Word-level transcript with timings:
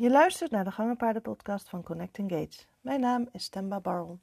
Je 0.00 0.10
luistert 0.10 0.50
naar 0.50 0.64
de 0.64 0.70
Gangenpaarden-podcast 0.70 1.68
van 1.68 1.82
Connect 1.82 2.18
Engage. 2.18 2.64
Mijn 2.80 3.00
naam 3.00 3.28
is 3.32 3.48
Temba 3.48 3.80
Barrel. 3.80 4.18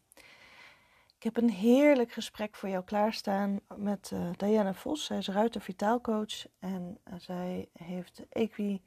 Ik 1.17 1.23
heb 1.23 1.37
een 1.37 1.49
heerlijk 1.49 2.11
gesprek 2.11 2.55
voor 2.55 2.69
jou 2.69 2.83
klaarstaan 2.83 3.59
met 3.75 4.11
uh, 4.13 4.29
Diana 4.37 4.73
Vos. 4.73 5.05
Zij 5.05 5.17
is 5.17 5.27
ruiter 5.27 5.61
vitaalcoach 5.61 6.45
en 6.59 6.97
uh, 7.07 7.13
zij 7.17 7.69
heeft 7.73 8.25
Equi 8.29 8.81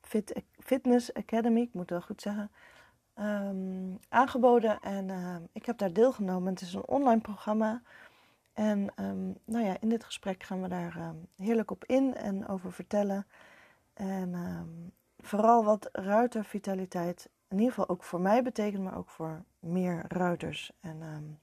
Fit 0.00 0.42
Fitness 0.58 1.14
Academy, 1.14 1.60
ik 1.60 1.74
moet 1.74 1.90
wel 1.90 2.00
goed 2.00 2.22
zeggen, 2.22 2.50
um, 3.18 3.98
aangeboden. 4.08 4.80
En 4.80 5.08
uh, 5.08 5.36
ik 5.52 5.66
heb 5.66 5.78
daar 5.78 5.92
deelgenomen. 5.92 6.52
Het 6.52 6.62
is 6.62 6.74
een 6.74 6.86
online 6.86 7.20
programma. 7.20 7.82
En 8.52 8.92
um, 8.96 9.38
nou 9.44 9.64
ja, 9.64 9.76
in 9.80 9.88
dit 9.88 10.04
gesprek 10.04 10.42
gaan 10.42 10.62
we 10.62 10.68
daar 10.68 11.14
heerlijk 11.36 11.70
op 11.70 11.84
in 11.84 12.14
en 12.14 12.48
over 12.48 12.72
vertellen. 12.72 13.26
En 13.94 14.34
vooral 15.22 15.64
wat 15.64 15.88
ruitervitaliteit 15.92 17.30
in 17.48 17.58
ieder 17.58 17.72
geval 17.74 17.88
ook 17.88 18.04
voor 18.04 18.20
mij 18.20 18.42
betekent, 18.42 18.82
maar 18.82 18.96
ook 18.96 19.10
voor 19.10 19.44
meer 19.58 20.04
ruiters. 20.08 20.70
En 20.80 21.02
um, 21.02 21.40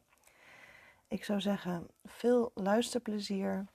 ik 1.08 1.24
zou 1.24 1.42
zeggen, 1.42 1.88
veel 2.04 2.52
luisterplezier. 2.54 3.66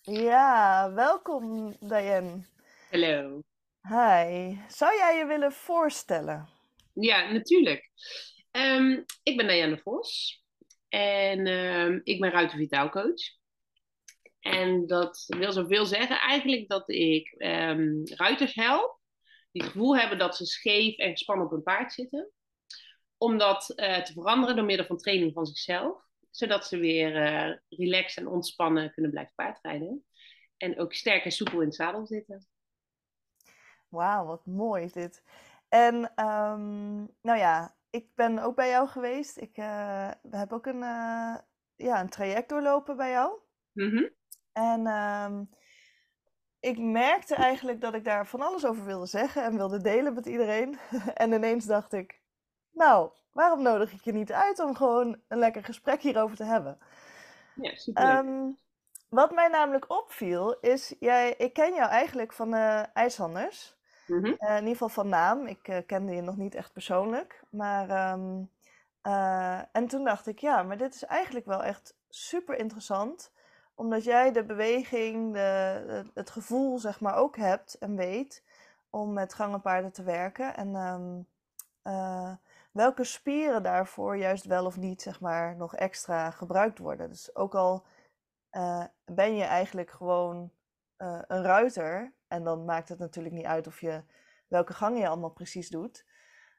Ja, 0.00 0.92
welkom 0.92 1.76
Diane. 1.80 2.44
Hallo. 2.90 3.42
Hi. 3.82 4.56
Zou 4.68 4.96
jij 4.96 5.16
je 5.18 5.24
willen 5.26 5.52
voorstellen? 5.52 6.48
Ja, 6.92 7.32
natuurlijk. 7.32 7.90
Um, 8.50 9.04
ik 9.22 9.36
ben 9.36 9.46
Diane 9.46 9.78
Vos 9.78 10.42
en 10.88 11.46
um, 11.46 12.00
ik 12.04 12.20
ben 12.20 12.30
ruitervitaalcoach. 12.30 13.38
En 14.40 14.86
dat 14.86 15.24
wil 15.26 15.52
zoveel 15.52 15.86
zeggen 15.86 16.20
eigenlijk 16.20 16.68
dat 16.68 16.88
ik 16.88 17.34
um, 17.38 18.02
ruiters 18.04 18.54
help 18.54 19.00
die 19.52 19.62
het 19.62 19.72
gevoel 19.72 19.96
hebben 19.96 20.18
dat 20.18 20.36
ze 20.36 20.46
scheef 20.46 20.96
en 20.96 21.10
gespannen 21.10 21.46
op 21.46 21.52
een 21.52 21.62
paard 21.62 21.92
zitten. 21.92 22.30
Om 23.16 23.38
dat 23.38 23.72
uh, 23.76 24.02
te 24.02 24.12
veranderen 24.12 24.56
door 24.56 24.64
middel 24.64 24.86
van 24.86 24.96
training 24.96 25.32
van 25.32 25.46
zichzelf. 25.46 26.08
Zodat 26.30 26.66
ze 26.66 26.78
weer 26.78 27.16
uh, 27.16 27.56
relaxed 27.68 28.24
en 28.24 28.30
ontspannen 28.30 28.92
kunnen 28.92 29.10
blijven 29.10 29.34
paardrijden. 29.34 30.04
En 30.56 30.78
ook 30.78 30.94
sterk 30.94 31.24
en 31.24 31.32
soepel 31.32 31.60
in 31.60 31.66
het 31.66 31.74
zadel 31.74 32.06
zitten. 32.06 32.46
Wauw, 33.88 34.26
wat 34.26 34.46
mooi 34.46 34.84
is 34.84 34.92
dit. 34.92 35.22
En 35.68 35.94
um, 35.94 37.08
nou 37.20 37.38
ja, 37.38 37.76
ik 37.90 38.14
ben 38.14 38.38
ook 38.38 38.56
bij 38.56 38.68
jou 38.68 38.88
geweest. 38.88 39.36
Ik 39.36 39.58
uh, 39.58 40.10
heb 40.30 40.52
ook 40.52 40.66
een, 40.66 40.80
ja, 41.76 42.00
een 42.00 42.08
traject 42.08 42.48
doorlopen 42.48 42.96
bij 42.96 43.10
jou. 43.10 43.38
Mm 43.72 43.90
-hmm. 43.90 44.10
En 44.52 44.86
um, 44.86 45.50
ik 46.60 46.78
merkte 46.78 47.34
eigenlijk 47.34 47.80
dat 47.80 47.94
ik 47.94 48.04
daar 48.04 48.26
van 48.26 48.40
alles 48.40 48.66
over 48.66 48.84
wilde 48.84 49.06
zeggen 49.06 49.44
en 49.44 49.56
wilde 49.56 49.80
delen 49.80 50.14
met 50.14 50.26
iedereen. 50.26 50.78
en 51.14 51.32
ineens 51.32 51.64
dacht 51.64 51.92
ik, 51.92 52.20
nou, 52.70 53.10
waarom 53.32 53.62
nodig 53.62 53.92
ik 53.92 54.00
je 54.00 54.12
niet 54.12 54.32
uit 54.32 54.58
om 54.58 54.74
gewoon 54.74 55.20
een 55.28 55.38
lekker 55.38 55.64
gesprek 55.64 56.00
hierover 56.02 56.36
te 56.36 56.44
hebben? 56.44 56.78
Ja, 57.54 57.74
super. 57.74 58.16
Um, 58.16 58.58
wat 59.08 59.30
mij 59.30 59.48
namelijk 59.48 59.90
opviel 59.90 60.58
is, 60.60 60.94
jij, 60.98 61.34
ik 61.38 61.52
ken 61.52 61.74
jou 61.74 61.90
eigenlijk 61.90 62.32
van 62.32 62.54
uh, 62.54 62.82
IJslanders. 62.92 63.78
Mm 64.06 64.24
-hmm. 64.24 64.36
uh, 64.38 64.50
in 64.50 64.56
ieder 64.56 64.72
geval 64.72 64.88
van 64.88 65.08
naam. 65.08 65.46
Ik 65.46 65.68
uh, 65.68 65.78
kende 65.86 66.14
je 66.14 66.22
nog 66.22 66.36
niet 66.36 66.54
echt 66.54 66.72
persoonlijk. 66.72 67.44
Maar, 67.50 68.12
um, 68.12 68.50
en 69.72 69.86
toen 69.86 70.04
dacht 70.04 70.26
ik, 70.26 70.38
ja, 70.38 70.62
maar 70.62 70.76
dit 70.76 70.94
is 70.94 71.04
eigenlijk 71.04 71.46
wel 71.46 71.62
echt 71.62 71.96
super 72.08 72.58
interessant 72.58 73.32
omdat 73.80 74.04
jij 74.04 74.32
de 74.32 74.44
beweging, 74.44 75.32
de, 75.32 76.04
het 76.14 76.30
gevoel 76.30 76.78
zeg 76.78 77.00
maar 77.00 77.16
ook 77.16 77.36
hebt 77.36 77.74
en 77.78 77.96
weet 77.96 78.44
om 78.90 79.12
met 79.12 79.34
gangenpaarden 79.34 79.92
te 79.92 80.02
werken. 80.02 80.56
En 80.56 80.74
um, 80.74 81.26
uh, 81.84 82.32
welke 82.72 83.04
spieren 83.04 83.62
daarvoor 83.62 84.16
juist 84.16 84.44
wel 84.44 84.66
of 84.66 84.76
niet 84.76 85.02
zeg 85.02 85.20
maar 85.20 85.56
nog 85.56 85.74
extra 85.74 86.30
gebruikt 86.30 86.78
worden. 86.78 87.08
Dus 87.08 87.34
ook 87.36 87.54
al 87.54 87.86
uh, 88.52 88.84
ben 89.04 89.36
je 89.36 89.44
eigenlijk 89.44 89.90
gewoon 89.90 90.50
uh, 90.98 91.18
een 91.26 91.42
ruiter. 91.42 92.12
En 92.28 92.44
dan 92.44 92.64
maakt 92.64 92.88
het 92.88 92.98
natuurlijk 92.98 93.34
niet 93.34 93.46
uit 93.46 93.66
of 93.66 93.80
je 93.80 94.02
welke 94.48 94.72
gang 94.72 94.98
je 94.98 95.08
allemaal 95.08 95.30
precies 95.30 95.68
doet 95.68 96.04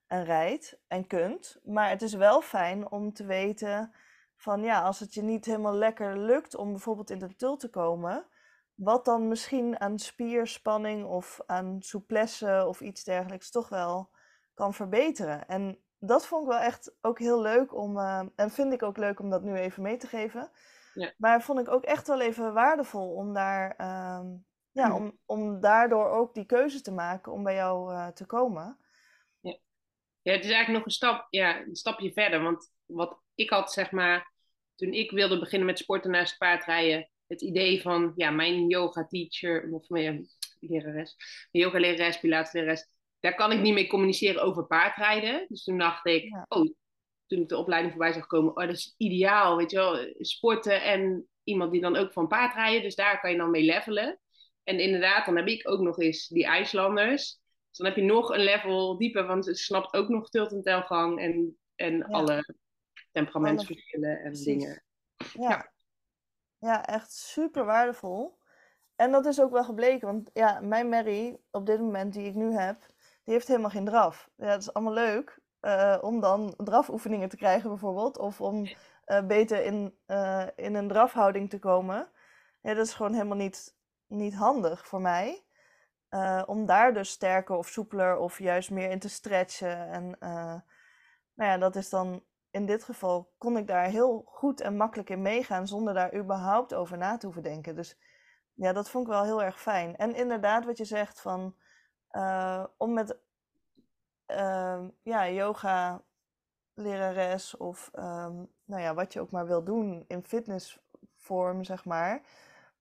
en 0.08 0.24
rijdt 0.24 0.80
en 0.88 1.08
kunt. 1.08 1.60
Maar 1.64 1.90
het 1.90 2.02
is 2.02 2.14
wel 2.14 2.42
fijn 2.42 2.92
om 2.92 3.14
te 3.14 3.26
weten 3.26 3.94
van 4.42 4.64
ja, 4.64 4.82
als 4.82 5.00
het 5.00 5.14
je 5.14 5.22
niet 5.22 5.46
helemaal 5.46 5.76
lekker 5.76 6.18
lukt 6.18 6.56
om 6.56 6.72
bijvoorbeeld 6.72 7.10
in 7.10 7.20
de 7.20 7.36
tul 7.36 7.58
te 7.58 7.70
komen, 7.70 8.26
wat 8.74 9.06
dan 9.06 9.28
misschien 9.28 9.80
aan 9.80 10.00
spierspanning 10.00 11.06
of 11.06 11.40
aan 11.46 11.82
souplesse 11.82 12.66
of 12.68 12.82
iets 12.82 13.04
dergelijks 13.04 13.52
toch 13.52 13.70
wel 13.70 14.10
kan 14.54 14.74
verbeteren. 14.74 15.48
En 15.48 15.84
dat 16.00 16.26
vond 16.26 16.44
ik 16.44 16.50
wel 16.50 16.60
echt 16.60 16.96
ook 17.02 17.20
heel 17.20 17.42
leuk 17.42 17.76
om, 17.76 17.98
uh, 17.98 18.22
en 18.36 18.52
vind 18.52 18.74
ik 18.74 18.84
ook 18.84 18.98
leuk 18.98 19.20
om 19.20 19.30
dat 19.30 19.44
nu 19.44 19.56
even 19.56 19.84
mee 19.84 19.98
te 19.98 20.08
geven. 20.08 20.52
Ja. 20.94 21.14
Maar 21.18 21.42
vond 21.42 21.60
ik 21.60 21.70
ook 21.70 21.84
echt 21.84 22.08
wel 22.08 22.22
even 22.22 22.54
waardevol 22.54 23.14
om 23.14 23.34
daar, 23.34 23.76
uh, 23.78 24.22
ja, 24.72 24.96
om, 24.96 25.20
om 25.26 25.60
daardoor 25.60 26.10
ook 26.10 26.34
die 26.34 26.46
keuze 26.46 26.82
te 26.82 26.92
maken 26.92 27.32
om 27.32 27.44
bij 27.44 27.56
jou 27.56 27.94
uh, 27.94 28.08
te 28.08 28.26
komen. 28.26 28.78
Ja. 29.40 29.58
ja, 30.22 30.32
het 30.32 30.44
is 30.44 30.52
eigenlijk 30.52 30.78
nog 30.78 30.86
een, 30.86 30.92
stap, 30.92 31.28
ja, 31.30 31.60
een 31.60 31.76
stapje 31.76 32.12
verder. 32.14 32.44
Want 32.44 32.74
wat 32.86 33.20
ik 33.36 33.50
had, 33.50 33.72
zeg 33.72 33.92
maar, 33.92 34.31
toen 34.76 34.94
ik 34.94 35.12
wilde 35.12 35.40
beginnen 35.40 35.68
met 35.68 35.80
sporten 35.80 36.12
naast 36.12 36.38
paardrijden, 36.38 37.10
het 37.28 37.42
idee 37.42 37.82
van, 37.82 38.14
ja, 38.16 38.32
mijn 38.32 38.68
yoga 38.68 39.08
teacher, 39.08 39.72
of 39.72 39.90
mijn 39.90 40.28
lerares, 40.60 41.16
mijn 41.52 41.66
yoga 41.66 41.80
lerares, 41.80 42.20
pilates 42.20 42.54
lerares, 42.54 42.86
daar 43.20 43.36
kan 43.36 43.52
ik 43.52 43.62
niet 43.62 43.74
mee 43.74 43.88
communiceren 43.88 44.42
over 44.42 44.66
paardrijden. 44.66 45.46
Dus 45.48 45.64
toen 45.64 45.78
dacht 45.78 46.06
ik, 46.06 46.24
ja. 46.24 46.46
oh, 46.48 46.70
toen 47.28 47.42
ik 47.42 47.50
de 47.50 47.58
opleiding 47.58 47.94
voorbij 47.94 48.14
zag 48.14 48.28
komen, 48.28 48.58
oh, 48.58 48.66
dat 48.66 48.76
is 48.76 48.94
ideaal, 48.98 49.58
weet 49.58 49.72
je 49.72 49.78
wel, 49.78 50.14
sporten 50.20 50.84
en 50.84 51.28
iemand 51.44 51.72
die 51.72 51.82
dan 51.82 51.96
ook 51.96 52.14
van 52.14 52.28
paardrijden, 52.28 52.82
dus 52.82 52.96
daar 52.96 53.20
kan 53.20 53.32
je 53.32 53.38
dan 53.38 53.52
mee 53.52 53.64
levelen. 53.64 54.20
En 54.64 54.80
inderdaad, 54.80 55.26
dan 55.26 55.36
heb 55.36 55.48
ik 55.48 55.70
ook 55.70 55.80
nog 55.80 56.00
eens 56.00 56.28
die 56.28 56.46
IJslanders. 56.46 57.40
Dus 57.70 57.78
dan 57.78 57.88
heb 57.88 57.96
je 57.96 58.04
nog 58.04 58.30
een 58.30 58.44
level 58.44 58.98
dieper, 58.98 59.28
want 59.28 59.46
ze 59.46 59.56
snapt 59.56 59.94
ook 59.94 60.10
nog 60.10 60.30
tilt 60.30 60.52
en 60.52 60.62
telgang 60.62 61.20
en, 61.20 61.58
en 61.76 61.98
ja. 61.98 62.06
alle 62.06 62.56
temperamentsverschillen 63.12 64.20
en 64.20 64.34
dingen. 64.34 64.84
Ja. 65.16 65.50
ja. 65.50 65.72
Ja. 66.58 66.86
echt 66.86 67.12
super 67.12 67.66
waardevol. 67.66 68.40
En 68.96 69.12
dat 69.12 69.26
is 69.26 69.42
ook 69.42 69.52
wel 69.52 69.64
gebleken, 69.64 70.08
want 70.08 70.30
ja, 70.34 70.60
mijn 70.60 70.90
Mary 70.90 71.40
op 71.52 71.66
dit 71.66 71.80
moment 71.80 72.14
die 72.14 72.26
ik 72.26 72.36
nu 72.36 72.54
heb, 72.54 72.80
die 73.24 73.34
heeft 73.34 73.48
helemaal 73.48 73.70
geen 73.70 73.86
draf. 73.86 74.30
Ja, 74.36 74.48
dat 74.48 74.62
is 74.62 74.74
allemaal 74.74 74.94
leuk 74.94 75.40
uh, 75.62 75.98
om 76.02 76.20
dan 76.20 76.54
drafoefeningen 76.58 77.30
te 77.30 77.38
krijgen 77.38 77.70
bijvoorbeeld, 77.70 78.18
of 78.18 78.42
om 78.42 78.66
uh, 78.66 79.26
beter 79.26 79.64
in, 79.64 79.98
uh, 80.08 80.48
in 80.56 80.76
een 80.76 80.88
drafhouding 80.88 81.50
te 81.50 81.60
komen. 81.60 82.10
Ja, 82.62 82.74
dat 82.74 82.86
is 82.86 82.94
gewoon 82.94 83.14
helemaal 83.14 83.38
niet, 83.38 83.76
niet 84.08 84.36
handig 84.36 84.88
voor 84.88 85.02
mij. 85.02 85.44
om 86.46 86.66
daar 86.66 86.94
dus 86.94 87.10
sterker 87.10 87.56
of 87.56 87.68
soepeler 87.68 88.18
of 88.18 88.40
juist 88.40 88.72
meer 88.72 88.90
in 88.90 89.00
te 89.00 89.10
stretchen. 89.10 89.88
En 89.88 90.16
nou 91.34 91.52
ja, 91.52 91.58
dat 91.58 91.76
is 91.76 91.90
dan 91.90 92.24
in 92.52 92.66
dit 92.66 92.84
geval 92.84 93.34
kon 93.38 93.58
ik 93.58 93.68
daar 93.68 93.86
heel 93.86 94.24
goed 94.26 94.62
en 94.62 94.78
makkelijk 94.78 95.10
in 95.10 95.22
meegaan 95.22 95.68
zonder 95.68 95.94
daar 95.94 96.16
überhaupt 96.16 96.74
over 96.74 96.98
na 96.98 97.18
te 97.18 97.26
hoeven 97.26 97.44
denken. 97.44 97.76
Dus 97.76 97.98
ja, 98.54 98.74
dat 98.74 98.90
vond 98.90 99.06
ik 99.06 99.14
wel 99.14 99.24
heel 99.24 99.44
erg 99.44 99.62
fijn. 99.62 99.98
En 99.98 100.16
inderdaad, 100.16 100.66
wat 100.66 100.78
je 100.78 100.86
zegt 100.86 101.22
van 101.22 101.56
uh, 102.12 102.66
om 102.78 102.94
met 102.94 103.18
uh, 104.28 104.84
ja, 105.02 105.30
yoga 105.30 106.04
lerares 106.74 107.58
of 107.58 107.92
um, 107.94 108.50
nou 108.66 108.82
ja, 108.82 108.94
wat 108.94 109.14
je 109.14 109.20
ook 109.20 109.32
maar 109.32 109.48
wil 109.48 109.64
doen 109.64 110.06
in 110.08 110.24
fitnessvorm, 110.24 111.64
zeg 111.64 111.86
maar, 111.86 112.22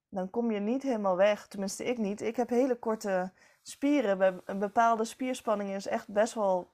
dan 0.09 0.31
kom 0.31 0.51
je 0.51 0.61
niet 0.61 0.83
helemaal 0.83 1.17
weg. 1.17 1.47
Tenminste, 1.47 1.85
ik 1.85 1.99
niet. 1.99 2.21
Ik 2.21 2.37
heb 2.37 2.49
hele 2.49 2.79
korte 2.79 3.33
spieren. 3.63 4.43
Een 4.45 4.59
bepaalde 4.59 5.05
spierspanning 5.05 5.71
is 5.71 5.87
echt 5.87 6.13
best 6.13 6.35
wel 6.35 6.73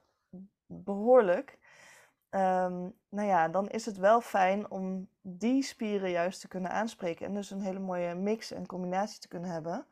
behoorlijk. 0.65 1.56
Um, 2.37 2.93
nou 3.09 3.27
ja, 3.27 3.47
dan 3.47 3.69
is 3.69 3.85
het 3.85 3.97
wel 3.97 4.21
fijn 4.21 4.71
om 4.71 5.09
die 5.21 5.63
spieren 5.63 6.09
juist 6.09 6.41
te 6.41 6.47
kunnen 6.47 6.71
aanspreken. 6.71 7.25
En 7.25 7.33
dus 7.33 7.51
een 7.51 7.61
hele 7.61 7.79
mooie 7.79 8.15
mix 8.15 8.51
en 8.51 8.65
combinatie 8.65 9.19
te 9.19 9.27
kunnen 9.27 9.49
hebben. 9.49 9.85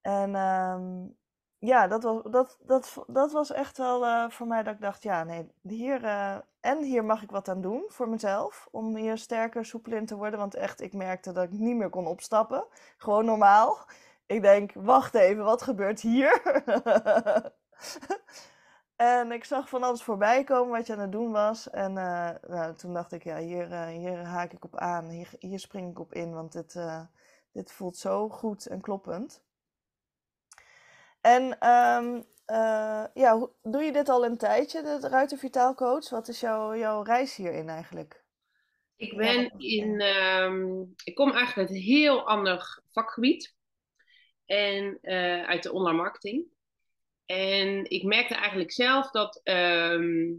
En 0.00 0.34
um, 0.34 1.16
ja, 1.58 1.86
dat 1.86 2.02
was, 2.02 2.22
dat, 2.30 2.58
dat, 2.66 3.04
dat 3.06 3.32
was 3.32 3.52
echt 3.52 3.78
wel 3.78 4.04
uh, 4.04 4.28
voor 4.28 4.46
mij 4.46 4.62
dat 4.62 4.74
ik 4.74 4.80
dacht, 4.80 5.02
ja, 5.02 5.24
nee, 5.24 5.50
hier, 5.62 6.02
uh, 6.04 6.36
en 6.60 6.82
hier 6.82 7.04
mag 7.04 7.22
ik 7.22 7.30
wat 7.30 7.48
aan 7.48 7.60
doen 7.60 7.84
voor 7.88 8.08
mezelf. 8.08 8.68
Om 8.70 8.96
hier 8.96 9.18
sterker, 9.18 9.64
soepel 9.64 9.92
in 9.92 10.06
te 10.06 10.16
worden. 10.16 10.38
Want 10.38 10.54
echt, 10.54 10.80
ik 10.80 10.92
merkte 10.92 11.32
dat 11.32 11.44
ik 11.44 11.50
niet 11.50 11.76
meer 11.76 11.90
kon 11.90 12.06
opstappen. 12.06 12.64
Gewoon 12.96 13.24
normaal. 13.24 13.78
Ik 14.26 14.42
denk, 14.42 14.72
wacht 14.74 15.14
even, 15.14 15.44
wat 15.44 15.62
gebeurt 15.62 16.00
hier? 16.00 16.42
En 18.98 19.32
ik 19.32 19.44
zag 19.44 19.68
van 19.68 19.82
alles 19.82 20.02
voorbij 20.02 20.44
komen 20.44 20.76
wat 20.76 20.86
je 20.86 20.92
aan 20.92 20.98
het 20.98 21.12
doen 21.12 21.32
was. 21.32 21.70
En 21.70 21.90
uh, 21.90 22.30
nou, 22.48 22.74
toen 22.76 22.94
dacht 22.94 23.12
ik, 23.12 23.24
ja, 23.24 23.38
hier, 23.38 23.70
uh, 23.70 23.86
hier 23.86 24.16
haak 24.16 24.52
ik 24.52 24.64
op 24.64 24.76
aan. 24.76 25.08
Hier, 25.08 25.30
hier 25.38 25.58
spring 25.58 25.90
ik 25.90 25.98
op 25.98 26.14
in, 26.14 26.32
want 26.32 26.52
dit, 26.52 26.74
uh, 26.74 27.00
dit 27.52 27.72
voelt 27.72 27.96
zo 27.96 28.28
goed 28.28 28.66
en 28.66 28.80
kloppend. 28.80 29.42
En 31.20 31.58
ehm, 31.58 32.22
eh, 32.44 33.04
ja, 33.14 33.48
doe 33.62 33.82
je 33.82 33.92
dit 33.92 34.08
al 34.08 34.24
een 34.24 34.36
tijdje, 34.36 34.82
de 34.82 35.08
Ruiter 35.08 35.38
Vitaal 35.38 35.74
Coach? 35.74 36.10
Wat 36.10 36.28
is 36.28 36.40
jouw, 36.40 36.76
jouw 36.76 37.02
reis 37.02 37.36
hierin 37.36 37.68
eigenlijk? 37.68 38.24
Ik 38.96 39.16
ben 39.16 39.58
in, 39.58 40.00
ehm, 40.00 40.80
ik 41.04 41.14
kom 41.14 41.30
eigenlijk 41.30 41.68
uit 41.68 41.78
een 41.78 41.84
heel 41.84 42.26
ander 42.26 42.82
vakgebied. 42.92 43.56
En 44.46 44.98
uit 45.46 45.62
de 45.62 45.72
online 45.72 45.96
marketing. 45.96 46.56
En 47.30 47.90
ik 47.90 48.02
merkte 48.02 48.34
eigenlijk 48.34 48.72
zelf 48.72 49.10
dat 49.10 49.40
ehm, 49.44 50.34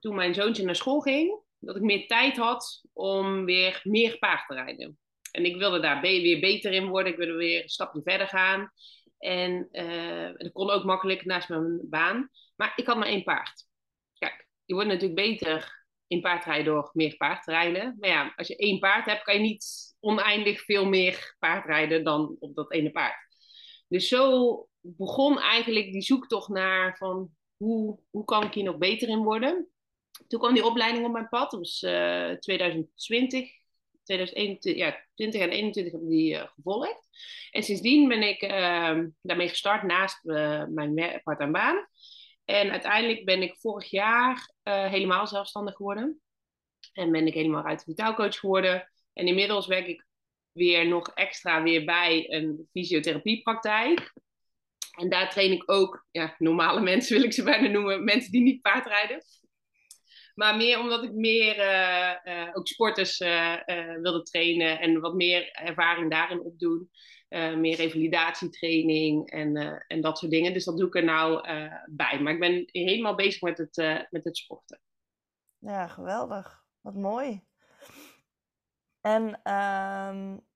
toen 0.00 0.14
mijn 0.14 0.34
zoontje 0.34 0.64
naar 0.64 0.76
school 0.76 1.00
ging, 1.00 1.40
dat 1.58 1.76
ik 1.76 1.82
meer 1.82 2.06
tijd 2.06 2.36
had 2.36 2.84
om 2.92 3.44
weer 3.44 3.80
meer 3.84 4.18
paard 4.18 4.46
te 4.46 4.54
rijden. 4.54 4.98
En 5.30 5.44
ik 5.44 5.56
wilde 5.56 5.80
daar 5.80 6.00
weer 6.00 6.40
beter 6.40 6.72
in 6.72 6.88
worden. 6.88 7.12
Ik 7.12 7.18
wilde 7.18 7.34
weer 7.34 7.62
een 7.62 7.68
stapje 7.68 8.00
verder 8.04 8.28
gaan. 8.28 8.72
En 9.18 9.68
uh, 9.72 10.30
dat 10.36 10.52
kon 10.52 10.70
ook 10.70 10.84
makkelijk 10.84 11.24
naast 11.24 11.48
mijn 11.48 11.80
baan. 11.82 12.30
Maar 12.56 12.72
ik 12.76 12.86
had 12.86 12.96
maar 12.96 13.06
één 13.06 13.22
paard. 13.22 13.66
Kijk, 14.18 14.48
je 14.64 14.74
wordt 14.74 14.88
natuurlijk 14.88 15.20
beter 15.20 15.84
in 16.06 16.20
paardrijden 16.20 16.64
door 16.64 16.90
meer 16.92 17.16
paard 17.16 17.42
te 17.42 17.50
rijden. 17.50 17.96
Maar 17.98 18.10
ja, 18.10 18.32
als 18.36 18.48
je 18.48 18.56
één 18.56 18.78
paard 18.78 19.06
hebt, 19.06 19.22
kan 19.22 19.34
je 19.34 19.40
niet 19.40 19.94
oneindig 20.00 20.60
veel 20.60 20.84
meer 20.84 21.36
paardrijden 21.38 22.04
dan 22.04 22.36
op 22.38 22.54
dat 22.54 22.72
ene 22.72 22.90
paard. 22.90 23.16
Dus 23.88 24.08
zo 24.08 24.68
begon 24.82 25.38
eigenlijk 25.38 25.92
die 25.92 26.02
zoektocht 26.02 26.48
naar 26.48 26.96
van 26.96 27.30
hoe, 27.56 27.98
hoe 28.10 28.24
kan 28.24 28.42
ik 28.42 28.54
hier 28.54 28.64
nog 28.64 28.78
beter 28.78 29.08
in 29.08 29.22
worden. 29.22 29.68
Toen 30.28 30.40
kwam 30.40 30.54
die 30.54 30.64
opleiding 30.64 31.06
op 31.06 31.12
mijn 31.12 31.28
pad. 31.28 31.50
Dat 31.50 31.60
was 31.60 31.82
uh, 31.82 32.30
2020. 32.30 33.60
2021, 34.04 34.76
ja, 34.76 35.06
20 35.14 35.40
en 35.40 35.50
21 35.50 35.92
heb 35.92 36.02
ik 36.02 36.08
die 36.08 36.34
uh, 36.34 36.46
gevolgd. 36.54 37.08
En 37.50 37.62
sindsdien 37.62 38.08
ben 38.08 38.22
ik 38.22 38.42
uh, 38.42 38.98
daarmee 39.22 39.48
gestart 39.48 39.82
naast 39.82 40.24
uh, 40.24 40.64
mijn 40.64 41.20
part-time 41.24 41.52
baan. 41.52 41.86
En 42.44 42.70
uiteindelijk 42.70 43.24
ben 43.24 43.42
ik 43.42 43.56
vorig 43.56 43.90
jaar 43.90 44.50
helemaal 44.62 45.26
zelfstandig 45.26 45.74
geworden. 45.74 46.20
En 46.92 47.12
ben 47.12 47.26
ik 47.26 47.34
helemaal 47.34 47.64
uit 47.64 47.78
de 47.78 47.84
vitaalcoach 47.84 48.38
geworden. 48.38 48.90
En 49.12 49.26
inmiddels 49.26 49.66
werk 49.66 49.86
ik 49.86 50.06
weer 50.52 50.88
nog 50.88 51.08
extra 51.08 51.62
weer 51.62 51.84
bij 51.84 52.32
een 52.32 52.68
fysiotherapiepraktijk. 52.72 54.12
En 54.92 55.08
daar 55.08 55.30
train 55.30 55.52
ik 55.52 55.70
ook 55.70 56.06
ja, 56.10 56.34
normale 56.38 56.80
mensen, 56.90 57.16
wil 57.16 57.24
ik 57.24 57.32
ze 57.32 57.42
bijna 57.42 57.68
noemen, 57.68 58.04
mensen 58.04 58.32
die 58.32 58.42
niet 58.42 58.62
paardrijden. 58.62 59.22
Maar 60.34 60.56
meer 60.56 60.78
omdat 60.78 61.04
ik 61.04 61.12
meer 61.12 61.58
uh, 61.58 62.14
uh, 62.24 62.48
ook 62.52 62.68
sporters 62.68 63.20
uh, 63.20 63.56
wilde 64.00 64.22
trainen 64.22 64.80
en 64.80 65.00
wat 65.00 65.14
meer 65.14 65.50
ervaring 65.50 66.10
daarin 66.10 66.40
opdoen. 66.40 66.90
meer 67.56 67.76
revalidatietraining 67.76 69.30
en, 69.30 69.56
en 69.86 70.00
dat 70.00 70.18
soort 70.18 70.30
dingen. 70.30 70.52
Dus 70.52 70.64
dat 70.64 70.76
doe 70.76 70.86
ik 70.86 70.94
er 70.94 71.04
nou 71.04 71.48
bij. 71.90 72.20
Maar 72.20 72.32
ik 72.32 72.40
ben 72.40 72.64
helemaal 72.66 73.14
bezig 73.14 73.40
met 73.40 73.58
het, 73.58 74.06
met 74.10 74.24
het 74.24 74.36
sporten. 74.36 74.80
Ja, 75.58 75.86
geweldig. 75.86 76.64
Wat 76.80 76.94
mooi. 76.94 77.42
En 79.00 79.52
um, 79.52 80.46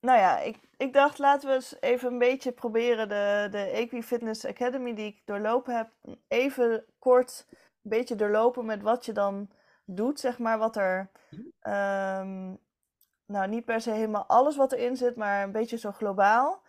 nou 0.00 0.18
ja, 0.18 0.38
ik, 0.38 0.58
ik 0.76 0.92
dacht 0.92 1.18
laten 1.18 1.48
we 1.48 1.54
eens 1.54 1.80
even 1.80 2.12
een 2.12 2.18
beetje 2.18 2.52
proberen 2.52 3.08
de, 3.08 3.48
de 3.50 3.58
Equi 3.58 4.02
Fitness 4.02 4.46
Academy 4.46 4.94
die 4.94 5.06
ik 5.06 5.22
doorlopen 5.24 5.76
heb, 5.76 5.90
even 6.28 6.84
kort 6.98 7.46
een 7.50 7.90
beetje 7.90 8.14
doorlopen 8.14 8.64
met 8.64 8.82
wat 8.82 9.04
je 9.04 9.12
dan 9.12 9.50
doet, 9.84 10.20
zeg 10.20 10.38
maar, 10.38 10.58
wat 10.58 10.76
er, 10.76 11.10
um, 11.62 12.58
nou 13.26 13.48
niet 13.48 13.64
per 13.64 13.80
se 13.80 13.90
helemaal 13.90 14.26
alles 14.26 14.56
wat 14.56 14.72
erin 14.72 14.96
zit, 14.96 15.16
maar 15.16 15.42
een 15.42 15.52
beetje 15.52 15.78
zo 15.78 15.92
globaal. 15.92 16.62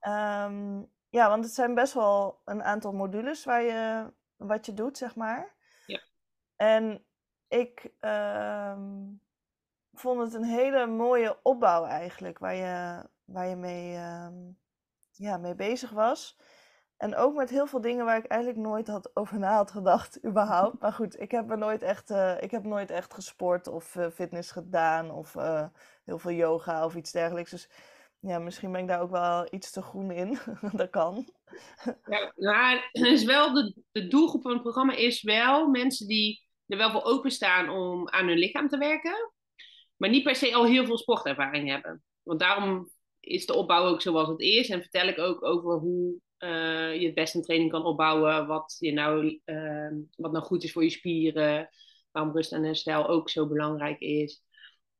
Um, 0.00 0.90
ja, 1.08 1.28
want 1.28 1.44
het 1.44 1.54
zijn 1.54 1.74
best 1.74 1.94
wel 1.94 2.40
een 2.44 2.62
aantal 2.62 2.92
modules 2.92 3.44
waar 3.44 3.62
je, 3.62 4.12
wat 4.36 4.66
je 4.66 4.74
doet, 4.74 4.98
zeg 4.98 5.16
maar. 5.16 5.54
Ja. 5.86 6.00
En 6.56 7.04
ik 7.48 7.92
um, 8.00 9.20
vond 9.92 10.20
het 10.20 10.34
een 10.34 10.44
hele 10.44 10.86
mooie 10.86 11.38
opbouw 11.42 11.84
eigenlijk, 11.84 12.38
waar 12.38 12.54
je, 12.54 13.06
waar 13.24 13.48
je 13.48 13.56
mee, 13.56 13.92
ja, 15.12 15.36
mee 15.36 15.54
bezig 15.54 15.90
was. 15.90 16.36
En 17.02 17.16
ook 17.16 17.34
met 17.34 17.50
heel 17.50 17.66
veel 17.66 17.80
dingen 17.80 18.04
waar 18.04 18.16
ik 18.16 18.24
eigenlijk 18.24 18.60
nooit 18.60 18.86
had 18.86 19.10
over 19.16 19.38
na 19.38 19.54
had 19.54 19.70
gedacht, 19.70 20.18
überhaupt. 20.26 20.80
Maar 20.80 20.92
goed, 20.92 21.20
ik 21.20 21.30
heb, 21.30 21.50
er 21.50 21.58
nooit, 21.58 21.82
echt, 21.82 22.10
uh, 22.10 22.42
ik 22.42 22.50
heb 22.50 22.64
nooit 22.64 22.90
echt 22.90 23.14
gesport 23.14 23.66
of 23.66 23.94
uh, 23.94 24.06
fitness 24.08 24.50
gedaan 24.50 25.10
of 25.10 25.34
uh, 25.34 25.66
heel 26.04 26.18
veel 26.18 26.30
yoga 26.30 26.84
of 26.84 26.94
iets 26.94 27.12
dergelijks. 27.12 27.50
Dus 27.50 27.68
ja, 28.20 28.38
misschien 28.38 28.72
ben 28.72 28.80
ik 28.80 28.88
daar 28.88 29.00
ook 29.00 29.10
wel 29.10 29.46
iets 29.50 29.70
te 29.70 29.82
groen 29.82 30.10
in. 30.10 30.38
dat 30.72 30.90
kan. 30.90 31.28
Ja, 32.06 32.32
maar 32.36 32.88
is 33.12 33.24
wel 33.24 33.52
de, 33.52 33.74
de 33.92 34.08
doelgroep 34.08 34.42
van 34.42 34.52
het 34.52 34.62
programma 34.62 34.94
is 34.94 35.22
wel 35.22 35.68
mensen 35.68 36.06
die 36.06 36.42
er 36.66 36.76
wel 36.76 36.90
voor 36.90 37.04
openstaan 37.04 37.68
om 37.68 38.08
aan 38.08 38.26
hun 38.26 38.38
lichaam 38.38 38.68
te 38.68 38.78
werken. 38.78 39.31
Maar 40.02 40.10
niet 40.10 40.22
per 40.22 40.36
se 40.36 40.54
al 40.54 40.66
heel 40.66 40.84
veel 40.84 40.98
sportervaring 40.98 41.68
hebben. 41.68 42.02
Want 42.22 42.40
daarom 42.40 42.90
is 43.20 43.46
de 43.46 43.54
opbouw 43.54 43.84
ook 43.84 44.02
zoals 44.02 44.28
het 44.28 44.40
is. 44.40 44.68
En 44.68 44.80
vertel 44.80 45.08
ik 45.08 45.18
ook 45.18 45.44
over 45.44 45.78
hoe 45.78 46.14
uh, 46.38 47.00
je 47.00 47.06
het 47.06 47.14
beste 47.14 47.36
een 47.36 47.42
training 47.42 47.70
kan 47.70 47.84
opbouwen. 47.84 48.46
Wat, 48.46 48.76
je 48.78 48.92
nou, 48.92 49.40
uh, 49.44 49.92
wat 50.16 50.32
nou 50.32 50.44
goed 50.44 50.64
is 50.64 50.72
voor 50.72 50.82
je 50.82 50.90
spieren. 50.90 51.68
Waarom 52.10 52.34
rust 52.34 52.52
en 52.52 52.64
herstel 52.64 53.08
ook 53.08 53.30
zo 53.30 53.48
belangrijk 53.48 54.00
is. 54.00 54.42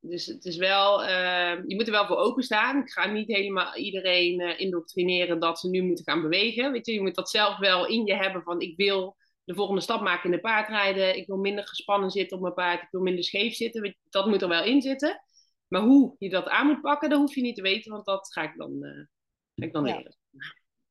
Dus 0.00 0.26
het 0.26 0.44
is 0.44 0.56
wel, 0.56 1.02
uh, 1.02 1.58
je 1.66 1.74
moet 1.74 1.86
er 1.86 1.92
wel 1.92 2.06
voor 2.06 2.16
openstaan. 2.16 2.82
Ik 2.82 2.90
ga 2.90 3.06
niet 3.06 3.28
helemaal 3.28 3.76
iedereen 3.76 4.58
indoctrineren 4.58 5.40
dat 5.40 5.58
ze 5.58 5.68
nu 5.68 5.82
moeten 5.82 6.04
gaan 6.04 6.22
bewegen. 6.22 6.72
Weet 6.72 6.86
je, 6.86 6.92
je 6.92 7.02
moet 7.02 7.14
dat 7.14 7.30
zelf 7.30 7.58
wel 7.58 7.86
in 7.86 8.06
je 8.06 8.14
hebben 8.14 8.42
van 8.42 8.60
ik 8.60 8.76
wil 8.76 9.16
de 9.44 9.54
volgende 9.54 9.80
stap 9.80 10.00
maken 10.00 10.24
in 10.24 10.36
de 10.36 10.40
paardrijden. 10.40 11.16
Ik 11.16 11.26
wil 11.26 11.36
minder 11.36 11.66
gespannen 11.66 12.10
zitten 12.10 12.36
op 12.36 12.42
mijn 12.42 12.54
paard. 12.54 12.82
Ik 12.82 12.90
wil 12.90 13.00
minder 13.00 13.24
scheef 13.24 13.54
zitten. 13.54 13.96
Dat 14.10 14.26
moet 14.26 14.42
er 14.42 14.48
wel 14.48 14.64
in 14.64 14.82
zitten. 14.82 15.22
Maar 15.68 15.80
hoe 15.80 16.14
je 16.18 16.30
dat 16.30 16.48
aan 16.48 16.66
moet 16.66 16.80
pakken, 16.80 17.10
dat 17.10 17.18
hoef 17.18 17.34
je 17.34 17.42
niet 17.42 17.56
te 17.56 17.62
weten, 17.62 17.92
want 17.92 18.04
dat 18.04 18.32
ga 18.32 18.42
ik 18.42 18.56
dan, 18.56 18.78
ga 19.54 19.64
ik 19.64 19.72
dan 19.72 19.84
ja. 19.84 19.96
leren. 19.96 20.16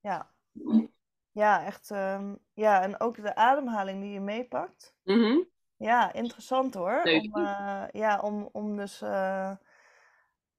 Ja, 0.02 0.32
ja, 1.32 1.66
echt. 1.66 1.90
Um, 1.90 2.40
ja, 2.54 2.82
en 2.82 3.00
ook 3.00 3.16
de 3.16 3.36
ademhaling 3.36 4.02
die 4.02 4.12
je 4.12 4.20
meepakt. 4.20 4.96
Mm 5.04 5.20
-hmm. 5.20 5.50
Ja, 5.78 6.14
interessant 6.14 6.74
hoor. 6.74 7.02
Leuk. 7.04 7.36
Om, 7.36 7.42
uh, 7.42 7.84
ja, 7.92 8.20
om, 8.20 8.50
om 8.52 8.78
dus 8.78 9.02
uh, 9.02 9.52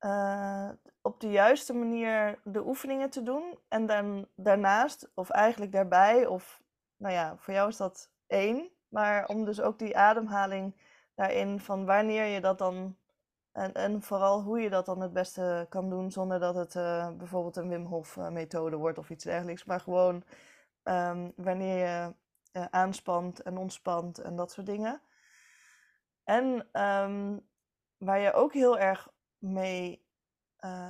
uh, 0.00 0.70
op 1.00 1.20
de 1.20 1.30
juiste 1.30 1.74
manier 1.74 2.40
de 2.44 2.66
oefeningen 2.66 3.10
te 3.10 3.22
doen. 3.22 3.58
En 3.68 3.86
dan 3.86 4.28
daarnaast, 4.36 5.10
of 5.14 5.30
eigenlijk 5.30 5.72
daarbij, 5.72 6.26
of 6.26 6.61
nou 7.02 7.14
ja, 7.14 7.36
voor 7.36 7.54
jou 7.54 7.68
is 7.68 7.76
dat 7.76 8.10
één. 8.26 8.70
Maar 8.88 9.26
om 9.26 9.44
dus 9.44 9.60
ook 9.60 9.78
die 9.78 9.96
ademhaling 9.96 10.76
daarin 11.14 11.60
van 11.60 11.84
wanneer 11.86 12.24
je 12.24 12.40
dat 12.40 12.58
dan 12.58 12.96
en, 13.52 13.72
en 13.72 14.02
vooral 14.02 14.42
hoe 14.42 14.60
je 14.60 14.70
dat 14.70 14.86
dan 14.86 15.00
het 15.00 15.12
beste 15.12 15.66
kan 15.68 15.90
doen 15.90 16.10
zonder 16.10 16.40
dat 16.40 16.54
het 16.54 16.74
uh, 16.74 17.10
bijvoorbeeld 17.10 17.56
een 17.56 17.68
Wim 17.68 17.84
Hof 17.84 18.16
uh, 18.16 18.28
methode 18.28 18.76
wordt 18.76 18.98
of 18.98 19.10
iets 19.10 19.24
dergelijks. 19.24 19.64
Maar 19.64 19.80
gewoon 19.80 20.24
um, 20.82 21.32
wanneer 21.36 21.76
je 21.76 22.14
uh, 22.52 22.64
aanspant 22.70 23.42
en 23.42 23.56
ontspant 23.56 24.18
en 24.18 24.36
dat 24.36 24.52
soort 24.52 24.66
dingen. 24.66 25.02
En 26.24 26.44
um, 26.82 27.48
waar 27.96 28.18
je 28.18 28.32
ook 28.32 28.52
heel 28.52 28.78
erg 28.78 29.12
mee 29.38 30.00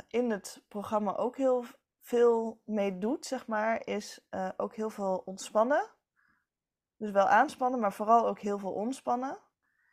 in 0.08 0.30
het 0.30 0.64
programma 0.68 1.16
ook 1.16 1.36
heel 1.36 1.64
veel 2.00 2.60
mee 2.64 2.98
doet, 2.98 3.26
zeg 3.26 3.46
maar, 3.46 3.86
is 3.86 4.26
ook 4.56 4.74
heel 4.74 4.90
veel 4.90 5.22
ontspannen. 5.24 5.90
Dus 7.02 7.10
wel 7.10 7.26
aanspannen, 7.26 7.80
maar 7.80 7.92
vooral 7.92 8.26
ook 8.26 8.38
heel 8.38 8.58
veel 8.58 8.72
ontspannen. 8.72 9.38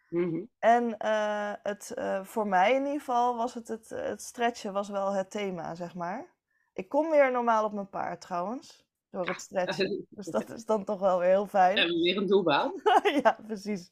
Mm 0.10 0.32
-hmm. 0.32 0.50
En 0.60 0.96
uh, 1.06 1.54
het, 1.64 1.92
uh, 1.96 2.24
voor 2.24 2.48
mij 2.48 2.74
in 2.74 2.84
ieder 2.84 3.00
geval 3.00 3.36
was 3.36 3.54
het, 3.54 3.68
het, 3.68 3.90
het 3.90 4.22
stretchen 4.22 4.74
was 4.74 4.90
wel 4.90 5.12
het 5.12 5.32
thema, 5.32 5.76
zeg 5.76 5.96
maar. 5.96 6.34
Ik 6.74 6.90
kom 6.90 7.10
weer 7.10 7.32
normaal 7.32 7.66
op 7.66 7.74
mijn 7.74 7.90
paard 7.90 8.22
trouwens, 8.22 8.86
door 9.12 9.28
het 9.28 9.42
stretchen. 9.42 10.06
dus 10.10 10.26
dat 10.26 10.50
is 10.50 10.66
dan 10.66 10.86
toch 10.86 11.00
wel 11.00 11.20
weer 11.20 11.30
heel 11.30 11.48
fijn. 11.48 11.78
En 11.78 12.02
weer 12.02 12.18
een 12.18 12.28
doelbaan. 12.28 12.74
ja, 13.24 13.40
precies. 13.48 13.92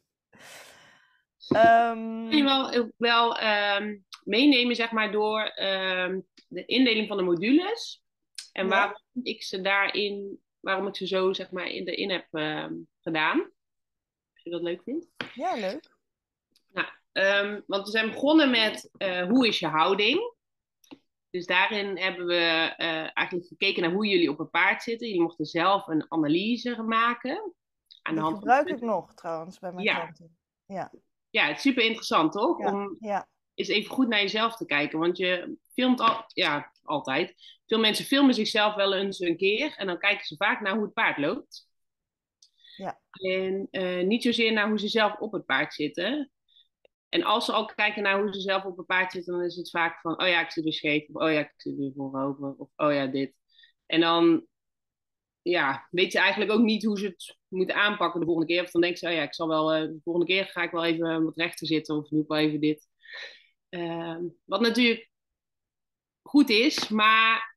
Um... 1.56 2.30
Kun 2.30 2.38
je 2.38 2.44
wel, 2.44 2.92
wel 2.98 3.44
um, 3.44 4.06
meenemen, 4.24 4.76
zeg 4.76 4.92
maar, 4.92 5.12
door 5.12 5.42
um, 5.42 6.28
de 6.48 6.66
indeling 6.66 7.08
van 7.08 7.18
de 7.18 7.24
modules. 7.24 8.04
En 8.52 8.64
ja. 8.64 8.70
waarom 8.70 9.02
ik 9.24 9.44
ze 9.44 9.62
daarin, 9.62 10.42
waarom 10.68 10.88
ik 10.88 10.96
ze 10.96 11.08
zo, 11.08 11.34
zeg 11.34 11.52
maar, 11.52 11.68
in, 11.68 11.88
erin 11.88 12.10
heb 12.10 12.28
gedaan. 13.00 13.40
Als 14.34 14.44
je 14.44 14.50
dat 14.50 14.62
leuk 14.62 14.84
vindt. 14.84 15.08
Ja, 15.34 15.56
leuk. 15.56 15.98
Nou, 16.68 16.88
um, 17.12 17.64
want 17.68 17.86
we 17.86 17.92
zijn 17.92 18.10
begonnen 18.10 18.50
met 18.50 18.90
uh, 18.98 19.28
hoe 19.28 19.48
is 19.48 19.60
je 19.60 19.68
houding? 19.68 20.36
Dus 21.30 21.46
daarin 21.46 21.98
hebben 21.98 22.26
we 22.26 22.74
uh, 22.78 23.18
eigenlijk 23.18 23.48
gekeken 23.48 23.82
naar 23.82 23.92
hoe 23.92 24.08
jullie 24.08 24.30
op 24.30 24.40
een 24.40 24.50
paard 24.50 24.84
zitten. 24.84 25.08
Jullie 25.08 25.22
mochten 25.22 25.46
zelf 25.46 25.88
een 25.88 26.06
analyse 26.12 26.82
maken. 26.82 27.54
Aan 28.02 28.16
de 28.16 28.22
hand 28.22 28.38
gebruik 28.38 28.68
ik 28.68 28.82
nog 28.82 29.14
trouwens 29.14 29.60
bij 29.60 29.72
mijn 29.72 29.86
ja. 29.86 29.96
klanten. 29.96 30.38
Ja. 30.66 30.92
ja, 31.30 31.48
het 31.48 31.56
is 31.56 31.62
super 31.62 31.84
interessant 31.84 32.32
toch? 32.32 32.60
Ja. 32.60 32.72
Om 32.72 32.96
ja. 33.00 33.28
eens 33.54 33.68
even 33.68 33.92
goed 33.92 34.08
naar 34.08 34.22
jezelf 34.22 34.56
te 34.56 34.66
kijken. 34.66 35.00
Want 35.00 35.18
je, 35.18 35.58
filmt 35.80 36.00
al, 36.00 36.24
ja, 36.28 36.72
altijd. 36.84 37.34
Veel 37.66 37.80
mensen 37.80 38.06
filmen 38.06 38.34
zichzelf 38.34 38.76
wel 38.76 38.94
eens 38.94 39.20
een 39.20 39.38
keer 39.38 39.74
en 39.76 39.88
dan 39.88 40.00
kijken 40.00 40.26
ze 40.26 40.36
vaak 40.36 40.62
naar 40.62 40.74
hoe 40.74 40.84
het 40.84 40.94
paard 40.94 41.18
loopt. 41.18 41.68
Ja. 42.76 43.02
En 43.12 43.68
uh, 43.72 44.04
niet 44.04 44.24
zozeer 44.24 44.54
naar 44.54 44.70
hoe 44.70 44.80
ze 44.80 44.88
zelf 44.88 45.20
op 45.20 45.32
het 45.32 45.46
paard 45.46 45.74
zitten. 45.74 46.32
En 47.10 47.24
als 47.24 47.46
ze 47.46 47.52
al 47.52 47.66
kijken 47.66 48.04
naar 48.04 48.22
hoe 48.22 48.34
ze 48.34 48.42
zelf 48.42 48.64
op 48.64 48.78
het 48.78 48.86
paard 48.86 49.12
zitten, 49.12 49.34
dan 49.34 49.44
is 49.44 49.56
het 49.56 49.70
vaak 49.70 50.00
van, 50.02 50.22
oh 50.22 50.28
ja, 50.28 50.42
ik 50.42 50.52
zit 50.52 50.64
weer 50.64 50.74
scheef. 50.74 51.08
Of 51.08 51.22
oh 51.22 51.32
ja, 51.32 51.40
ik 51.40 51.54
zit 51.56 51.78
weer 51.78 51.92
voorover. 51.96 52.56
Of 52.58 52.70
oh 52.76 52.94
ja, 52.94 53.06
dit. 53.06 53.34
En 53.86 54.00
dan 54.00 54.48
ja, 55.42 55.88
weet 55.92 56.12
ze 56.12 56.20
eigenlijk 56.20 56.52
ook 56.52 56.62
niet 56.62 56.84
hoe 56.84 57.00
ze 57.00 57.06
het 57.06 57.38
moeten 57.48 57.76
aanpakken 57.76 58.20
de 58.20 58.26
volgende 58.26 58.54
keer. 58.54 58.64
Of 58.64 58.72
dan 58.72 58.82
denken 58.82 59.00
ze, 59.00 59.08
oh 59.08 59.14
ja, 59.14 59.22
ik 59.22 59.34
zal 59.34 59.48
wel, 59.48 59.76
uh, 59.76 59.82
de 59.82 60.00
volgende 60.04 60.28
keer 60.28 60.46
ga 60.46 60.64
ik 60.64 60.72
wel 60.72 60.86
even 60.86 61.24
wat 61.24 61.38
rechter 61.38 61.68
zitten. 61.68 61.96
Of 61.96 62.08
doe 62.08 62.22
ik 62.22 62.28
wel 62.28 62.38
even 62.38 62.60
dit. 62.60 62.88
Uh, 63.70 64.18
wat 64.46 64.62
natuurlijk 64.62 65.10
goed 66.28 66.50
is, 66.50 66.88
maar 66.88 67.56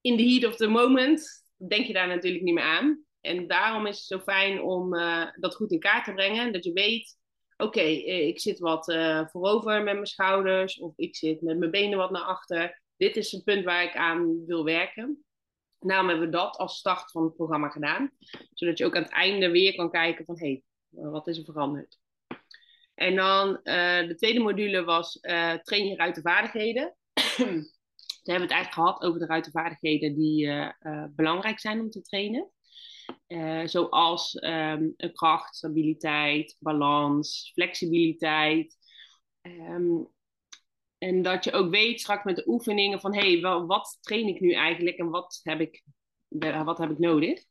in 0.00 0.16
the 0.16 0.22
heat 0.22 0.44
of 0.44 0.56
the 0.56 0.66
moment 0.66 1.44
denk 1.68 1.86
je 1.86 1.92
daar 1.92 2.08
natuurlijk 2.08 2.44
niet 2.44 2.54
meer 2.54 2.64
aan. 2.64 3.04
En 3.20 3.46
daarom 3.46 3.86
is 3.86 3.96
het 3.96 4.06
zo 4.06 4.18
fijn 4.18 4.62
om 4.62 4.94
uh, 4.94 5.26
dat 5.34 5.54
goed 5.54 5.72
in 5.72 5.78
kaart 5.78 6.04
te 6.04 6.12
brengen. 6.12 6.52
Dat 6.52 6.64
je 6.64 6.72
weet, 6.72 7.18
oké, 7.56 7.78
okay, 7.78 7.94
ik 8.04 8.40
zit 8.40 8.58
wat 8.58 8.88
uh, 8.88 9.26
voorover 9.26 9.82
met 9.82 9.94
mijn 9.94 10.06
schouders. 10.06 10.78
Of 10.78 10.92
ik 10.96 11.16
zit 11.16 11.40
met 11.40 11.58
mijn 11.58 11.70
benen 11.70 11.98
wat 11.98 12.10
naar 12.10 12.22
achter. 12.22 12.82
Dit 12.96 13.16
is 13.16 13.32
het 13.32 13.44
punt 13.44 13.64
waar 13.64 13.82
ik 13.82 13.96
aan 13.96 14.44
wil 14.46 14.64
werken. 14.64 15.24
Daarom 15.78 16.08
hebben 16.08 16.26
we 16.26 16.32
dat 16.32 16.56
als 16.56 16.78
start 16.78 17.10
van 17.10 17.24
het 17.24 17.34
programma 17.34 17.68
gedaan. 17.68 18.10
Zodat 18.52 18.78
je 18.78 18.84
ook 18.84 18.96
aan 18.96 19.02
het 19.02 19.12
einde 19.12 19.50
weer 19.50 19.74
kan 19.74 19.90
kijken 19.90 20.24
van, 20.24 20.38
hé, 20.38 20.46
hey, 20.46 20.62
wat 21.10 21.26
is 21.26 21.38
er 21.38 21.44
veranderd? 21.44 21.98
En 22.94 23.16
dan 23.16 23.60
de 23.62 24.14
tweede 24.16 24.40
module 24.40 24.84
was 24.84 25.18
train 25.62 25.86
je 25.86 25.96
ruitenvaardigheden. 25.96 26.96
We 28.26 28.32
hebben 28.32 28.48
het 28.48 28.56
eigenlijk 28.56 28.88
gehad 28.88 29.02
over 29.02 29.20
de 29.20 29.26
ruitenvaardigheden 29.26 30.14
die 30.14 30.46
uh, 30.46 31.04
belangrijk 31.10 31.58
zijn 31.58 31.80
om 31.80 31.90
te 31.90 32.02
trainen. 32.02 32.50
zoals 33.68 34.42
um, 34.42 34.94
een 34.96 35.12
kracht, 35.12 35.56
stabiliteit, 35.56 36.56
balans, 36.58 37.50
flexibiliteit. 37.54 38.76
Um, 39.42 40.08
en 40.98 41.22
dat 41.22 41.44
je 41.44 41.52
ook 41.52 41.70
weet 41.70 42.00
straks 42.00 42.24
met 42.24 42.36
de 42.36 42.48
oefeningen 42.48 43.00
van 43.00 43.14
hé, 43.14 43.40
hey, 43.40 43.66
wat 43.66 43.98
train 44.00 44.26
ik 44.26 44.40
nu 44.40 44.52
eigenlijk 44.52 44.96
en 44.96 45.10
wat 45.10 45.40
heb 45.42 45.60
ik, 45.60 45.84
wat 46.64 46.78
heb 46.78 46.90
ik 46.90 46.98
nodig? 46.98 47.44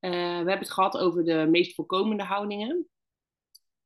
We 0.00 0.08
hebben 0.08 0.58
het 0.58 0.72
gehad 0.72 0.98
over 0.98 1.24
de 1.24 1.46
meest 1.50 1.74
voorkomende 1.74 2.24
houdingen. 2.24 2.88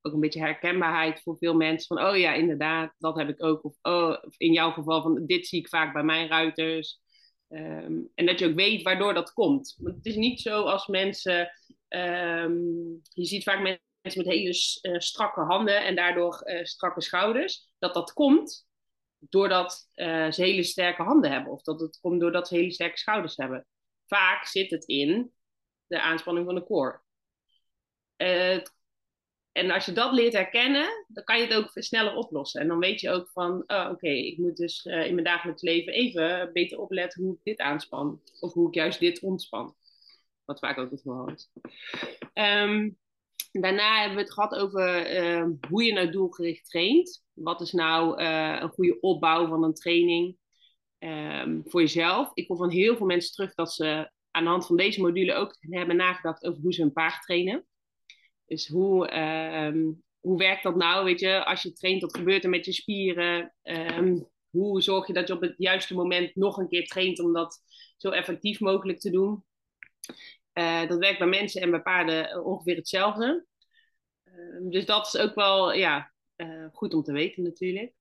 Ook 0.02 0.12
een 0.12 0.20
beetje 0.20 0.40
herkenbaarheid 0.40 1.22
voor 1.22 1.36
veel 1.36 1.54
mensen 1.54 1.96
van 1.96 2.06
oh 2.06 2.16
ja, 2.16 2.32
inderdaad, 2.34 2.94
dat 2.98 3.16
heb 3.16 3.28
ik 3.28 3.44
ook. 3.44 3.64
Of 3.64 3.76
oh, 3.82 4.22
in 4.36 4.52
jouw 4.52 4.70
geval 4.70 5.02
van 5.02 5.26
dit 5.26 5.46
zie 5.46 5.60
ik 5.60 5.68
vaak 5.68 5.92
bij 5.92 6.02
mijn 6.02 6.28
ruiters. 6.28 7.00
Um, 7.48 8.10
en 8.14 8.26
dat 8.26 8.38
je 8.38 8.48
ook 8.48 8.54
weet 8.54 8.82
waardoor 8.82 9.14
dat 9.14 9.32
komt. 9.32 9.76
Want 9.78 9.96
het 9.96 10.06
is 10.06 10.16
niet 10.16 10.40
zo 10.40 10.62
als 10.62 10.86
mensen. 10.86 11.50
Um, 11.88 13.00
je 13.02 13.24
ziet 13.24 13.42
vaak 13.42 13.62
mensen 13.62 14.24
met 14.24 14.34
hele 14.34 14.80
uh, 14.82 14.98
strakke 14.98 15.40
handen 15.40 15.84
en 15.84 15.94
daardoor 15.94 16.42
uh, 16.44 16.64
strakke 16.64 17.00
schouders, 17.00 17.74
dat 17.78 17.94
dat 17.94 18.12
komt 18.12 18.66
doordat 19.18 19.88
uh, 19.94 20.30
ze 20.30 20.42
hele 20.42 20.62
sterke 20.62 21.02
handen 21.02 21.30
hebben. 21.30 21.52
Of 21.52 21.62
dat 21.62 21.80
het 21.80 21.98
komt 22.00 22.20
doordat 22.20 22.48
ze 22.48 22.54
hele 22.54 22.72
sterke 22.72 22.98
schouders 22.98 23.36
hebben. 23.36 23.66
Vaak 24.06 24.46
zit 24.46 24.70
het 24.70 24.84
in 24.84 25.32
de 25.86 26.00
aanspanning 26.00 26.46
van 26.46 26.54
de 26.54 26.64
core. 26.64 27.00
En 29.52 29.70
als 29.70 29.84
je 29.84 29.92
dat 29.92 30.12
leert 30.12 30.32
herkennen, 30.32 31.04
dan 31.08 31.24
kan 31.24 31.38
je 31.38 31.46
het 31.46 31.54
ook 31.54 31.70
sneller 31.74 32.14
oplossen. 32.14 32.60
En 32.60 32.68
dan 32.68 32.78
weet 32.78 33.00
je 33.00 33.10
ook 33.10 33.30
van, 33.30 33.64
oh, 33.66 33.88
oké, 33.90 34.08
ik 34.08 34.38
moet 34.38 34.56
dus 34.56 34.84
in 34.84 35.14
mijn 35.14 35.24
dagelijks 35.24 35.62
leven 35.62 35.92
even 35.92 36.50
beter 36.52 36.78
opletten 36.78 37.22
hoe 37.22 37.34
ik 37.34 37.40
dit 37.42 37.58
aanspan. 37.58 38.20
Of 38.40 38.52
hoe 38.52 38.68
ik 38.68 38.74
juist 38.74 39.00
dit 39.00 39.20
ontspan. 39.20 39.74
Wat 40.44 40.58
vaak 40.58 40.78
ook 40.78 40.90
het 40.90 41.00
geval 41.00 41.30
is. 41.30 41.50
Um, 42.34 43.00
Daarna 43.52 43.98
hebben 43.98 44.16
we 44.16 44.22
het 44.22 44.32
gehad 44.32 44.54
over 44.54 45.16
uh, 45.22 45.46
hoe 45.68 45.84
je 45.84 45.92
nou 45.92 46.10
doelgericht 46.10 46.70
traint. 46.70 47.24
Wat 47.32 47.60
is 47.60 47.72
nou 47.72 48.22
uh, 48.22 48.58
een 48.60 48.68
goede 48.68 49.00
opbouw 49.00 49.46
van 49.46 49.64
een 49.64 49.74
training 49.74 50.36
um, 50.98 51.62
voor 51.64 51.80
jezelf? 51.80 52.30
Ik 52.34 52.48
hoor 52.48 52.56
van 52.56 52.70
heel 52.70 52.96
veel 52.96 53.06
mensen 53.06 53.32
terug 53.32 53.54
dat 53.54 53.72
ze 53.72 54.10
aan 54.30 54.44
de 54.44 54.50
hand 54.50 54.66
van 54.66 54.76
deze 54.76 55.00
module 55.00 55.34
ook 55.34 55.56
hebben 55.60 55.96
nagedacht 55.96 56.44
over 56.44 56.62
hoe 56.62 56.72
ze 56.72 56.82
een 56.82 56.92
paard 56.92 57.22
trainen. 57.22 57.66
Dus 58.52 58.68
hoe, 58.68 59.12
uh, 59.12 59.92
hoe 60.20 60.38
werkt 60.38 60.62
dat 60.62 60.76
nou? 60.76 61.04
Weet 61.04 61.20
je, 61.20 61.44
als 61.44 61.62
je 61.62 61.72
traint, 61.72 62.02
wat 62.02 62.16
gebeurt 62.16 62.44
er 62.44 62.50
met 62.50 62.64
je 62.64 62.72
spieren? 62.72 63.54
Um, 63.62 64.28
hoe 64.50 64.82
zorg 64.82 65.06
je 65.06 65.12
dat 65.12 65.28
je 65.28 65.34
op 65.34 65.40
het 65.40 65.54
juiste 65.56 65.94
moment 65.94 66.36
nog 66.36 66.56
een 66.56 66.68
keer 66.68 66.86
traint 66.86 67.20
om 67.20 67.32
dat 67.32 67.62
zo 67.96 68.10
effectief 68.10 68.60
mogelijk 68.60 69.00
te 69.00 69.10
doen? 69.10 69.44
Uh, 70.54 70.88
dat 70.88 70.98
werkt 70.98 71.18
bij 71.18 71.28
mensen 71.28 71.62
en 71.62 71.70
bij 71.70 71.82
paarden 71.82 72.44
ongeveer 72.44 72.76
hetzelfde. 72.76 73.46
Uh, 74.24 74.70
dus 74.70 74.86
dat 74.86 75.06
is 75.06 75.20
ook 75.20 75.34
wel 75.34 75.72
ja, 75.72 76.12
uh, 76.36 76.66
goed 76.72 76.94
om 76.94 77.02
te 77.02 77.12
weten 77.12 77.42
natuurlijk. 77.42 77.92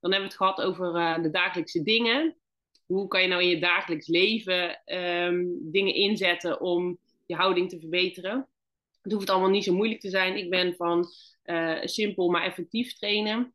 Dan 0.00 0.12
hebben 0.12 0.30
we 0.30 0.34
het 0.34 0.42
gehad 0.46 0.60
over 0.60 1.22
de 1.22 1.30
dagelijkse 1.30 1.82
dingen. 1.82 2.36
Hoe 2.86 3.08
kan 3.08 3.22
je 3.22 3.28
nou 3.28 3.42
in 3.42 3.48
je 3.48 3.60
dagelijks 3.60 4.06
leven 4.06 4.82
dingen 5.70 5.94
inzetten 5.94 6.60
om 6.60 6.98
je 7.26 7.34
houding 7.34 7.68
te 7.68 7.80
verbeteren? 7.80 8.48
Het 9.02 9.12
hoeft 9.12 9.30
allemaal 9.30 9.48
niet 9.48 9.64
zo 9.64 9.74
moeilijk 9.74 10.00
te 10.00 10.10
zijn. 10.10 10.36
Ik 10.36 10.50
ben 10.50 10.74
van 10.74 11.06
simpel 11.80 12.30
maar 12.30 12.42
effectief 12.42 12.94
trainen. 12.94 13.54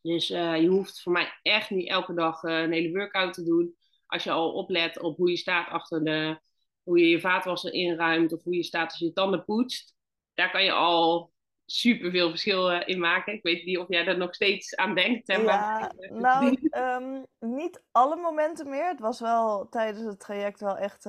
Dus 0.00 0.26
je 0.28 0.66
hoeft 0.68 1.02
voor 1.02 1.12
mij 1.12 1.38
echt 1.42 1.70
niet 1.70 1.88
elke 1.88 2.14
dag 2.14 2.42
een 2.42 2.72
hele 2.72 2.92
workout 2.92 3.34
te 3.34 3.42
doen. 3.42 3.76
Als 4.06 4.24
je 4.24 4.30
al 4.30 4.52
oplet 4.52 5.00
op 5.00 5.16
hoe 5.16 5.30
je 5.30 5.36
staat 5.36 5.68
achter 5.68 6.04
de 6.04 6.40
hoe 6.82 6.98
je 6.98 7.08
je 7.08 7.20
vaatwasser 7.20 7.72
inruimt 7.72 8.32
of 8.32 8.42
hoe 8.42 8.54
je 8.54 8.62
staat 8.62 8.90
als 8.90 8.98
je 8.98 9.12
tanden 9.12 9.44
poetst. 9.44 9.94
Daar 10.34 10.50
kan 10.50 10.64
je 10.64 10.72
al 10.72 11.32
super 11.66 12.10
veel 12.10 12.30
verschil 12.30 12.70
in 12.70 12.98
maken. 12.98 13.32
Ik 13.32 13.42
weet 13.42 13.64
niet 13.64 13.78
of 13.78 13.88
jij 13.88 14.06
er 14.06 14.18
nog 14.18 14.34
steeds 14.34 14.76
aan 14.76 14.94
denkt. 14.94 15.26
Hè, 15.26 15.36
ja, 15.36 15.92
nou, 16.08 16.58
um, 16.70 17.26
niet 17.38 17.82
alle 17.90 18.16
momenten 18.16 18.68
meer. 18.68 18.88
Het 18.88 19.00
was 19.00 19.20
wel 19.20 19.68
tijdens 19.68 20.04
het 20.04 20.20
traject 20.20 20.60
wel 20.60 20.76
echt 20.76 21.08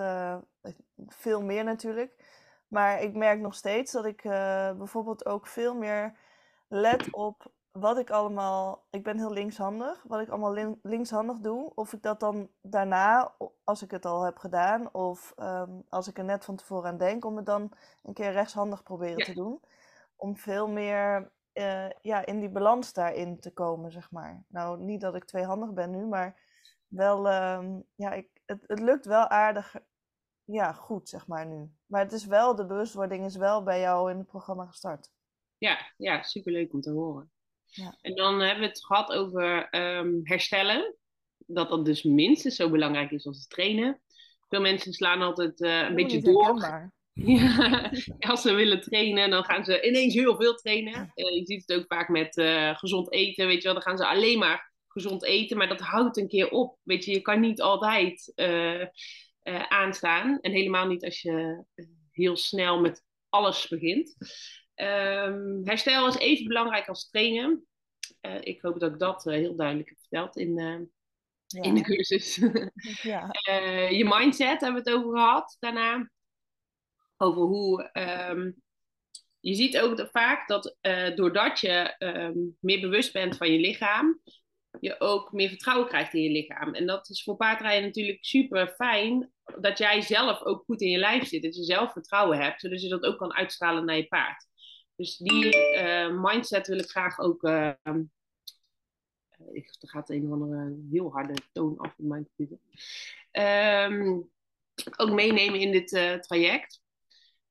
veel 1.08 1.42
meer 1.42 1.64
natuurlijk. 1.64 2.15
Maar 2.76 3.02
ik 3.02 3.14
merk 3.14 3.40
nog 3.40 3.56
steeds 3.56 3.92
dat 3.92 4.06
ik 4.06 4.24
uh, 4.24 4.32
bijvoorbeeld 4.72 5.26
ook 5.26 5.48
veel 5.48 5.76
meer 5.76 6.18
let 6.68 7.14
op 7.14 7.52
wat 7.72 7.98
ik 7.98 8.10
allemaal, 8.10 8.86
ik 8.90 9.04
ben 9.04 9.18
heel 9.18 9.32
linkshandig, 9.32 10.04
wat 10.08 10.22
ik 10.22 10.30
allemaal 10.30 10.78
linkshandig 10.82 11.40
doe, 11.40 11.72
of 11.76 11.94
ik 11.94 12.02
dat 12.02 12.20
dan 12.20 12.50
daarna, 12.62 13.36
als 13.64 13.82
ik 13.82 13.92
het 13.92 14.06
al 14.06 14.22
heb 14.22 14.38
gedaan, 14.38 14.94
of 14.94 15.34
um, 15.38 15.84
als 15.90 16.08
ik 16.08 16.18
er 16.18 16.24
net 16.24 16.46
van 16.46 16.56
tevoren 16.56 16.90
aan 16.90 16.98
denk, 16.98 17.26
om 17.26 17.36
het 17.36 17.46
dan 17.46 17.72
een 18.04 18.14
keer 18.14 18.32
rechtshandig 18.32 18.84
proberen 18.84 19.26
te 19.26 19.34
doen. 19.34 19.62
Om 20.16 20.38
veel 20.38 20.68
meer 20.68 21.32
uh, 21.54 21.90
ja, 22.02 22.26
in 22.26 22.40
die 22.40 22.50
balans 22.50 22.94
daarin 22.94 23.40
te 23.40 23.54
komen, 23.54 23.92
zeg 23.92 24.12
maar. 24.12 24.44
Nou, 24.48 24.80
niet 24.80 25.02
dat 25.02 25.16
ik 25.16 25.26
tweehandig 25.26 25.74
ben 25.74 25.92
nu, 25.92 26.06
maar 26.06 26.40
wel, 26.88 27.32
um, 27.34 27.86
ja, 27.96 28.12
ik, 28.12 28.42
het, 28.46 28.64
het 28.68 28.80
lukt 28.80 29.06
wel 29.06 29.28
aardig, 29.28 29.76
ja, 30.44 30.74
goed, 30.74 31.10
zeg 31.10 31.28
maar 31.28 31.46
nu. 31.46 31.75
Maar 31.86 32.02
het 32.02 32.12
is 32.12 32.26
wel, 32.26 32.56
de 32.56 32.66
bewustwording 32.66 33.26
is 33.26 33.36
wel 33.36 33.64
bij 33.64 33.80
jou 33.80 34.12
in 34.12 34.18
het 34.18 34.28
programma 34.28 34.66
gestart. 34.66 35.10
Ja, 35.58 35.92
ja 35.98 36.24
superleuk 36.24 36.74
om 36.74 36.82
te 36.82 36.92
horen. 36.92 37.32
Ja. 37.66 37.98
En 38.02 38.16
dan 38.16 38.40
hebben 38.40 38.60
we 38.60 38.68
het 38.68 38.86
gehad 38.86 39.12
over 39.12 39.76
um, 39.76 40.20
herstellen. 40.24 40.96
Dat 41.38 41.70
dat 41.70 41.86
dus 41.86 42.04
minstens 42.04 42.56
zo 42.56 42.70
belangrijk 42.70 43.12
is 43.12 43.26
als 43.26 43.38
het 43.38 43.50
trainen. 43.50 44.02
Veel 44.50 44.62
mensen 44.62 44.94
slaan 44.94 45.22
altijd 45.22 45.62
uh, 45.62 45.82
een 45.82 45.96
beetje 45.96 46.22
door. 46.22 46.64
Ja, 47.18 47.92
als 48.20 48.42
ze 48.42 48.54
willen 48.54 48.82
trainen, 48.82 49.30
dan 49.30 49.44
gaan 49.44 49.66
ze 49.66 49.88
ineens 49.88 50.14
heel 50.14 50.36
veel 50.36 50.56
trainen. 50.56 51.12
Uh, 51.16 51.36
je 51.38 51.46
ziet 51.46 51.64
het 51.68 51.78
ook 51.78 51.86
vaak 51.88 52.10
met 52.10 52.38
uh, 52.38 52.78
gezond 52.78 53.12
eten, 53.12 53.48
weet 53.48 53.58
je 53.58 53.64
wel. 53.64 53.74
Dan 53.74 53.82
gaan 53.82 53.98
ze 53.98 54.08
alleen 54.08 54.40
maar 54.40 54.74
gezond 54.88 55.24
eten, 55.24 55.58
maar 55.58 55.68
dat 55.68 55.80
houdt 55.80 56.18
een 56.18 56.28
keer 56.28 56.50
op. 56.50 56.78
Weet 56.84 57.06
je, 57.06 57.12
je 57.12 57.22
kan 57.22 57.40
niet 57.40 57.62
altijd 57.62 58.34
aanstaan. 59.68 60.40
En 60.42 60.52
helemaal 60.52 60.88
niet 60.88 61.06
als 61.06 61.22
je 61.22 61.64
heel 62.12 62.38
snel 62.38 62.80
met 62.80 63.04
alles 63.30 63.68
begint. 63.68 64.16
Um, 64.76 65.62
herstel 65.64 66.08
is 66.08 66.18
even 66.18 66.48
belangrijk 66.48 66.88
als 66.88 67.10
trainen. 67.10 67.66
Uh, 68.22 68.38
ik 68.42 68.62
hoop 68.62 68.80
dat 68.80 68.94
ik 68.94 69.00
dat 69.00 69.26
uh, 69.26 69.34
heel 69.34 69.56
duidelijk 69.56 69.90
heb 69.90 70.00
verteld 70.00 70.38
in, 70.38 70.56
ja. 71.48 71.62
in 71.62 71.76
de 71.76 71.82
cursus. 71.82 72.36
ja. 73.02 73.30
je 73.90 74.06
mindset 74.08 74.62
hebben 74.62 74.84
we 74.84 74.90
het 74.90 75.00
over 75.00 75.18
gehad 75.18 75.58
daarna. 75.60 76.10
Over 77.18 77.42
hoe. 77.42 77.90
Um, 78.30 78.64
je 79.40 79.54
ziet 79.54 79.80
ook 79.80 80.10
vaak 80.12 80.48
dat 80.48 80.78
doordat 81.16 81.60
je 81.60 81.96
um, 82.00 82.58
meer 82.60 82.82
bewust 82.82 83.14
bent 83.14 83.38
van 83.38 83.52
je 83.52 83.60
lichaam, 83.60 84.22
je 84.80 85.00
ook 85.00 85.32
meer 85.32 85.50
vertrouwen 85.50 85.88
krijgt 85.88 86.14
in 86.14 86.22
je 86.22 86.30
lichaam. 86.30 86.74
En 86.74 86.86
dat 86.86 87.10
is 87.10 87.24
voor 87.24 87.36
paardrijden 87.36 87.84
natuurlijk 87.84 88.26
super 88.26 88.68
fijn. 88.68 89.32
Dat 89.60 89.78
jij 89.78 90.02
zelf 90.02 90.44
ook 90.44 90.64
goed 90.66 90.82
in 90.82 90.90
je 90.90 90.98
lijf 90.98 91.28
zit. 91.28 91.44
Dat 91.44 91.56
je 91.56 91.64
zelf 91.64 91.92
vertrouwen 91.92 92.38
hebt, 92.38 92.62
zodat 92.62 92.82
je 92.82 92.90
dat 92.90 93.04
ook 93.04 93.18
kan 93.18 93.34
uitstralen 93.34 93.86
naar 93.86 93.98
je 93.98 94.08
paard. 94.08 94.48
Dus 94.96 95.18
die 95.18 95.56
uh, 95.76 96.22
mindset 96.22 96.68
wil 96.68 96.80
ik 96.80 96.90
graag 96.90 97.20
ook 97.20 97.44
uh, 97.44 97.72
ik, 99.52 99.76
er 99.80 99.90
gaat 99.90 100.10
een 100.10 100.26
of 100.26 100.32
andere 100.32 100.78
heel 100.92 101.12
harde 101.12 101.34
toon 101.52 101.78
af 101.78 101.94
op 101.98 102.06
mijn 102.06 102.30
computer. 102.36 102.66
Ehm, 103.32 104.22
ook 104.98 105.12
meenemen 105.12 105.60
in 105.60 105.72
dit 105.72 105.92
uh, 105.92 106.14
traject. 106.14 106.84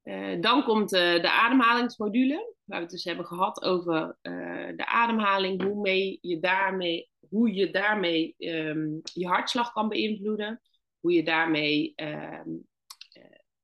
Uh, 0.05 0.41
dan 0.41 0.65
komt 0.65 0.91
de 0.91 1.31
ademhalingsmodule, 1.31 2.55
waar 2.65 2.77
we 2.77 2.83
het 2.83 2.93
dus 2.93 3.05
hebben 3.05 3.27
gehad 3.27 3.63
over 3.63 4.17
de 4.77 4.87
ademhaling, 4.87 5.63
hoe, 5.63 5.81
mee 5.81 6.19
je 6.21 6.41
daarmee, 6.41 7.11
hoe 7.35 7.55
je 7.55 7.71
daarmee 7.71 8.35
um, 8.39 9.01
je 9.03 9.27
hartslag 9.27 9.73
kan 9.73 9.89
beïnvloeden, 9.89 10.61
hoe 11.01 11.13
je 11.13 11.25
daarmee 11.25 11.93
um, 11.97 12.67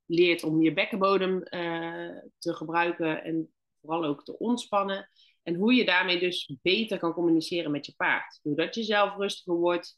leert 0.07 0.45
om 0.45 0.63
je 0.63 0.73
bekkenbodem 0.73 1.43
te 2.39 2.55
gebruiken 2.55 3.25
en 3.25 3.53
vooral 3.81 4.05
ook 4.05 4.25
te 4.25 4.39
ontspannen. 4.39 5.09
En 5.43 5.55
hoe 5.55 5.75
je 5.75 5.85
daarmee 5.85 6.19
dus 6.19 6.57
beter 6.63 6.99
kan 6.99 7.13
communiceren 7.13 7.71
met 7.71 7.87
je 7.87 7.95
paard. 7.97 8.41
Doordat 8.43 8.75
je 8.75 8.83
zelf 8.83 9.17
rustiger 9.17 9.55
wordt. 9.55 9.97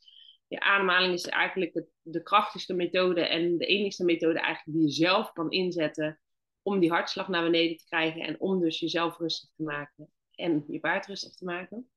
Je 0.49 0.61
ademhaling 0.61 1.15
is 1.15 1.27
eigenlijk 1.27 1.85
de 2.03 2.23
krachtigste 2.23 2.75
methode 2.75 3.21
en 3.21 3.59
de 3.59 3.67
enigste 3.67 4.05
methode 4.05 4.41
eigenlijk 4.41 4.79
die 4.79 4.87
je 4.87 4.95
zelf 4.95 5.33
kan 5.33 5.51
inzetten 5.51 6.21
om 6.63 6.81
die 6.81 6.91
hartslag 6.91 7.29
naar 7.29 7.43
beneden 7.43 7.77
te 7.77 7.85
krijgen 7.85 8.23
en 8.23 8.41
om 8.41 8.61
dus 8.61 8.79
jezelf 8.79 9.19
rustig 9.19 9.51
te 9.57 9.63
maken 9.63 10.11
en 10.35 10.65
je 10.69 10.81
paard 10.81 11.07
rustig 11.07 11.35
te 11.35 11.45
maken. 11.45 11.92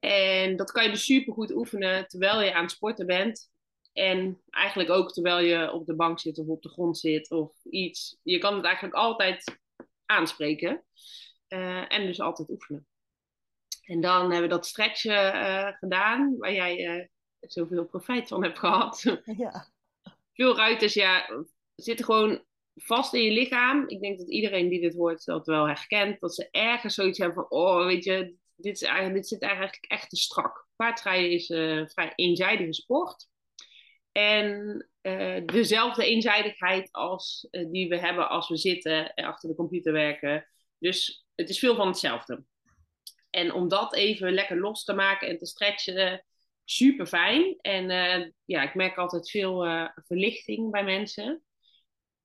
En 0.00 0.56
dat 0.56 0.72
kan 0.72 0.84
je 0.84 0.90
dus 0.90 1.04
super 1.04 1.32
goed 1.32 1.54
oefenen 1.54 2.08
terwijl 2.08 2.42
je 2.42 2.54
aan 2.54 2.62
het 2.62 2.70
sporten 2.70 3.06
bent. 3.06 3.50
En 3.92 4.42
eigenlijk 4.50 4.90
ook 4.90 5.12
terwijl 5.12 5.38
je 5.38 5.72
op 5.72 5.86
de 5.86 5.94
bank 5.94 6.20
zit 6.20 6.38
of 6.38 6.46
op 6.46 6.62
de 6.62 6.68
grond 6.68 6.98
zit 6.98 7.30
of 7.30 7.64
iets. 7.64 8.18
Je 8.22 8.38
kan 8.38 8.54
het 8.54 8.64
eigenlijk 8.64 8.94
altijd 8.94 9.58
aanspreken. 10.06 10.84
Uh, 11.48 11.92
en 11.92 12.06
dus 12.06 12.20
altijd 12.20 12.50
oefenen. 12.50 12.86
En 13.84 14.00
dan 14.00 14.20
hebben 14.20 14.48
we 14.48 14.54
dat 14.54 14.66
stretchen 14.66 15.34
uh, 15.34 15.68
gedaan, 15.72 16.36
waar 16.38 16.52
jij 16.52 16.98
uh, 16.98 17.06
zoveel 17.40 17.84
profijt 17.84 18.28
van 18.28 18.42
hebt 18.42 18.58
gehad. 18.58 19.02
Ja. 19.36 19.68
Veel 20.32 20.56
ruiters 20.56 20.94
ja, 20.94 21.44
zitten 21.74 22.04
gewoon 22.04 22.44
vast 22.74 23.14
in 23.14 23.22
je 23.22 23.30
lichaam. 23.30 23.88
Ik 23.88 24.00
denk 24.00 24.18
dat 24.18 24.28
iedereen 24.30 24.68
die 24.68 24.80
dit 24.80 24.94
hoort 24.94 25.24
dat 25.24 25.46
wel 25.46 25.66
herkent. 25.66 26.20
Dat 26.20 26.34
ze 26.34 26.48
ergens 26.50 26.94
zoiets 26.94 27.18
hebben 27.18 27.36
van, 27.36 27.58
oh 27.58 27.84
weet 27.84 28.04
je, 28.04 28.34
dit, 28.62 28.74
is 28.74 28.82
eigenlijk, 28.82 29.14
dit 29.14 29.28
zit 29.28 29.42
eigenlijk 29.42 29.84
echt 29.88 30.10
te 30.10 30.16
strak. 30.16 30.68
Paardrijden 30.76 31.30
is 31.30 31.48
een 31.48 31.90
vrij 31.90 32.12
eenzijdige 32.14 32.72
sport. 32.72 33.28
En 34.12 34.88
dezelfde 35.46 36.04
eenzijdigheid 36.04 36.92
als 36.92 37.48
die 37.50 37.88
we 37.88 37.98
hebben 37.98 38.28
als 38.28 38.48
we 38.48 38.56
zitten 38.56 39.14
en 39.14 39.24
achter 39.24 39.48
de 39.48 39.54
computer 39.54 39.92
werken. 39.92 40.46
Dus 40.78 41.26
het 41.34 41.48
is 41.48 41.58
veel 41.58 41.74
van 41.74 41.86
hetzelfde. 41.86 42.44
En 43.30 43.52
om 43.52 43.68
dat 43.68 43.94
even 43.94 44.32
lekker 44.32 44.60
los 44.60 44.84
te 44.84 44.92
maken 44.92 45.28
en 45.28 45.38
te 45.38 45.46
stretchen, 45.46 46.24
super 46.64 47.06
fijn. 47.06 47.58
En 47.60 48.34
ja, 48.44 48.62
ik 48.62 48.74
merk 48.74 48.96
altijd 48.96 49.30
veel 49.30 49.66
verlichting 49.94 50.70
bij 50.70 50.84
mensen. 50.84 51.42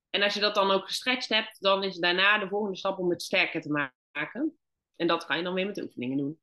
En 0.09 0.21
als 0.21 0.33
je 0.33 0.39
dat 0.39 0.55
dan 0.55 0.71
ook 0.71 0.85
gestretched 0.85 1.29
hebt, 1.29 1.61
dan 1.61 1.83
is 1.83 1.97
daarna 1.97 2.37
de 2.37 2.47
volgende 2.47 2.77
stap 2.77 2.99
om 2.99 3.09
het 3.09 3.21
sterker 3.21 3.61
te 3.61 3.91
maken. 4.11 4.57
En 4.95 5.07
dat 5.07 5.25
kan 5.25 5.37
je 5.37 5.43
dan 5.43 5.53
weer 5.53 5.65
met 5.65 5.81
oefeningen 5.81 6.17
doen. 6.17 6.39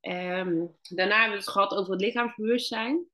Um, 0.00 0.76
daarna 0.82 1.20
hebben 1.20 1.38
we 1.38 1.44
het 1.44 1.48
gehad 1.48 1.72
over 1.74 1.92
het 1.92 2.00
lichaamsbewustzijn. 2.00 3.06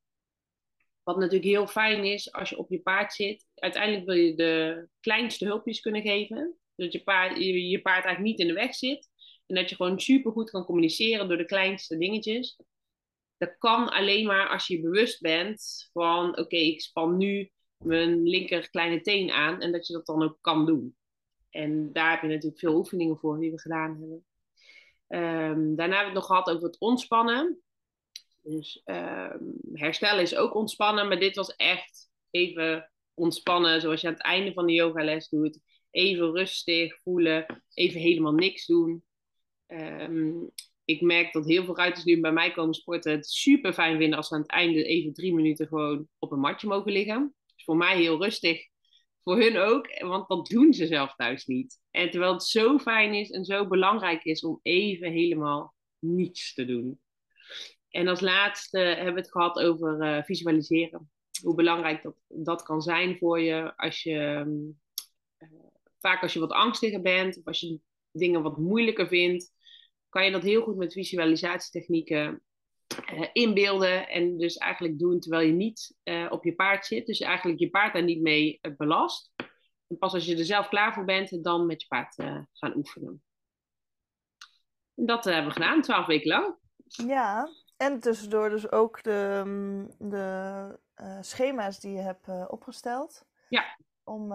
Wat 1.02 1.16
natuurlijk 1.16 1.44
heel 1.44 1.66
fijn 1.66 2.04
is 2.04 2.32
als 2.32 2.50
je 2.50 2.58
op 2.58 2.70
je 2.70 2.80
paard 2.80 3.12
zit. 3.12 3.46
Uiteindelijk 3.54 4.04
wil 4.04 4.14
je 4.14 4.34
de 4.34 4.88
kleinste 5.00 5.44
hulpjes 5.44 5.80
kunnen 5.80 6.02
geven. 6.02 6.58
Dat 6.76 6.92
je 6.92 7.02
paard, 7.02 7.38
je, 7.38 7.80
paard 7.82 8.04
eigenlijk 8.04 8.20
niet 8.20 8.38
in 8.38 8.54
de 8.54 8.60
weg 8.60 8.74
zit. 8.74 9.10
En 9.46 9.54
dat 9.54 9.70
je 9.70 9.76
gewoon 9.76 10.00
super 10.00 10.32
goed 10.32 10.50
kan 10.50 10.64
communiceren 10.64 11.28
door 11.28 11.36
de 11.36 11.44
kleinste 11.44 11.98
dingetjes. 11.98 12.60
Dat 13.36 13.58
kan 13.58 13.88
alleen 13.88 14.26
maar 14.26 14.48
als 14.48 14.66
je 14.66 14.80
bewust 14.80 15.20
bent 15.20 15.88
van: 15.92 16.38
oké, 16.38 16.56
ik 16.56 16.80
span 16.80 17.16
nu 17.16 17.50
mijn 17.76 18.22
linker 18.22 18.70
kleine 18.70 19.00
teen 19.00 19.30
aan. 19.30 19.60
En 19.60 19.72
dat 19.72 19.87
je 19.87 19.92
dat 19.92 20.06
dan 20.06 20.22
ook 20.22 20.38
kan 20.40 20.66
doen. 20.66 20.96
En 21.50 21.92
daar 21.92 22.10
heb 22.10 22.22
je 22.22 22.28
natuurlijk 22.28 22.58
veel 22.58 22.76
oefeningen 22.76 23.18
voor 23.18 23.40
die 23.40 23.50
we 23.50 23.60
gedaan 23.60 23.96
hebben. 24.00 24.24
Um, 25.08 25.76
daarna 25.76 25.96
hebben 25.96 25.98
we 25.98 26.04
het 26.04 26.14
nog 26.14 26.26
gehad 26.26 26.50
over 26.50 26.62
het 26.62 26.78
ontspannen. 26.78 27.58
Dus 28.42 28.82
um, 28.84 29.54
herstellen 29.72 30.22
is 30.22 30.36
ook 30.36 30.54
ontspannen, 30.54 31.08
maar 31.08 31.20
dit 31.20 31.36
was 31.36 31.56
echt 31.56 32.10
even 32.30 32.90
ontspannen, 33.14 33.80
zoals 33.80 34.00
je 34.00 34.06
aan 34.06 34.12
het 34.12 34.22
einde 34.22 34.52
van 34.52 34.66
de 34.66 34.72
yogales 34.72 35.28
doet 35.28 35.60
even 35.90 36.32
rustig 36.32 37.00
voelen, 37.02 37.62
even 37.74 38.00
helemaal 38.00 38.32
niks 38.32 38.66
doen. 38.66 39.04
Um, 39.66 40.50
ik 40.84 41.00
merk 41.00 41.32
dat 41.32 41.46
heel 41.46 41.64
veel 41.64 41.76
ruiters 41.76 42.04
nu 42.04 42.20
bij 42.20 42.32
mij 42.32 42.52
komen 42.52 42.74
sporten 42.74 43.12
het 43.12 43.26
super 43.26 43.72
fijn 43.72 43.98
vinden 43.98 44.16
als 44.16 44.28
ze 44.28 44.34
aan 44.34 44.40
het 44.40 44.50
einde 44.50 44.84
even 44.84 45.12
drie 45.12 45.34
minuten 45.34 45.66
gewoon 45.66 46.08
op 46.18 46.32
een 46.32 46.38
matje 46.38 46.66
mogen 46.66 46.92
liggen. 46.92 47.34
Dus 47.54 47.64
voor 47.64 47.76
mij 47.76 47.96
heel 47.96 48.22
rustig, 48.22 48.68
voor 49.24 49.40
hun 49.40 49.56
ook, 49.56 50.00
want 50.00 50.28
dat 50.28 50.46
doen 50.46 50.72
ze 50.72 50.87
zelf 50.87 51.14
thuis 51.14 51.46
niet. 51.46 51.80
En 51.90 52.10
terwijl 52.10 52.32
het 52.32 52.42
zo 52.42 52.78
fijn 52.78 53.14
is 53.14 53.30
en 53.30 53.44
zo 53.44 53.66
belangrijk 53.66 54.24
is 54.24 54.44
om 54.44 54.60
even 54.62 55.12
helemaal 55.12 55.74
niets 55.98 56.54
te 56.54 56.64
doen. 56.64 57.00
En 57.88 58.08
als 58.08 58.20
laatste 58.20 58.78
hebben 58.78 59.14
we 59.14 59.20
het 59.20 59.30
gehad 59.30 59.58
over 59.58 60.02
uh, 60.02 60.22
visualiseren. 60.22 61.10
Hoe 61.42 61.54
belangrijk 61.54 62.02
dat, 62.02 62.16
dat 62.28 62.62
kan 62.62 62.82
zijn 62.82 63.18
voor 63.18 63.40
je 63.40 63.76
als 63.76 64.02
je 64.02 64.18
um, 64.18 64.80
vaak 65.98 66.22
als 66.22 66.32
je 66.32 66.40
wat 66.40 66.52
angstiger 66.52 67.02
bent 67.02 67.38
of 67.38 67.46
als 67.46 67.60
je 67.60 67.80
dingen 68.10 68.42
wat 68.42 68.58
moeilijker 68.58 69.08
vindt, 69.08 69.52
kan 70.08 70.24
je 70.24 70.30
dat 70.30 70.42
heel 70.42 70.62
goed 70.62 70.76
met 70.76 70.92
visualisatietechnieken 70.92 72.42
uh, 73.12 73.28
inbeelden 73.32 74.08
en 74.08 74.36
dus 74.36 74.56
eigenlijk 74.56 74.98
doen 74.98 75.20
terwijl 75.20 75.46
je 75.46 75.52
niet 75.52 75.96
uh, 76.04 76.26
op 76.30 76.44
je 76.44 76.54
paard 76.54 76.86
zit. 76.86 77.06
Dus 77.06 77.20
eigenlijk 77.20 77.58
je 77.58 77.70
paard 77.70 77.92
daar 77.92 78.02
niet 78.02 78.20
mee 78.20 78.58
uh, 78.62 78.76
belast. 78.76 79.32
En 79.86 79.98
pas 79.98 80.14
als 80.14 80.24
je 80.24 80.36
er 80.36 80.44
zelf 80.44 80.68
klaar 80.68 80.94
voor 80.94 81.04
bent, 81.04 81.44
dan 81.44 81.66
met 81.66 81.80
je 81.80 81.88
paard 81.88 82.14
gaan 82.52 82.76
oefenen. 82.76 83.22
En 84.94 85.06
dat 85.06 85.24
hebben 85.24 85.46
we 85.46 85.52
gedaan, 85.52 85.82
twaalf 85.82 86.06
weken 86.06 86.28
lang. 86.28 86.56
Ja, 86.86 87.48
en 87.76 88.00
tussendoor 88.00 88.48
dus 88.50 88.70
ook 88.70 89.02
de, 89.02 89.42
mm, 89.44 89.94
de 89.98 90.78
schema's 91.20 91.80
die 91.80 91.92
je 91.92 92.00
hebt 92.00 92.28
opgesteld. 92.48 93.26
Ja. 93.48 93.78
Om 94.04 94.32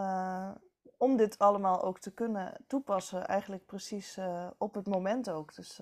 om 0.98 1.18
dit 1.18 1.38
allemaal 1.38 1.84
ook 1.84 2.00
te 2.00 2.14
kunnen 2.14 2.64
toepassen, 2.68 3.28
eigenlijk 3.28 3.66
precies 3.66 4.18
op 4.58 4.74
het 4.74 4.88
moment 4.88 5.30
ook. 5.30 5.56
Dus 5.56 5.80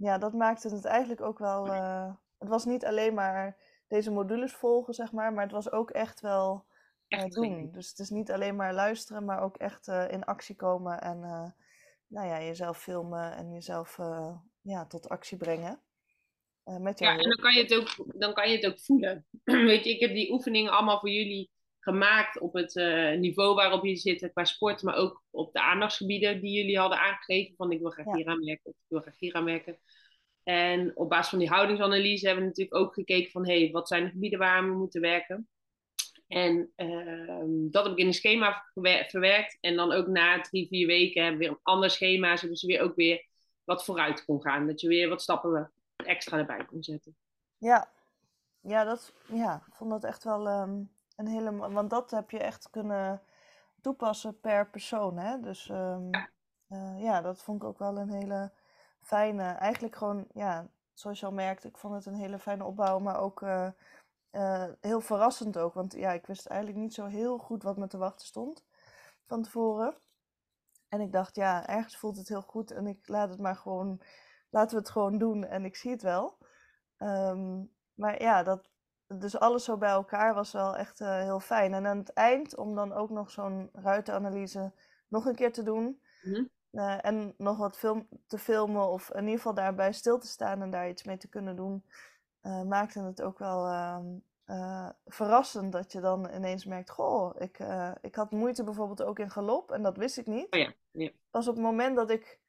ja, 0.00 0.18
dat 0.18 0.32
maakte 0.32 0.68
het 0.68 0.84
eigenlijk 0.84 1.20
ook 1.20 1.38
wel. 1.38 1.66
Uh, 1.66 2.14
het 2.38 2.48
was 2.48 2.64
niet 2.64 2.84
alleen 2.84 3.14
maar 3.14 3.56
deze 3.88 4.10
modules 4.10 4.52
volgen, 4.52 4.94
zeg 4.94 5.12
maar, 5.12 5.32
maar 5.32 5.42
het 5.42 5.52
was 5.52 5.72
ook 5.72 5.90
echt 5.90 6.20
wel 6.20 6.64
echt 7.08 7.34
doen. 7.34 7.70
Dus 7.72 7.88
het 7.88 7.98
is 7.98 8.10
niet 8.10 8.30
alleen 8.30 8.56
maar 8.56 8.74
luisteren, 8.74 9.24
maar 9.24 9.42
ook 9.42 9.56
echt 9.56 9.88
in 9.88 10.24
actie 10.24 10.56
komen 10.56 11.00
en 11.00 11.20
nou 12.06 12.26
ja, 12.28 12.42
jezelf 12.42 12.78
filmen 12.78 13.36
en 13.36 13.52
jezelf 13.52 13.96
ja, 14.60 14.86
tot 14.86 15.08
actie 15.08 15.36
brengen. 15.36 15.80
met 16.64 16.98
ja, 16.98 17.10
en 17.10 17.22
dan 17.22 17.36
kan, 17.36 17.54
je 17.54 17.62
het 17.62 17.74
ook, 17.74 18.18
dan 18.18 18.34
kan 18.34 18.50
je 18.50 18.56
het 18.56 18.66
ook 18.66 18.80
voelen. 18.80 19.26
Weet 19.70 19.84
je, 19.84 19.90
ik 19.90 20.00
heb 20.00 20.10
die 20.10 20.32
oefeningen 20.32 20.72
allemaal 20.72 21.00
voor 21.00 21.10
jullie 21.10 21.50
gemaakt 21.80 22.38
op 22.38 22.52
het 22.52 22.76
uh, 22.76 23.18
niveau 23.18 23.54
waarop 23.54 23.84
je 23.84 23.96
zit 23.96 24.30
qua 24.32 24.44
sport, 24.44 24.82
maar 24.82 24.96
ook 24.96 25.22
op 25.30 25.52
de 25.52 25.60
aandachtsgebieden 25.60 26.40
die 26.40 26.56
jullie 26.56 26.78
hadden 26.78 26.98
aangegeven. 26.98 27.56
Van 27.56 27.72
ik 27.72 27.80
wil 27.80 27.90
graag 27.90 28.14
hier 28.14 28.26
aan 28.26 28.44
werken, 28.44 28.70
of 28.70 28.76
ik 28.76 28.88
wil 28.88 29.00
graag 29.00 29.18
hier 29.18 29.34
aan 29.34 29.44
werken. 29.44 29.78
En 30.42 30.96
op 30.96 31.08
basis 31.08 31.28
van 31.28 31.38
die 31.38 31.48
houdingsanalyse 31.48 32.26
hebben 32.26 32.44
we 32.44 32.48
natuurlijk 32.48 32.76
ook 32.76 32.94
gekeken 32.94 33.30
van 33.30 33.46
hey, 33.46 33.70
wat 33.72 33.88
zijn 33.88 34.04
de 34.04 34.10
gebieden 34.10 34.38
waar 34.38 34.64
we 34.64 34.72
moeten 34.72 35.00
werken. 35.00 35.48
En 36.26 36.72
uh, 36.76 37.70
dat 37.70 37.84
heb 37.84 37.92
ik 37.92 37.98
in 37.98 38.06
een 38.06 38.14
schema 38.14 38.64
verwerkt. 39.06 39.58
En 39.60 39.76
dan 39.76 39.92
ook 39.92 40.06
na 40.06 40.40
drie, 40.40 40.68
vier 40.68 40.86
weken 40.86 41.22
hebben 41.22 41.40
we 41.40 41.46
weer 41.46 41.54
een 41.56 41.62
ander 41.62 41.90
schema, 41.90 42.36
zodat 42.36 42.58
ze 42.58 42.66
weer 42.66 42.80
ook 42.80 42.94
weer 42.94 43.26
wat 43.64 43.84
vooruit 43.84 44.24
kon 44.24 44.42
gaan. 44.42 44.66
Dat 44.66 44.80
je 44.80 44.88
weer 44.88 45.08
wat 45.08 45.22
stappen 45.22 45.72
extra 45.96 46.38
erbij 46.38 46.64
kon 46.64 46.82
zetten. 46.82 47.16
Ja, 47.58 47.90
ja, 48.60 48.84
dat, 48.84 49.12
ja 49.32 49.62
ik 49.66 49.74
vond 49.74 49.90
dat 49.90 50.04
echt 50.04 50.24
wel 50.24 50.46
um, 50.46 50.90
een 51.20 51.26
hele, 51.26 51.56
want 51.72 51.90
dat 51.90 52.10
heb 52.10 52.30
je 52.30 52.38
echt 52.38 52.70
kunnen 52.70 53.22
toepassen 53.80 54.40
per 54.40 54.70
persoon. 54.70 55.18
Hè? 55.18 55.40
Dus 55.40 55.68
um, 55.68 56.08
ja. 56.10 56.28
Uh, 56.68 57.02
ja, 57.02 57.20
dat 57.20 57.42
vond 57.42 57.62
ik 57.62 57.68
ook 57.68 57.78
wel 57.78 57.98
een 57.98 58.10
hele 58.10 58.52
fijne. 59.00 59.42
Eigenlijk 59.42 59.96
gewoon, 59.96 60.26
ja, 60.32 60.70
zoals 60.92 61.20
je 61.20 61.26
al 61.26 61.32
merkt, 61.32 61.64
ik 61.64 61.78
vond 61.78 61.94
het 61.94 62.06
een 62.06 62.14
hele 62.14 62.38
fijne 62.38 62.64
opbouw, 62.64 62.98
maar 62.98 63.20
ook 63.20 63.40
uh, 63.40 63.68
uh, 64.32 64.64
heel 64.80 65.00
verrassend 65.00 65.58
ook. 65.58 65.74
Want 65.74 65.92
ja, 65.92 66.12
ik 66.12 66.26
wist 66.26 66.46
eigenlijk 66.46 66.80
niet 66.80 66.94
zo 66.94 67.06
heel 67.06 67.38
goed 67.38 67.62
wat 67.62 67.76
me 67.76 67.86
te 67.86 67.98
wachten 67.98 68.26
stond 68.26 68.64
van 69.26 69.42
tevoren. 69.42 69.94
En 70.88 71.00
ik 71.00 71.12
dacht, 71.12 71.36
ja, 71.36 71.66
ergens 71.66 71.96
voelt 71.96 72.16
het 72.16 72.28
heel 72.28 72.42
goed 72.42 72.70
en 72.70 72.86
ik 72.86 73.08
laat 73.08 73.28
het 73.28 73.40
maar 73.40 73.56
gewoon, 73.56 74.00
laten 74.50 74.76
we 74.76 74.82
het 74.82 74.90
gewoon 74.90 75.18
doen 75.18 75.44
en 75.44 75.64
ik 75.64 75.76
zie 75.76 75.90
het 75.90 76.02
wel. 76.02 76.38
Um, 76.98 77.72
maar 77.94 78.22
ja, 78.22 78.42
dat, 78.42 78.70
dus 79.14 79.38
alles 79.38 79.64
zo 79.64 79.76
bij 79.76 79.90
elkaar 79.90 80.34
was 80.34 80.52
wel 80.52 80.76
echt 80.76 81.00
uh, 81.00 81.20
heel 81.20 81.40
fijn. 81.40 81.74
En 81.74 81.86
aan 81.86 81.98
het 81.98 82.12
eind, 82.12 82.56
om 82.56 82.74
dan 82.74 82.92
ook 82.92 83.10
nog 83.10 83.30
zo'n 83.30 83.70
ruitenanalyse 83.72 84.72
nog 85.08 85.24
een 85.26 85.34
keer 85.34 85.52
te 85.52 85.62
doen, 85.62 86.02
mm 86.22 86.34
-hmm. 86.34 86.50
eh, 86.70 87.04
en 87.04 87.34
nog 87.36 87.56
wat 87.56 87.78
film 87.78 88.08
te 88.26 88.38
filmen 88.38 88.88
of 88.88 89.10
in 89.10 89.20
ieder 89.20 89.36
geval 89.36 89.54
daarbij 89.54 89.92
stil 89.92 90.18
te 90.18 90.26
staan 90.26 90.62
en 90.62 90.70
daar 90.70 90.88
iets 90.88 91.04
mee 91.04 91.16
te 91.16 91.28
kunnen 91.28 91.56
doen, 91.56 91.84
uh, 92.42 92.62
maakte 92.62 93.00
het 93.00 93.22
ook 93.22 93.38
wel 93.38 93.66
ehm, 93.66 94.06
verrassend 95.06 95.72
dat 95.72 95.92
je 95.92 96.00
dan 96.00 96.30
ineens 96.34 96.64
merkt, 96.64 96.90
goh, 96.90 97.34
ik, 97.38 97.58
ik 98.00 98.14
had 98.14 98.30
moeite 98.30 98.64
bijvoorbeeld 98.64 99.02
ook 99.02 99.18
in 99.18 99.30
galop 99.30 99.70
en 99.70 99.82
dat 99.82 99.96
wist 99.96 100.18
ik 100.18 100.26
niet. 100.26 100.54
Oh 100.54 100.60
ja, 100.60 100.72
ja. 100.90 101.10
Pas 101.30 101.48
op 101.48 101.54
het 101.54 101.64
moment 101.64 101.96
dat 101.96 102.10
ik 102.10 102.40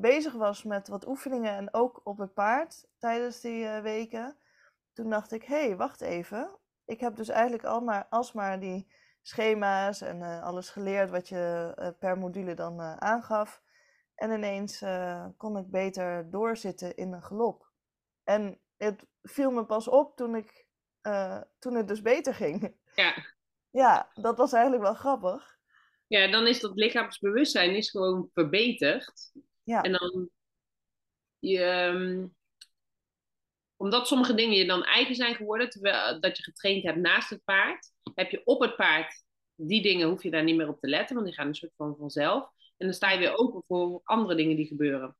bezig 0.00 0.32
was 0.32 0.62
met 0.62 0.88
wat 0.88 1.06
oefeningen 1.06 1.52
en 1.52 1.74
ook 1.74 2.00
op 2.04 2.18
het 2.18 2.34
paard 2.34 2.86
tijdens 2.98 3.40
die 3.40 3.68
weken, 3.68 4.36
toen 4.96 5.10
dacht 5.10 5.32
ik, 5.32 5.42
hé, 5.42 5.66
hey, 5.66 5.76
wacht 5.76 6.00
even. 6.00 6.58
Ik 6.84 7.00
heb 7.00 7.16
dus 7.16 7.28
eigenlijk 7.28 7.64
al 7.64 7.80
maar, 7.80 8.06
alsmaar 8.10 8.60
die 8.60 8.92
schema's 9.22 10.00
en 10.00 10.22
alles 10.42 10.70
geleerd 10.70 11.10
wat 11.10 11.28
je 11.28 11.94
per 11.98 12.18
module 12.18 12.54
dan 12.54 12.80
aangaf. 12.80 13.62
En 14.14 14.30
ineens 14.30 14.84
kon 15.36 15.56
ik 15.56 15.70
beter 15.70 16.30
doorzitten 16.30 16.96
in 16.96 17.12
een 17.12 17.22
galop. 17.22 17.70
En 18.24 18.60
het 18.76 19.06
viel 19.22 19.50
me 19.50 19.66
pas 19.66 19.88
op 19.88 20.16
toen 20.16 20.36
ik 20.36 20.66
toen 21.58 21.74
het 21.74 21.88
dus 21.88 22.02
beter 22.02 22.34
ging. 22.34 22.76
Ja. 22.94 23.14
Ja, 23.70 24.10
dat 24.14 24.36
was 24.36 24.52
eigenlijk 24.52 24.82
wel 24.82 24.94
grappig. 24.94 25.58
Ja, 26.06 26.30
dan 26.30 26.46
is 26.46 26.60
dat 26.60 26.74
lichaamsbewustzijn 26.74 27.74
is 27.74 27.90
gewoon 27.90 28.30
verbeterd. 28.32 29.32
Ja. 29.62 29.82
En 29.82 29.92
dan, 29.92 30.30
je, 31.38 31.64
um, 31.64 32.36
omdat 33.76 34.06
sommige 34.06 34.34
dingen 34.34 34.56
je 34.56 34.66
dan 34.66 34.84
eigen 34.84 35.14
zijn 35.14 35.34
geworden, 35.34 35.70
terwijl 35.70 36.20
dat 36.20 36.36
je 36.36 36.42
getraind 36.42 36.82
hebt 36.82 36.98
naast 36.98 37.30
het 37.30 37.44
paard, 37.44 37.92
heb 38.14 38.30
je 38.30 38.40
op 38.44 38.60
het 38.60 38.76
paard 38.76 39.24
die 39.54 39.82
dingen, 39.82 40.08
hoef 40.08 40.22
je 40.22 40.30
daar 40.30 40.44
niet 40.44 40.56
meer 40.56 40.68
op 40.68 40.80
te 40.80 40.88
letten, 40.88 41.14
want 41.14 41.26
die 41.26 41.36
gaan 41.36 41.46
een 41.46 41.54
soort 41.54 41.74
van 41.76 41.96
vanzelf. 41.98 42.50
En 42.76 42.86
dan 42.86 42.94
sta 42.94 43.10
je 43.10 43.18
weer 43.18 43.36
open 43.36 43.62
voor 43.66 44.00
andere 44.04 44.34
dingen 44.34 44.56
die 44.56 44.66
gebeuren. 44.66 45.16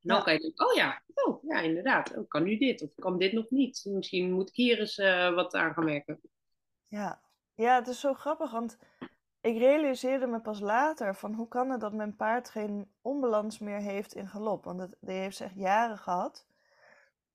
Dan 0.00 0.16
ja. 0.16 0.22
kan 0.22 0.32
je 0.32 0.40
denken, 0.40 0.68
oh 0.68 0.74
ja, 0.74 1.02
oh 1.14 1.42
ja, 1.42 1.60
inderdaad. 1.60 2.16
Oh, 2.16 2.28
kan 2.28 2.42
nu 2.42 2.58
dit 2.58 2.82
of 2.82 2.94
kan 2.94 3.18
dit 3.18 3.32
nog 3.32 3.50
niet? 3.50 3.86
Misschien 3.88 4.32
moet 4.32 4.48
ik 4.48 4.54
hier 4.54 4.78
eens 4.78 4.98
uh, 4.98 5.34
wat 5.34 5.54
aan 5.54 5.74
gaan 5.74 5.84
werken. 5.84 6.20
Ja. 6.88 7.20
ja, 7.54 7.74
het 7.74 7.88
is 7.88 8.00
zo 8.00 8.14
grappig, 8.14 8.50
want 8.50 8.78
ik 9.40 9.58
realiseerde 9.58 10.26
me 10.26 10.40
pas 10.40 10.60
later 10.60 11.14
van 11.14 11.34
hoe 11.34 11.48
kan 11.48 11.70
het 11.70 11.80
dat 11.80 11.92
mijn 11.92 12.16
paard 12.16 12.50
geen 12.50 12.90
onbalans 13.00 13.58
meer 13.58 13.80
heeft 13.80 14.14
in 14.14 14.28
galop? 14.28 14.64
Want 14.64 14.80
het, 14.80 14.96
die 15.00 15.16
heeft 15.16 15.36
ze 15.36 15.44
echt 15.44 15.54
jaren 15.54 15.98
gehad. 15.98 16.46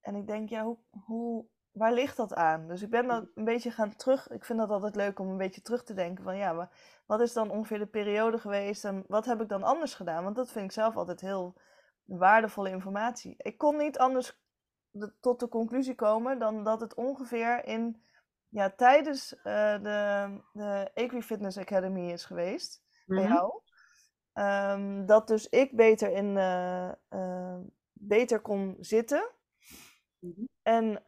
En 0.05 0.15
ik 0.15 0.27
denk, 0.27 0.49
ja, 0.49 0.63
hoe, 0.63 0.77
hoe, 1.05 1.45
waar 1.71 1.93
ligt 1.93 2.17
dat 2.17 2.33
aan? 2.33 2.67
Dus 2.67 2.81
ik 2.81 2.89
ben 2.89 3.07
dan 3.07 3.29
een 3.35 3.43
beetje 3.43 3.71
gaan 3.71 3.95
terug. 3.95 4.29
Ik 4.29 4.45
vind 4.45 4.59
dat 4.59 4.69
altijd 4.69 4.95
leuk 4.95 5.19
om 5.19 5.29
een 5.29 5.37
beetje 5.37 5.61
terug 5.61 5.83
te 5.83 5.93
denken 5.93 6.23
van 6.23 6.37
ja, 6.37 6.53
maar 6.53 6.69
wat 7.05 7.21
is 7.21 7.33
dan 7.33 7.49
ongeveer 7.49 7.79
de 7.79 7.85
periode 7.85 8.37
geweest 8.37 8.85
en 8.85 9.03
wat 9.07 9.25
heb 9.25 9.41
ik 9.41 9.49
dan 9.49 9.63
anders 9.63 9.93
gedaan? 9.93 10.23
Want 10.23 10.35
dat 10.35 10.51
vind 10.51 10.65
ik 10.65 10.71
zelf 10.71 10.95
altijd 10.95 11.21
heel 11.21 11.55
waardevolle 12.03 12.69
informatie. 12.69 13.35
Ik 13.37 13.57
kon 13.57 13.77
niet 13.77 13.97
anders 13.97 14.39
tot 15.19 15.39
de 15.39 15.47
conclusie 15.47 15.95
komen 15.95 16.39
dan 16.39 16.63
dat 16.63 16.81
het 16.81 16.93
ongeveer 16.93 17.65
in, 17.65 18.03
ja, 18.49 18.69
tijdens 18.69 19.33
uh, 19.33 19.43
de, 19.81 20.29
de 20.51 20.91
Equifitness 20.93 21.57
Academy 21.57 22.11
is 22.11 22.25
geweest 22.25 22.81
mm 23.05 23.17
-hmm. 23.17 23.25
bij 23.25 23.35
jou. 23.35 23.61
Um, 24.33 25.05
dat 25.05 25.27
dus 25.27 25.49
ik 25.49 25.75
beter, 25.75 26.11
in, 26.11 26.35
uh, 26.35 26.91
uh, 27.09 27.57
beter 27.93 28.39
kon 28.39 28.77
zitten. 28.79 29.29
Mm 30.25 30.33
-hmm. 30.35 30.47
En 30.61 31.01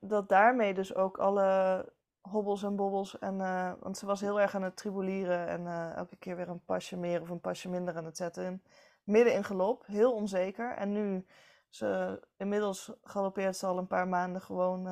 dat 0.00 0.28
daarmee 0.28 0.74
dus 0.74 0.94
ook 0.94 1.18
alle 1.18 1.92
hobbels 2.20 2.62
en 2.62 2.76
bobbels. 2.76 3.18
En, 3.18 3.38
want 3.80 3.98
ze 3.98 4.06
was 4.06 4.20
heel 4.20 4.40
erg 4.40 4.54
aan 4.54 4.62
het 4.62 4.76
tribuleren 4.76 5.48
en 5.48 5.94
elke 5.96 6.16
keer 6.16 6.36
weer 6.36 6.48
een 6.48 6.64
pasje 6.64 6.96
meer 6.96 7.20
of 7.20 7.28
een 7.28 7.40
pasje 7.40 7.68
minder 7.68 7.96
aan 7.96 8.04
het 8.04 8.16
zetten 8.16 8.62
midden 9.04 9.34
in 9.34 9.44
galop, 9.44 9.86
heel 9.86 10.12
onzeker. 10.12 10.74
En 10.76 10.92
nu, 10.92 11.26
ze, 11.68 12.20
inmiddels 12.36 12.92
galoppeert 13.02 13.56
ze 13.56 13.66
al 13.66 13.78
een 13.78 13.86
paar 13.86 14.08
maanden 14.08 14.42
gewoon, 14.42 14.82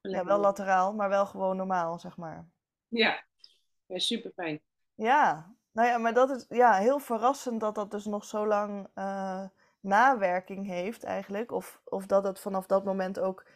ja, 0.00 0.24
wel 0.24 0.38
lateraal, 0.38 0.94
maar 0.94 1.08
wel 1.08 1.26
gewoon 1.26 1.56
normaal, 1.56 1.98
zeg 1.98 2.16
maar. 2.16 2.48
Ja, 2.88 3.24
ja 3.86 3.98
super 3.98 4.32
fijn. 4.34 4.60
Ja, 4.94 5.54
nou 5.72 5.88
ja, 5.88 5.98
maar 5.98 6.14
dat 6.14 6.30
is 6.30 6.44
ja, 6.48 6.72
heel 6.72 6.98
verrassend 6.98 7.60
dat 7.60 7.74
dat 7.74 7.90
dus 7.90 8.04
nog 8.04 8.24
zo 8.24 8.46
lang 8.46 8.88
nawerking 9.84 10.66
heeft 10.66 11.04
eigenlijk. 11.04 11.52
Of, 11.52 11.80
of 11.84 12.06
dat 12.06 12.24
het 12.24 12.40
vanaf 12.40 12.66
dat 12.66 12.84
moment 12.84 13.18
ook 13.18 13.46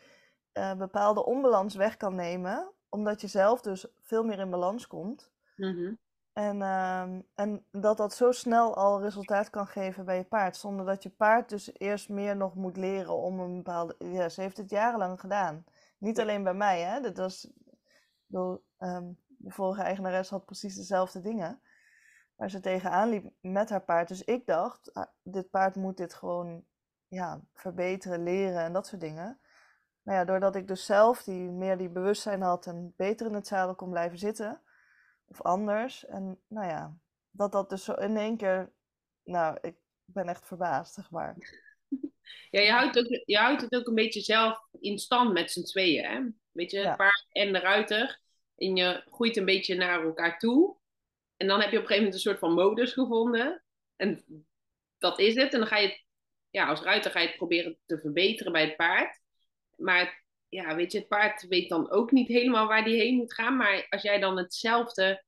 uh, 0.52 0.74
bepaalde 0.74 1.24
onbalans 1.24 1.74
weg 1.74 1.96
kan 1.96 2.14
nemen. 2.14 2.72
Omdat 2.88 3.20
je 3.20 3.26
zelf 3.26 3.60
dus 3.60 3.86
veel 4.02 4.24
meer 4.24 4.38
in 4.38 4.50
balans 4.50 4.86
komt. 4.86 5.32
Mm 5.56 5.74
-hmm. 5.74 5.98
En, 6.32 6.60
uh, 6.60 7.02
en 7.34 7.64
dat 7.70 7.96
dat 7.96 8.14
zo 8.14 8.32
snel 8.32 8.76
al 8.76 9.00
resultaat 9.00 9.50
kan 9.50 9.66
geven 9.66 10.04
bij 10.04 10.16
je 10.16 10.24
paard. 10.24 10.56
Zonder 10.56 10.86
dat 10.86 11.02
je 11.02 11.10
paard 11.10 11.48
dus 11.48 11.70
eerst 11.78 12.08
meer 12.08 12.36
nog 12.36 12.54
moet 12.54 12.76
leren 12.76 13.16
om 13.16 13.40
een 13.40 13.56
bepaalde... 13.56 13.94
Ja, 13.98 14.28
ze 14.28 14.40
heeft 14.40 14.56
het 14.56 14.70
jarenlang 14.70 15.20
gedaan. 15.20 15.64
Niet 15.98 16.20
alleen 16.20 16.42
bij 16.42 16.54
mij, 16.54 16.80
hè. 16.80 17.00
Dat 17.00 17.16
was... 17.16 17.50
Bedoel, 18.26 18.64
um, 18.78 19.18
de 19.26 19.50
vorige 19.50 19.82
eigenares 19.82 20.30
had 20.30 20.44
precies 20.44 20.74
dezelfde 20.74 21.20
dingen. 21.20 21.60
Waar 22.38 22.50
ze 22.50 22.60
tegenaan 22.60 23.08
liep 23.08 23.32
met 23.40 23.68
haar 23.68 23.84
paard. 23.84 24.08
Dus 24.08 24.24
ik 24.24 24.46
dacht, 24.46 24.94
ah, 24.94 25.06
dit 25.22 25.50
paard 25.50 25.74
moet 25.74 25.96
dit 25.96 26.14
gewoon 26.14 26.64
ja, 27.08 27.40
verbeteren, 27.54 28.22
leren 28.22 28.62
en 28.62 28.72
dat 28.72 28.86
soort 28.86 29.00
dingen. 29.00 29.40
Maar 30.02 30.14
ja, 30.14 30.24
doordat 30.24 30.56
ik 30.56 30.68
dus 30.68 30.84
zelf 30.84 31.22
die, 31.22 31.50
meer 31.50 31.78
die 31.78 31.88
bewustzijn 31.88 32.42
had 32.42 32.66
en 32.66 32.94
beter 32.96 33.26
in 33.26 33.34
het 33.34 33.46
zadel 33.46 33.74
kon 33.74 33.90
blijven 33.90 34.18
zitten 34.18 34.62
of 35.26 35.42
anders. 35.42 36.06
En 36.06 36.40
nou 36.46 36.66
ja, 36.66 36.96
dat 37.30 37.52
dat 37.52 37.70
dus 37.70 37.84
zo 37.84 37.92
in 37.92 38.16
één 38.16 38.36
keer, 38.36 38.72
nou, 39.24 39.58
ik 39.60 39.76
ben 40.04 40.28
echt 40.28 40.46
verbaasd, 40.46 40.94
zeg 40.94 41.10
maar. 41.10 41.36
Ja, 42.50 42.60
je 42.60 42.70
houdt, 42.70 42.98
ook, 42.98 43.22
je 43.24 43.36
houdt 43.36 43.62
het 43.62 43.74
ook 43.74 43.86
een 43.86 43.94
beetje 43.94 44.20
zelf 44.20 44.68
in 44.80 44.98
stand 44.98 45.32
met 45.32 45.50
z'n 45.50 45.62
tweeën, 45.62 46.04
hè? 46.04 46.20
Weet 46.52 46.70
je, 46.70 46.78
het 46.78 46.96
paard 46.96 47.26
en 47.32 47.52
de 47.52 47.58
ruiter. 47.58 48.20
En 48.56 48.76
je 48.76 49.02
groeit 49.06 49.36
een 49.36 49.44
beetje 49.44 49.74
naar 49.74 50.02
elkaar 50.02 50.38
toe. 50.38 50.76
En 51.38 51.46
dan 51.46 51.60
heb 51.60 51.70
je 51.70 51.76
op 51.76 51.82
een 51.82 51.88
gegeven 51.88 51.96
moment 51.96 52.14
een 52.14 52.30
soort 52.30 52.38
van 52.38 52.52
modus 52.52 52.92
gevonden. 52.92 53.62
En 53.96 54.24
dat 54.98 55.18
is 55.18 55.34
het. 55.34 55.52
En 55.52 55.58
dan 55.58 55.68
ga 55.68 55.76
je, 55.76 56.02
ja, 56.50 56.66
als 56.66 56.80
ruiter 56.80 57.10
ga 57.10 57.20
je 57.20 57.26
het 57.26 57.36
proberen 57.36 57.78
te 57.86 57.98
verbeteren 57.98 58.52
bij 58.52 58.64
het 58.64 58.76
paard. 58.76 59.20
Maar 59.76 60.24
ja, 60.48 60.74
weet 60.74 60.92
je, 60.92 60.98
het 60.98 61.08
paard 61.08 61.46
weet 61.48 61.68
dan 61.68 61.90
ook 61.90 62.10
niet 62.10 62.28
helemaal 62.28 62.66
waar 62.66 62.84
die 62.84 63.00
heen 63.00 63.16
moet 63.16 63.34
gaan. 63.34 63.56
Maar 63.56 63.86
als 63.88 64.02
jij 64.02 64.18
dan 64.18 64.36
hetzelfde 64.36 65.24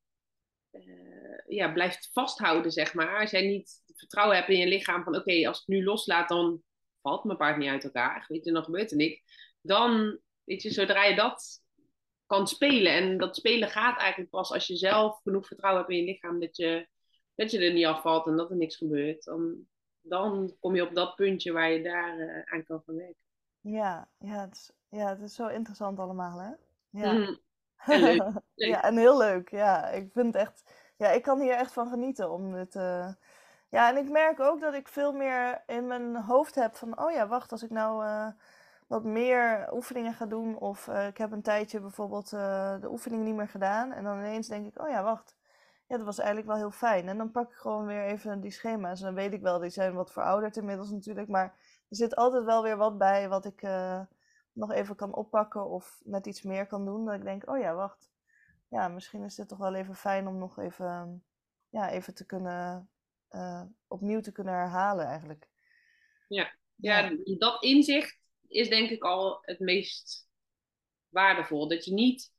uh, 0.70 1.38
ja, 1.46 1.72
blijft 1.72 2.10
vasthouden, 2.12 2.72
zeg 2.72 2.94
maar. 2.94 3.20
Als 3.20 3.30
jij 3.30 3.46
niet 3.46 3.82
vertrouwen 3.94 4.36
hebt 4.36 4.48
in 4.48 4.58
je 4.58 4.66
lichaam 4.66 5.04
van 5.04 5.16
oké, 5.16 5.48
als 5.48 5.60
ik 5.60 5.66
nu 5.66 5.84
loslaat, 5.84 6.28
dan 6.28 6.62
valt 7.02 7.24
mijn 7.24 7.38
paard 7.38 7.56
niet 7.56 7.68
uit 7.68 7.84
elkaar. 7.84 8.24
Weet 8.28 8.44
je, 8.44 8.52
dan 8.52 8.64
gebeurt 8.64 8.90
er 8.90 8.96
niks. 8.96 9.22
Dan, 9.60 10.20
weet 10.44 10.62
je, 10.62 10.70
zodra 10.70 11.04
je 11.04 11.14
dat 11.14 11.60
kan 12.30 12.46
spelen. 12.46 12.92
En 12.92 13.18
dat 13.18 13.36
spelen 13.36 13.68
gaat 13.68 13.98
eigenlijk 13.98 14.30
pas 14.30 14.52
als 14.52 14.66
je 14.66 14.76
zelf 14.76 15.20
genoeg 15.22 15.46
vertrouwen 15.46 15.80
hebt 15.82 15.92
in 15.92 15.98
je 15.98 16.04
lichaam 16.04 16.40
dat 16.40 16.56
je, 16.56 16.88
dat 17.34 17.50
je 17.50 17.58
er 17.58 17.72
niet 17.72 17.86
afvalt 17.86 18.26
en 18.26 18.36
dat 18.36 18.50
er 18.50 18.56
niks 18.56 18.76
gebeurt. 18.76 19.24
Dan, 19.24 19.56
dan 20.00 20.56
kom 20.60 20.74
je 20.74 20.86
op 20.88 20.94
dat 20.94 21.14
puntje 21.14 21.52
waar 21.52 21.70
je 21.70 21.82
daar 21.82 22.18
uh, 22.18 22.42
aan 22.44 22.64
kan 22.64 22.82
gaan 22.86 22.96
werken. 22.96 23.24
Ja, 23.60 24.08
ja 24.18 24.40
het, 24.40 24.54
is, 24.54 24.70
ja, 24.88 25.08
het 25.08 25.20
is 25.20 25.34
zo 25.34 25.46
interessant 25.46 25.98
allemaal, 25.98 26.38
hè? 26.38 26.50
Ja. 26.90 27.12
Mm. 27.12 27.38
En 27.86 28.00
leuk. 28.00 28.22
leuk. 28.22 28.42
ja, 28.54 28.82
en 28.82 28.96
heel 28.96 29.18
leuk. 29.18 29.50
Ja, 29.50 29.88
ik 29.88 30.12
vind 30.12 30.34
echt... 30.34 30.62
Ja, 30.96 31.08
ik 31.08 31.22
kan 31.22 31.40
hier 31.40 31.54
echt 31.54 31.72
van 31.72 31.88
genieten 31.88 32.30
om 32.30 32.52
dit... 32.52 32.74
Uh... 32.74 33.12
Ja, 33.68 33.90
en 33.90 33.96
ik 33.96 34.10
merk 34.10 34.40
ook 34.40 34.60
dat 34.60 34.74
ik 34.74 34.88
veel 34.88 35.12
meer 35.12 35.62
in 35.66 35.86
mijn 35.86 36.16
hoofd 36.16 36.54
heb 36.54 36.76
van... 36.76 37.00
Oh 37.00 37.12
ja, 37.12 37.28
wacht, 37.28 37.52
als 37.52 37.62
ik 37.62 37.70
nou 37.70 38.04
uh, 38.04 38.28
wat 38.90 39.04
meer 39.04 39.68
oefeningen 39.72 40.14
ga 40.14 40.26
doen... 40.26 40.58
Of 40.58 40.86
uh, 40.86 41.06
ik 41.06 41.18
heb 41.18 41.32
een 41.32 41.42
tijdje 41.42 41.80
bijvoorbeeld 41.80 42.30
de 42.30 42.88
oefening 42.88 43.24
niet 43.24 43.34
meer 43.34 43.48
gedaan... 43.48 43.92
En 43.92 44.04
dan 44.04 44.18
ineens 44.18 44.48
denk 44.48 44.66
ik, 44.66 44.80
oh 44.80 44.88
ja, 44.88 45.02
wacht. 45.02 45.36
Ja, 45.86 45.96
dat 45.96 46.06
was 46.06 46.18
eigenlijk 46.18 46.48
wel 46.48 46.56
heel 46.56 46.70
fijn. 46.70 47.08
En 47.08 47.16
dan 47.16 47.30
pak 47.30 47.50
ik 47.50 47.56
gewoon 47.56 47.86
weer 47.86 48.04
even 48.04 48.40
die 48.40 48.50
schema's. 48.50 49.00
En 49.00 49.06
dan 49.06 49.14
weet 49.14 49.32
ik 49.32 49.40
wel, 49.40 49.58
die 49.58 49.70
zijn 49.70 49.94
wat 49.94 50.12
verouderd 50.12 50.56
inmiddels 50.56 50.90
natuurlijk. 50.90 51.28
Maar 51.28 51.44
er 51.88 51.96
zit 51.96 52.16
altijd 52.16 52.44
wel 52.44 52.62
weer 52.62 52.76
wat 52.76 52.98
bij 52.98 53.28
wat 53.28 53.44
ik 53.44 53.62
nog 54.52 54.72
even 54.72 54.96
kan 54.96 55.14
oppakken 55.14 55.68
of 55.68 56.00
net 56.04 56.26
iets 56.26 56.42
meer 56.42 56.66
kan 56.66 56.84
doen. 56.84 57.04
Dat 57.04 57.14
ik 57.14 57.24
denk, 57.24 57.50
oh 57.50 57.58
ja, 57.58 57.74
wacht. 57.74 58.10
Ja, 58.68 58.88
misschien 58.88 59.24
is 59.24 59.34
dit 59.34 59.48
toch 59.48 59.58
wel 59.58 59.74
even 59.74 59.94
fijn 59.94 60.26
om 60.26 60.38
nog 60.38 60.58
even, 60.58 61.24
ja, 61.68 61.90
even 61.90 62.14
te 62.14 62.26
kunnen, 62.26 62.90
opnieuw 63.88 64.20
te 64.20 64.32
kunnen 64.32 64.54
herhalen 64.54 65.06
eigenlijk. 65.06 65.48
Ja. 66.28 66.52
ja, 66.76 67.10
dat 67.38 67.62
inzicht 67.62 68.19
is 68.50 68.68
denk 68.68 68.90
ik 68.90 69.02
al 69.02 69.38
het 69.42 69.58
meest 69.58 70.28
waardevol. 71.08 71.68
Dat 71.68 71.84
je 71.84 71.92
niet, 71.92 72.32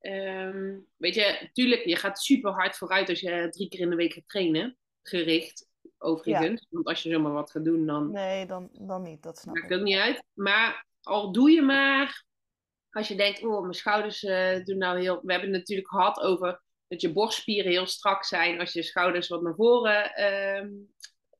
um, 0.00 0.86
weet 0.96 1.14
je, 1.14 1.38
natuurlijk, 1.40 1.84
je 1.84 1.96
gaat 1.96 2.22
super 2.22 2.52
hard 2.52 2.76
vooruit 2.76 3.08
als 3.08 3.20
je 3.20 3.48
drie 3.50 3.68
keer 3.68 3.80
in 3.80 3.90
de 3.90 3.96
week 3.96 4.12
gaat 4.12 4.28
trainen, 4.28 4.78
gericht 5.02 5.68
overigens. 5.98 6.60
Ja. 6.60 6.66
Want 6.70 6.86
als 6.86 7.02
je 7.02 7.10
zomaar 7.10 7.32
wat 7.32 7.50
gaat 7.50 7.64
doen, 7.64 7.86
dan... 7.86 8.10
Nee, 8.10 8.46
dan, 8.46 8.68
dan 8.72 9.02
niet, 9.02 9.22
dat 9.22 9.38
snap 9.38 9.54
maakt 9.54 9.70
ik. 9.70 9.76
ook 9.78 9.84
niet 9.84 9.98
uit. 9.98 10.24
Maar 10.32 10.86
al 11.02 11.32
doe 11.32 11.50
je 11.50 11.62
maar, 11.62 12.24
als 12.90 13.08
je 13.08 13.14
denkt, 13.16 13.44
oh, 13.44 13.60
mijn 13.60 13.74
schouders 13.74 14.22
uh, 14.22 14.64
doen 14.64 14.78
nou 14.78 15.00
heel... 15.00 15.20
We 15.22 15.32
hebben 15.32 15.50
het 15.50 15.58
natuurlijk 15.58 15.88
gehad 15.88 16.20
over 16.20 16.62
dat 16.88 17.00
je 17.00 17.12
borstspieren 17.12 17.70
heel 17.70 17.86
strak 17.86 18.24
zijn 18.24 18.60
als 18.60 18.72
je 18.72 18.82
schouders 18.82 19.28
wat 19.28 19.42
naar 19.42 19.54
voren 19.54 20.14
ehm, 20.14 20.70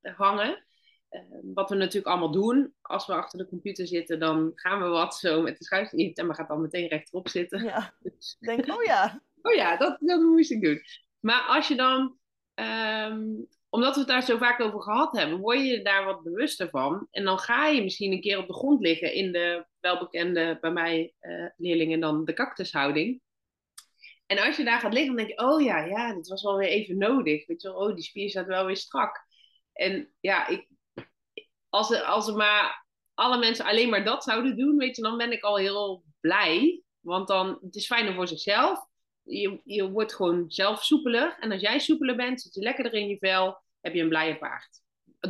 hangen. 0.01 0.64
Ehm, 1.11 1.53
wat 1.55 1.70
we 1.70 1.77
natuurlijk 1.77 2.07
allemaal 2.07 2.33
doen. 2.33 2.75
Als 2.83 3.07
we 3.07 3.12
achter 3.12 3.38
de 3.38 3.49
computer 3.49 3.87
zitten, 3.87 4.18
dan 4.18 4.53
gaan 4.55 4.83
we 4.83 4.88
wat 4.88 5.16
zo 5.16 5.42
met 5.42 5.59
de 5.59 5.64
schouders. 5.64 5.92
En 5.92 6.29
we 6.29 6.35
gaat 6.35 6.49
dan 6.49 6.61
meteen 6.61 6.88
rechterop 6.88 7.29
zitten. 7.29 7.64
Ja, 7.64 7.94
dus, 8.03 8.37
denk, 8.40 8.73
oh 8.73 8.83
ja. 8.83 9.23
oh 9.42 9.55
ja, 9.55 9.77
dat, 9.77 9.96
dat 10.01 10.20
moest 10.20 10.51
ik 10.51 10.62
doen. 10.62 10.83
Maar 11.20 11.40
als 11.40 11.68
je 11.68 11.75
dan 11.75 12.16
um, 12.55 13.49
omdat 13.70 13.94
we 13.94 14.01
het 14.01 14.09
daar 14.09 14.23
zo 14.23 14.37
vaak 14.37 14.61
over 14.61 14.83
gehad 14.83 15.16
hebben, 15.16 15.38
word 15.38 15.66
je 15.66 15.83
daar 15.83 16.05
wat 16.05 16.23
bewuster 16.23 16.68
van. 16.68 17.09
En 17.11 17.25
dan 17.25 17.38
ga 17.38 17.66
je 17.66 17.83
misschien 17.83 18.12
een 18.12 18.20
keer 18.20 18.38
op 18.38 18.46
de 18.46 18.55
grond 18.55 18.81
liggen 18.81 19.12
in 19.12 19.33
de 19.33 19.66
welbekende, 19.81 20.59
bij 20.61 20.70
mij 20.70 21.14
uh, 21.20 21.46
leerlingen 21.57 22.01
dan, 22.01 22.25
de 22.25 22.33
cactushouding. 22.33 23.20
En 24.27 24.38
als 24.38 24.57
je 24.57 24.64
daar 24.64 24.81
gaat 24.81 24.92
liggen, 24.92 25.16
dan 25.16 25.25
denk 25.25 25.38
je, 25.38 25.46
oh 25.46 25.62
ja, 25.62 25.85
ja, 25.85 26.14
dit 26.14 26.29
was 26.29 26.42
wel 26.42 26.57
weer 26.57 26.68
even 26.68 26.99
nodig. 26.99 27.46
Weet 27.46 27.62
je 27.62 27.68
wel, 27.68 27.77
oh, 27.77 27.94
die 27.94 28.05
spier 28.05 28.31
staat 28.31 28.46
wel 28.46 28.66
weer 28.66 28.77
strak. 28.77 29.27
En 29.73 30.12
ja, 30.20 30.46
ik, 30.46 30.66
als, 31.71 32.03
als 32.03 32.29
er 32.29 32.37
maar 32.37 32.87
alle 33.15 33.39
mensen 33.39 33.65
alleen 33.65 33.89
maar 33.89 34.05
dat 34.05 34.25
zouden 34.25 34.57
doen, 34.57 34.77
weet 34.77 34.97
je, 34.97 35.03
dan 35.03 35.17
ben 35.17 35.33
ik 35.33 35.43
al 35.43 35.57
heel 35.57 36.05
blij. 36.21 36.83
Want 37.01 37.29
dan, 37.29 37.59
het 37.61 37.75
is 37.75 37.87
fijner 37.87 38.15
voor 38.15 38.29
zichzelf 38.29 38.89
je, 39.31 39.61
je 39.65 39.91
wordt 39.91 40.15
gewoon 40.15 40.45
zelf 40.51 40.85
soepeler. 40.85 41.37
En 41.41 41.53
als 41.53 41.61
jij 41.61 41.79
soepeler 41.79 42.17
bent, 42.17 42.41
zit 42.41 42.55
je 42.55 42.61
lekkerder 42.61 42.95
in 42.95 43.09
je 43.09 43.19
vel, 43.19 43.63
heb 43.81 43.95
je 43.95 44.03
een 44.03 44.09
blije 44.09 44.39
paard. 44.39 44.83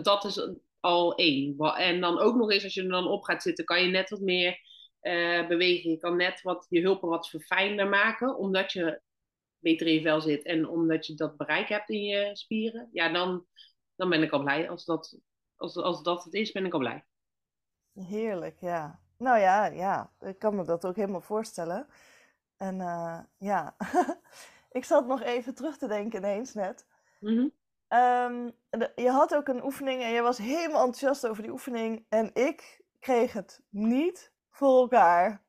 Dat 0.03 0.25
is 0.25 0.49
al 0.81 1.15
één. 1.15 1.59
En 1.59 2.01
dan 2.01 2.19
ook 2.19 2.35
nog 2.35 2.51
eens, 2.51 2.65
als 2.65 2.75
je 2.75 2.83
er 2.83 2.89
dan 2.89 3.09
op 3.09 3.23
gaat 3.23 3.43
zitten, 3.43 3.65
kan 3.65 3.83
je 3.83 3.91
net 3.91 4.11
wat 4.11 4.21
meer 4.21 4.59
uh, 5.03 5.49
bewegen. 5.49 5.91
Je 5.91 5.99
kan 5.99 6.17
net 6.17 6.43
wat, 6.43 6.67
je 6.69 6.81
hulpen 6.81 7.09
wat 7.09 7.29
verfijnder 7.29 7.89
maken, 7.89 8.37
omdat 8.37 8.73
je 8.73 9.01
beter 9.59 9.87
in 9.87 9.95
je 9.95 10.03
vel 10.03 10.21
zit 10.21 10.45
en 10.45 10.69
omdat 10.69 11.07
je 11.07 11.15
dat 11.15 11.37
bereik 11.37 11.69
hebt 11.69 11.91
in 11.91 12.05
je 12.05 12.31
spieren. 12.37 12.89
Ja, 12.93 13.13
dan, 13.13 13.47
dan 13.97 14.09
ben 14.09 14.23
ik 14.23 14.33
al 14.33 14.43
blij. 14.43 14.71
Als 14.71 14.85
dat, 14.85 15.19
als, 15.61 15.77
als 15.77 16.03
dat 16.03 16.25
het 16.25 16.35
is, 16.35 16.53
ben 16.53 16.65
ik 16.65 16.73
al 16.73 16.79
blij. 16.79 17.05
Heerlijk, 17.93 18.61
ja. 18.61 19.01
Nou 19.17 19.39
ja, 19.39 19.67
ja, 19.67 20.13
ik 20.21 20.39
kan 20.39 20.57
me 20.57 20.65
dat 20.65 20.85
ook 20.85 20.97
helemaal 20.97 21.21
voorstellen. 21.21 21.87
En 22.57 22.79
uh, 22.79 23.19
ja, 23.39 23.77
ik 24.79 24.85
zat 24.85 25.07
nog 25.07 25.23
even 25.23 25.55
terug 25.55 25.77
te 25.77 25.87
denken 25.87 26.19
ineens 26.19 26.55
net. 26.55 26.87
Mm 27.21 27.53
um, 27.93 28.53
je 28.95 29.11
had 29.11 29.35
ook 29.35 29.49
een 29.49 29.65
oefening 29.65 30.03
en 30.03 30.11
je 30.11 30.21
was 30.21 30.39
helemaal 30.39 30.85
enthousiast 30.85 31.27
over 31.27 31.43
die 31.43 31.53
oefening. 31.53 32.05
En 32.09 32.31
ik 32.35 32.81
kreeg 32.99 33.33
het 33.33 33.61
niet 33.69 34.33
voor 34.51 34.81
elkaar. 34.81 35.43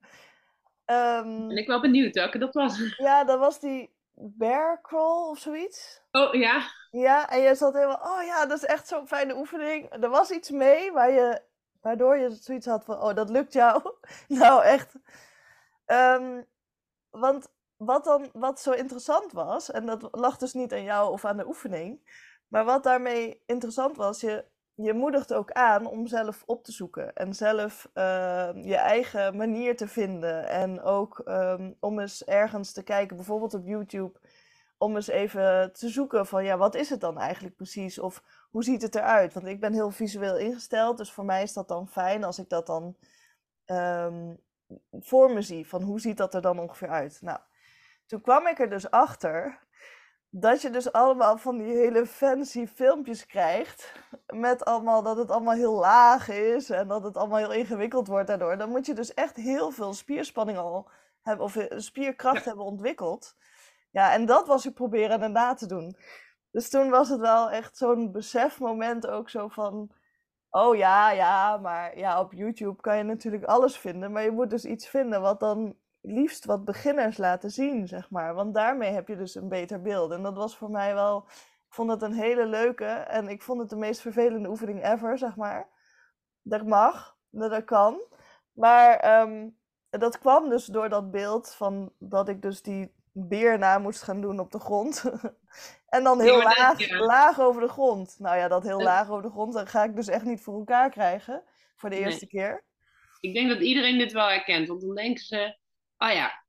Um, 0.86 1.48
ben 1.48 1.58
ik 1.58 1.68
wel 1.68 1.82
benieuwd 1.82 2.16
welke 2.16 2.38
dat 2.38 2.54
was. 2.54 2.96
Ja, 2.98 3.24
dat 3.24 3.40
was 3.40 3.60
die 3.60 3.94
bear 4.22 4.82
crawl 4.82 5.30
of 5.30 5.40
zoiets. 5.40 6.02
Oh 6.12 6.34
ja. 6.34 6.70
Ja, 6.92 7.30
en 7.30 7.42
je 7.42 7.56
zat 7.56 7.74
helemaal, 7.74 8.18
oh 8.18 8.24
ja, 8.24 8.46
dat 8.46 8.58
is 8.58 8.66
echt 8.66 8.88
zo'n 8.88 9.08
fijne 9.08 9.36
oefening. 9.36 10.04
Er 10.04 10.10
was 10.10 10.32
iets 10.32 10.50
mee 10.50 10.92
waar 10.92 11.12
je, 11.12 11.42
waardoor 11.82 12.18
je 12.18 12.32
zoiets 12.32 12.66
had 12.66 12.86
van, 12.86 13.02
oh 13.02 13.16
dat 13.16 13.30
lukt 13.30 13.54
jou. 13.54 13.94
nou 14.28 14.64
echt. 14.64 14.96
Um, 15.86 16.46
want 17.10 17.48
wat 17.78 18.04
dan 18.04 18.30
wat 18.34 18.60
zo 18.60 18.72
interessant 18.72 19.32
was, 19.32 19.72
en 19.72 19.86
dat 19.86 20.08
lag 20.12 20.38
dus 20.38 20.54
niet 20.54 20.74
aan 20.74 20.84
jou 20.84 21.12
of 21.12 21.26
aan 21.26 21.38
de 21.38 21.48
oefening, 21.48 22.00
maar 22.48 22.66
wat 22.66 22.84
daarmee 22.84 23.44
interessant 23.46 23.98
was, 23.98 24.22
je, 24.22 24.46
je 24.76 24.94
moedigt 24.94 25.34
ook 25.34 25.52
aan 25.52 25.86
om 25.86 26.08
zelf 26.08 26.44
op 26.46 26.64
te 26.64 26.72
zoeken 26.72 27.14
en 27.14 27.34
zelf 27.34 27.90
ehm, 27.94 28.58
je 28.58 28.76
eigen 28.76 29.36
manier 29.36 29.78
te 29.78 29.88
vinden. 29.88 30.48
En 30.48 30.82
ook 30.82 31.20
ehm, 31.20 31.72
om 31.80 32.00
eens 32.00 32.26
ergens 32.26 32.72
te 32.72 32.84
kijken, 32.84 33.16
bijvoorbeeld 33.16 33.54
op 33.54 33.66
YouTube, 33.66 34.20
om 34.78 34.96
eens 34.96 35.08
even 35.08 35.74
te 35.74 35.90
zoeken 35.90 36.26
van 36.26 36.44
ja, 36.44 36.58
wat 36.58 36.76
is 36.76 36.90
het 36.90 37.02
dan 37.02 37.18
eigenlijk 37.18 37.56
precies? 37.56 38.00
Of 38.00 38.24
hoe 38.50 38.64
ziet 38.64 38.82
het 38.82 38.96
eruit? 38.96 39.34
Want 39.34 39.46
ik 39.46 39.60
ben 39.60 39.74
heel 39.74 39.92
visueel 39.92 40.38
ingesteld, 40.38 40.98
dus 40.98 41.12
voor 41.12 41.26
mij 41.26 41.44
is 41.44 41.54
dat 41.54 41.68
dan 41.68 41.88
fijn 41.88 42.24
als 42.24 42.40
ik 42.40 42.50
dat 42.50 42.68
dan 42.68 42.96
um, 43.66 44.40
voor 44.92 45.32
me 45.32 45.42
zie. 45.42 45.68
Van 45.68 45.82
hoe 45.82 46.00
ziet 46.00 46.18
dat 46.18 46.34
er 46.34 46.42
dan 46.42 46.60
ongeveer 46.60 46.90
uit? 46.90 47.22
Nou, 47.22 47.40
toen 48.06 48.22
kwam 48.22 48.48
ik 48.48 48.60
er 48.60 48.70
dus 48.70 48.90
achter 48.90 49.60
dat 50.34 50.62
je 50.62 50.70
dus 50.70 50.92
allemaal 50.92 51.38
van 51.38 51.58
die 51.58 51.76
hele 51.76 52.06
fancy 52.06 52.68
filmpjes 52.68 53.26
krijgt. 53.26 53.94
Met 54.28 54.66
allemaal 54.66 55.04
dat 55.04 55.18
het 55.18 55.32
allemaal 55.32 55.54
heel 55.56 55.80
laag 55.80 56.30
is 56.30 56.70
en 56.70 56.88
dat 56.88 57.04
het 57.04 57.18
allemaal 57.18 57.38
heel 57.38 57.54
ingewikkeld 57.54 58.08
wordt 58.08 58.28
daardoor. 58.28 58.58
Dan 58.58 58.70
moet 58.70 58.86
je 58.86 58.94
dus 58.94 59.14
echt 59.14 59.36
heel 59.36 59.72
veel 59.72 59.94
spierspanning 59.94 60.58
al 60.58 60.90
hebben 61.22 61.46
of 61.46 61.56
eh, 61.56 61.78
spierkracht 61.78 62.46
hebben 62.46 62.66
ontwikkeld. 62.66 63.36
Ja, 63.92 64.14
en 64.14 64.26
dat 64.26 64.48
was 64.48 64.66
ik 64.66 64.74
proberen 64.74 65.32
na 65.32 65.54
te 65.54 65.66
doen. 65.66 65.98
Dus 66.52 66.70
toen 66.70 66.90
was 66.90 67.10
het 67.10 67.20
wel 67.20 67.50
echt 67.50 67.78
zo'n 67.78 68.12
besefmoment 68.12 69.08
ook 69.08 69.30
zo 69.30 69.48
van 69.48 69.92
Oh 70.54 70.76
ja, 70.76 71.12
ja, 71.12 71.58
maar 71.58 71.98
ja, 71.98 72.20
op 72.20 72.34
YouTube 72.34 72.82
kan 72.82 72.98
je 72.98 73.04
natuurlijk 73.04 73.44
alles 73.44 73.78
vinden. 73.78 74.12
Maar 74.12 74.24
je 74.24 74.32
moet 74.32 74.50
dus 74.50 74.66
iets 74.66 74.88
vinden 74.88 75.22
wat 75.22 75.40
dan 75.40 75.76
liefst 76.02 76.46
wat 76.46 76.66
beginners 76.66 77.18
laten 77.18 77.52
zien, 77.52 77.88
zeg 77.88 78.10
maar. 78.10 78.34
Want 78.34 78.54
daarmee 78.54 78.92
heb 78.92 79.08
je 79.08 79.18
dus 79.18 79.36
een 79.36 79.50
beter 79.50 79.82
beeld. 79.82 80.12
En 80.12 80.24
dat 80.24 80.36
was 80.36 80.58
voor 80.58 80.72
mij 80.72 80.94
wel. 80.94 81.26
Ik 81.68 81.78
vond 81.78 81.92
het 81.92 82.02
een 82.02 82.14
hele 82.14 82.46
leuke 82.46 82.86
en 82.86 83.28
ik 83.28 83.42
vond 83.42 83.60
het 83.60 83.70
de 83.70 83.76
meest 83.76 84.02
vervelende 84.02 84.50
oefening 84.50 84.86
ever, 84.86 85.18
zeg 85.18 85.36
maar. 85.36 85.70
Dat 86.42 86.66
mag, 86.66 87.18
dat 87.30 87.64
kan. 87.64 88.02
Maar 88.52 89.22
um, 89.22 89.58
dat 89.90 90.20
kwam 90.20 90.50
dus 90.50 90.66
door 90.66 90.90
dat 90.90 91.12
beeld 91.12 91.54
van 91.54 91.94
dat 92.00 92.30
ik 92.30 92.42
dus 92.42 92.62
die 92.62 92.94
beer 93.14 93.58
na 93.58 93.78
moest 93.78 94.02
gaan 94.02 94.22
doen 94.22 94.40
op 94.40 94.52
de 94.52 94.60
grond. 94.60 95.04
en 95.96 96.04
dan 96.04 96.22
heel 96.22 96.42
laag, 96.42 96.90
laag 96.90 97.40
over 97.40 97.62
de 97.62 97.68
grond. 97.68 98.16
Nou 98.20 98.38
ja, 98.38 98.48
dat 98.48 98.64
heel 98.64 98.82
laag 98.82 99.10
over 99.10 99.24
de 99.24 99.30
grond, 99.30 99.54
dat 99.54 99.70
ga 99.70 99.84
ik 99.84 99.96
dus 99.96 100.08
echt 100.08 100.26
niet 100.26 100.42
voor 100.42 100.58
elkaar 100.58 100.90
krijgen. 100.90 101.44
Voor 101.76 101.90
de 101.90 102.00
eerste 102.00 102.28
keer. 102.28 102.64
Ik 103.20 103.34
denk 103.34 103.50
dat 103.50 103.60
iedereen 103.60 103.98
dit 103.98 104.12
wel 104.12 104.28
herkent. 104.28 104.68
Want 104.68 104.82
dan 104.82 104.96
denken 104.96 105.24
ze, 105.24 105.58
oh 106.02 106.12
ja, 106.14 106.46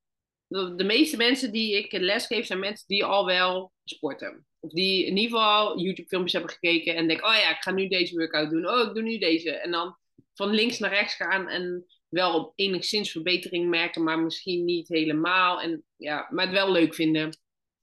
de 0.76 0.84
meeste 0.84 1.16
mensen 1.16 1.52
die 1.52 1.76
ik 1.76 1.92
les 1.92 2.26
geef 2.26 2.46
zijn 2.46 2.58
mensen 2.58 2.86
die 2.86 3.04
al 3.04 3.26
wel 3.26 3.72
sporten. 3.84 4.46
Of 4.60 4.70
die 4.70 5.06
in 5.06 5.16
ieder 5.16 5.38
geval 5.38 5.80
YouTube 5.80 6.08
filmpjes 6.08 6.32
hebben 6.32 6.50
gekeken 6.50 6.96
en 6.96 7.06
denken, 7.06 7.26
oh 7.26 7.34
ja, 7.34 7.50
ik 7.50 7.62
ga 7.62 7.70
nu 7.70 7.88
deze 7.88 8.14
workout 8.14 8.50
doen. 8.50 8.68
Oh, 8.68 8.88
ik 8.88 8.94
doe 8.94 9.02
nu 9.02 9.18
deze. 9.18 9.50
En 9.50 9.70
dan 9.70 9.96
van 10.34 10.50
links 10.50 10.78
naar 10.78 10.90
rechts 10.90 11.14
gaan 11.14 11.48
en 11.48 11.86
wel 12.08 12.52
enigszins 12.56 13.10
verbetering 13.10 13.68
merken, 13.68 14.02
maar 14.02 14.18
misschien 14.18 14.64
niet 14.64 14.88
helemaal. 14.88 15.60
En, 15.60 15.84
ja, 15.96 16.28
maar 16.30 16.44
het 16.44 16.54
wel 16.54 16.72
leuk 16.72 16.94
vinden. 16.94 17.36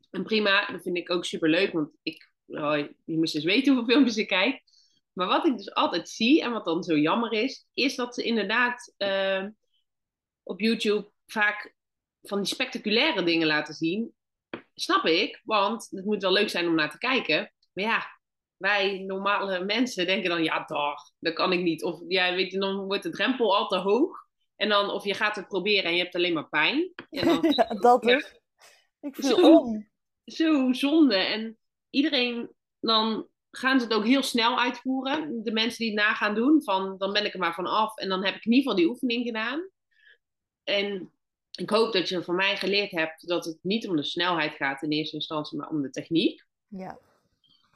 En 0.10 0.24
prima, 0.24 0.66
dat 0.72 0.82
vind 0.82 0.98
ik 0.98 1.12
ook 1.12 1.26
super 1.26 1.50
leuk, 1.50 1.72
want 1.72 1.90
ik, 2.04 2.32
oh, 2.46 2.78
je 3.06 3.18
moest 3.18 3.36
eens 3.36 3.44
weten 3.44 3.74
hoeveel 3.74 3.94
filmpjes 3.94 4.18
ik 4.18 4.28
kijk. 4.28 4.64
Maar 5.14 5.28
wat 5.28 5.46
ik 5.46 5.58
dus 5.58 5.74
altijd 5.74 6.10
zie 6.10 6.42
en 6.42 6.52
wat 6.52 6.66
dan 6.66 6.84
zo 6.84 6.98
jammer 6.98 7.34
is, 7.34 7.68
is 7.74 7.96
dat 7.96 8.16
ze 8.16 8.24
inderdaad 8.24 8.94
uh, 8.98 9.46
op 10.44 10.60
YouTube 10.60 11.12
vaak 11.32 11.76
van 12.22 12.38
die 12.38 12.54
spectaculaire 12.54 13.24
dingen 13.24 13.48
laten 13.48 13.74
zien. 13.74 14.14
Snap 14.74 15.06
ik, 15.06 15.42
want 15.44 15.88
het 15.90 16.06
moet 16.06 16.22
wel 16.22 16.32
leuk 16.32 16.50
zijn 16.50 16.68
om 16.68 16.76
naar 16.76 16.92
te 16.92 16.98
kijken. 16.98 17.54
Maar 17.74 17.84
ja, 17.86 18.20
wij 18.58 19.00
normale 19.00 19.66
mensen 19.66 20.06
denken 20.06 20.30
dan, 20.30 20.44
ja, 20.44 20.64
dag, 20.66 21.02
dat 21.20 21.34
kan 21.34 21.54
ik 21.54 21.62
niet. 21.62 21.84
Of 21.84 22.02
ja, 22.08 22.36
weet 22.36 22.52
je, 22.52 22.60
dan 22.60 22.86
wordt 22.86 23.04
de 23.04 23.10
drempel 23.10 23.56
al 23.56 23.68
te 23.68 23.78
hoog. 23.78 24.28
En 24.56 24.70
dan, 24.70 24.90
of 24.90 25.04
je 25.04 25.14
gaat 25.14 25.36
het 25.36 25.48
proberen 25.48 25.84
en 25.84 25.96
je 25.96 26.04
hebt 26.04 26.16
alleen 26.16 26.34
maar 26.34 26.50
pijn. 26.50 26.94
En 27.10 27.26
dan, 27.26 27.40
ja, 27.56 27.66
dat 27.66 28.06
is. 28.06 28.40
Ik 29.00 29.16
voel 29.16 29.36
zo, 29.36 29.58
om. 29.58 29.90
Zo 30.26 30.74
zonde. 30.74 31.16
En 31.16 31.58
iedereen, 31.90 32.50
dan 32.80 33.28
gaan 33.52 33.80
ze 33.80 33.86
het 33.86 33.94
ook 33.96 34.06
heel 34.06 34.24
snel 34.24 34.60
uitvoeren. 34.60 35.44
De 35.44 35.52
mensen 35.52 35.78
die 35.78 35.92
het 35.94 36.00
na 36.00 36.14
gaan 36.14 36.36
doen, 36.36 36.64
van, 36.64 36.98
dan 36.98 37.14
ben 37.14 37.26
ik 37.26 37.34
er 37.34 37.40
maar 37.40 37.54
van 37.54 37.68
af. 37.68 37.96
En 37.98 38.10
dan 38.10 38.26
heb 38.26 38.36
ik 38.36 38.46
in 38.46 38.52
ieder 38.52 38.72
geval 38.72 38.84
die 38.84 38.90
oefening 38.90 39.26
gedaan. 39.26 39.70
En 40.64 41.12
ik 41.60 41.70
hoop 41.70 41.94
dat 41.94 42.10
je 42.10 42.24
van 42.24 42.36
mij 42.36 42.58
geleerd 42.58 42.92
hebt 42.92 43.28
dat 43.28 43.46
het 43.46 43.58
niet 43.62 43.88
om 43.88 43.96
de 43.96 44.04
snelheid 44.04 44.56
gaat 44.56 44.82
in 44.82 44.90
eerste 44.90 45.16
instantie, 45.16 45.58
maar 45.58 45.70
om 45.70 45.82
de 45.82 45.90
techniek. 45.90 46.46
Ja. 46.68 47.00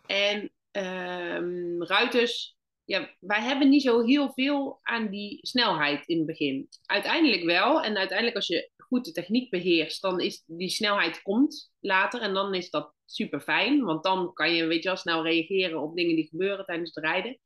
En 0.06 0.52
um, 0.72 1.84
ruiters, 1.84 2.58
ja, 2.86 3.16
wij 3.20 3.42
hebben 3.42 3.70
niet 3.70 3.82
zo 3.82 4.06
heel 4.06 4.32
veel 4.34 4.80
aan 4.82 5.10
die 5.10 5.40
snelheid 5.42 6.08
in 6.08 6.18
het 6.18 6.26
begin. 6.26 6.70
Uiteindelijk 6.86 7.44
wel. 7.44 7.84
En 7.84 7.98
uiteindelijk 7.98 8.36
als 8.36 8.48
je 8.48 8.72
goed 8.78 9.06
de 9.06 9.12
techniek 9.12 9.50
beheerst, 9.50 10.02
dan 10.02 10.20
is 10.20 10.44
die 10.46 10.70
snelheid 10.70 11.22
komt 11.22 11.72
later. 11.80 12.22
En 12.22 12.34
dan 12.34 12.54
is 12.54 12.70
dat 12.70 12.94
super 13.06 13.42
fijn. 13.42 13.84
Want 13.84 14.04
dan 14.04 14.34
kan 14.34 14.54
je, 14.54 14.66
weet 14.66 14.84
je 14.84 14.90
wel, 14.90 14.98
snel 14.98 15.24
reageren 15.24 15.82
op 15.82 15.96
dingen 15.96 16.16
die 16.16 16.28
gebeuren 16.28 16.66
tijdens 16.66 16.96
het 16.96 17.04
rijden. 17.04 17.40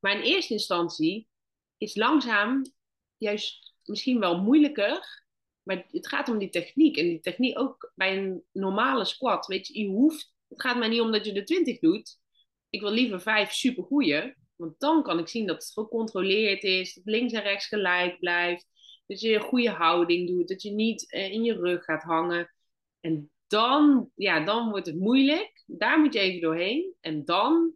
Maar 0.00 0.16
in 0.16 0.22
eerste 0.22 0.52
instantie 0.52 1.28
is 1.76 1.96
langzaam 1.96 2.62
juist 3.16 3.74
misschien 3.84 4.20
wel 4.20 4.40
moeilijker. 4.40 5.24
Maar 5.74 5.86
het 5.90 6.08
gaat 6.08 6.28
om 6.28 6.38
die 6.38 6.48
techniek. 6.48 6.96
En 6.96 7.04
die 7.04 7.20
techniek 7.20 7.58
ook 7.58 7.92
bij 7.94 8.18
een 8.18 8.42
normale 8.52 9.04
squat. 9.04 9.46
Weet 9.46 9.66
je, 9.66 9.78
je 9.78 9.88
hoeft. 9.88 10.34
Het 10.48 10.60
gaat 10.60 10.78
mij 10.78 10.88
niet 10.88 11.00
om 11.00 11.12
dat 11.12 11.24
je 11.24 11.32
de 11.32 11.42
20 11.42 11.78
doet 11.78 12.20
ik 12.70 12.80
wil 12.80 12.90
liever 12.90 13.20
vijf 13.20 13.52
supergoeie. 13.52 14.34
Want 14.56 14.80
dan 14.80 15.02
kan 15.02 15.18
ik 15.18 15.28
zien 15.28 15.46
dat 15.46 15.56
het 15.56 15.72
gecontroleerd 15.72 16.62
is, 16.62 16.94
dat 16.94 17.04
links 17.04 17.32
en 17.32 17.42
rechts 17.42 17.66
gelijk 17.66 18.18
blijft. 18.18 18.66
Dat 19.06 19.20
je 19.20 19.34
een 19.34 19.40
goede 19.40 19.70
houding 19.70 20.28
doet, 20.28 20.48
dat 20.48 20.62
je 20.62 20.70
niet 20.70 21.12
eh, 21.12 21.32
in 21.32 21.44
je 21.44 21.54
rug 21.54 21.84
gaat 21.84 22.02
hangen. 22.02 22.54
En 23.00 23.30
dan, 23.46 24.10
ja, 24.14 24.44
dan 24.44 24.70
wordt 24.70 24.86
het 24.86 24.98
moeilijk. 24.98 25.62
Daar 25.66 26.00
moet 26.00 26.12
je 26.12 26.20
even 26.20 26.40
doorheen. 26.40 26.94
En 27.00 27.24
dan 27.24 27.74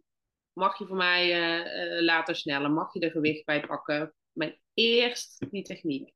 mag 0.53 0.77
je 0.77 0.85
voor 0.85 0.95
mij 0.95 1.55
uh, 1.57 2.01
later 2.01 2.35
sneller, 2.35 2.71
mag 2.71 2.93
je 2.93 2.99
er 2.99 3.11
gewicht 3.11 3.45
bij 3.45 3.59
pakken. 3.59 4.13
Maar 4.31 4.59
eerst 4.73 5.45
die 5.51 5.63
techniek. 5.63 6.14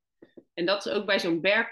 En 0.60 0.65
dat 0.65 0.86
is 0.86 0.91
ook 0.91 1.06
bij 1.06 1.19
zo'n 1.19 1.41
bear 1.41 1.69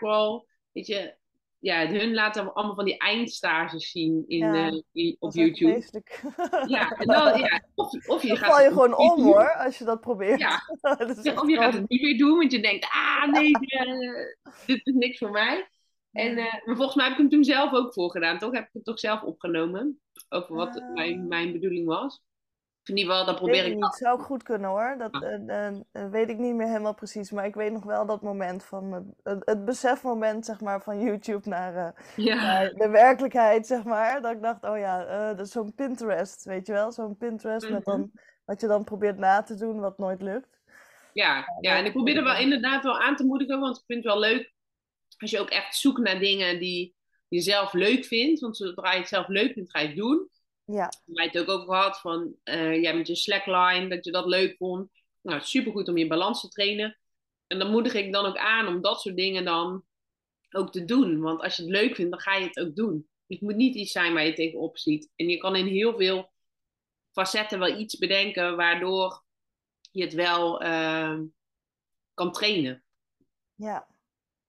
Weet 0.71 0.88
je, 0.88 1.15
ja, 1.60 1.88
hun 1.88 2.13
laten 2.13 2.54
allemaal 2.54 2.76
van 2.76 2.86
die 2.86 2.97
eindstages 2.97 3.91
zien 3.91 4.23
in, 4.28 4.54
ja, 4.54 4.82
uh, 4.93 5.15
op 5.19 5.34
YouTube. 5.34 5.84
Ja, 6.67 6.89
dan, 6.89 7.39
ja, 7.39 7.63
of, 7.76 8.08
of 8.08 8.21
je 8.21 8.28
dan 8.28 8.38
gaat. 8.38 8.50
val 8.50 8.63
je 8.63 8.67
gewoon 8.67 8.97
om 8.97 9.23
hoor, 9.23 9.56
als 9.56 9.78
je 9.78 9.86
dat 9.86 10.02
probeert. 10.02 10.39
Ja. 10.39 10.62
of 11.41 11.50
je 11.50 11.58
gaat 11.58 11.73
het 11.73 11.89
niet 11.89 12.02
meer 12.02 12.17
doen, 12.17 12.38
want 12.38 12.52
je 12.52 12.60
denkt, 12.60 12.88
ah 12.91 13.32
nee, 13.32 13.52
dit 14.65 14.86
is 14.86 14.93
niks 14.93 15.17
voor 15.17 15.32
mij. 15.32 15.67
En, 16.12 16.38
uh, 16.38 16.54
maar 16.65 16.76
volgens 16.76 16.95
mij 16.95 17.06
heb 17.06 17.13
ik 17.13 17.19
hem 17.19 17.30
toen 17.30 17.43
zelf 17.43 17.73
ook 17.73 17.93
voorgedaan, 17.93 18.38
toch? 18.38 18.54
Heb 18.54 18.63
ik 18.63 18.73
het 18.73 18.86
toch 18.86 19.00
zelf 19.00 19.21
opgenomen, 19.21 20.02
over 20.30 20.56
wat 20.56 20.78
uh, 20.78 20.93
mijn, 20.93 21.28
mijn 21.28 21.52
bedoeling 21.52 21.86
was. 21.86 22.21
In 22.88 22.97
ieder 22.97 23.12
geval, 23.12 23.26
dat 23.26 23.36
probeer 23.36 23.65
ik. 23.65 23.76
Niet. 23.76 23.95
Zou 23.95 24.19
goed 24.19 24.43
kunnen 24.43 24.69
hoor. 24.69 24.95
Dat 24.97 25.13
uh, 25.13 26.10
weet 26.12 26.30
ik 26.30 26.38
niet 26.38 26.56
meer 26.56 26.67
helemaal 26.67 26.93
precies. 26.93 27.32
Maar 27.32 27.45
ik 27.45 27.56
weet 27.56 27.71
nog 27.71 27.84
wel 27.84 28.06
dat 28.06 28.21
moment 28.21 28.63
van 28.63 29.13
het, 29.23 29.41
het, 29.45 29.65
besefmoment, 29.65 30.45
zeg 30.45 30.62
maar, 30.62 30.82
van 30.82 31.00
YouTube 31.00 31.50
naar, 31.50 31.93
ja. 32.15 32.36
naar, 32.36 32.73
de 32.73 32.89
werkelijkheid, 32.89 33.67
zeg 33.67 33.84
maar. 33.84 34.21
Dat 34.21 34.32
ik 34.32 34.41
dacht, 34.41 34.63
oh 34.63 34.78
ja, 34.78 35.34
dat 35.34 35.45
is 35.45 35.52
zo'n 35.52 35.73
Pinterest, 35.76 36.43
weet 36.43 36.67
je 36.67 36.73
wel? 36.73 36.91
Zo'n 36.91 37.17
Pinterest 37.17 37.62
mm 37.62 37.67
-hmm. 37.67 37.76
met 37.76 37.86
dan 37.86 38.00
mhm. 38.00 38.10
wat 38.45 38.62
je 38.62 38.67
dan 38.67 38.84
probeert 38.84 39.17
na 39.17 39.43
te 39.43 39.56
doen, 39.56 39.80
wat 39.80 39.97
nooit 39.97 40.21
lukt. 40.21 40.60
Ja, 41.13 41.45
ja, 41.60 41.78
en 41.78 41.86
ik 41.86 41.91
probeer 41.91 42.17
er 42.17 42.23
wel 42.23 42.38
inderdaad 42.38 42.84
wel 42.84 43.00
aan 43.00 43.15
te 43.15 43.26
moedigen, 43.26 43.60
want 43.60 43.78
ik 43.78 43.84
vind 43.86 44.04
het 44.04 44.13
wel 44.13 44.21
leuk 44.21 44.56
als 45.17 45.32
je 45.32 45.39
ook 45.39 45.50
echt 45.50 45.76
zoekt 45.76 46.00
naar 46.00 46.19
dingen 46.19 46.60
die 46.60 46.95
je 47.28 47.41
zelf 47.41 47.73
leuk 47.73 48.06
vindt. 48.06 48.39
Want 48.39 48.58
zodra 48.58 48.93
je 48.93 49.00
het 49.00 49.08
zelf 49.08 49.28
leuk 49.28 49.54
vindt, 49.54 49.71
ga 49.71 49.80
je 49.80 49.88
het 49.88 49.97
doen. 49.97 50.30
Ja. 50.67 50.91
Wij 51.06 51.25
het 51.25 51.38
ook 51.38 51.49
over 51.49 51.67
gehad 51.67 51.99
van 51.99 52.36
uh, 52.43 52.82
jij 52.82 52.97
met 52.97 53.08
je 53.08 53.15
slackline, 53.15 53.89
dat 53.89 54.06
je 54.06 54.12
dat 54.12 54.25
leuk 54.25 54.58
vond. 54.58 54.91
Nou, 55.21 55.41
supergoed 55.41 55.88
om 55.88 55.97
je 55.97 56.08
balans 56.08 56.41
te 56.41 56.47
trainen. 56.47 56.99
En 57.47 57.60
dan 57.60 57.71
moedig 57.71 57.93
ik 57.93 58.13
dan 58.13 58.25
ook 58.25 58.38
aan 58.38 58.67
om 58.67 58.82
dat 58.82 59.01
soort 59.01 59.15
dingen 59.15 59.45
dan 59.45 59.84
ook 60.49 60.71
te 60.71 60.86
doen. 60.86 61.21
Want 61.21 61.41
als 61.41 61.56
je 61.56 61.62
het 61.62 61.71
leuk 61.71 61.95
vindt, 61.95 62.12
dan 62.12 62.19
ga 62.19 62.36
je 62.36 62.45
het 62.45 62.60
ook 62.60 62.75
doen. 62.75 63.10
Het 63.27 63.41
moet 63.41 63.56
niet 63.56 63.75
iets 63.75 63.91
zijn 63.91 64.13
waar 64.13 64.25
je 64.25 64.34
tegenop 64.34 64.77
ziet. 64.77 65.12
En 65.15 65.30
je 65.30 65.38
kan 65.38 65.56
in 65.56 65.65
heel 65.65 65.97
veel 65.97 66.32
facetten 67.12 67.60
wel 67.60 67.80
iets 67.80 67.97
bedenken 67.97 68.56
waardoor 68.56 69.23
je 69.91 70.03
het 70.03 70.13
wel 70.13 70.63
uh, 70.63 71.19
kan 72.13 72.32
trainen. 72.32 72.84
Ja. 73.56 73.88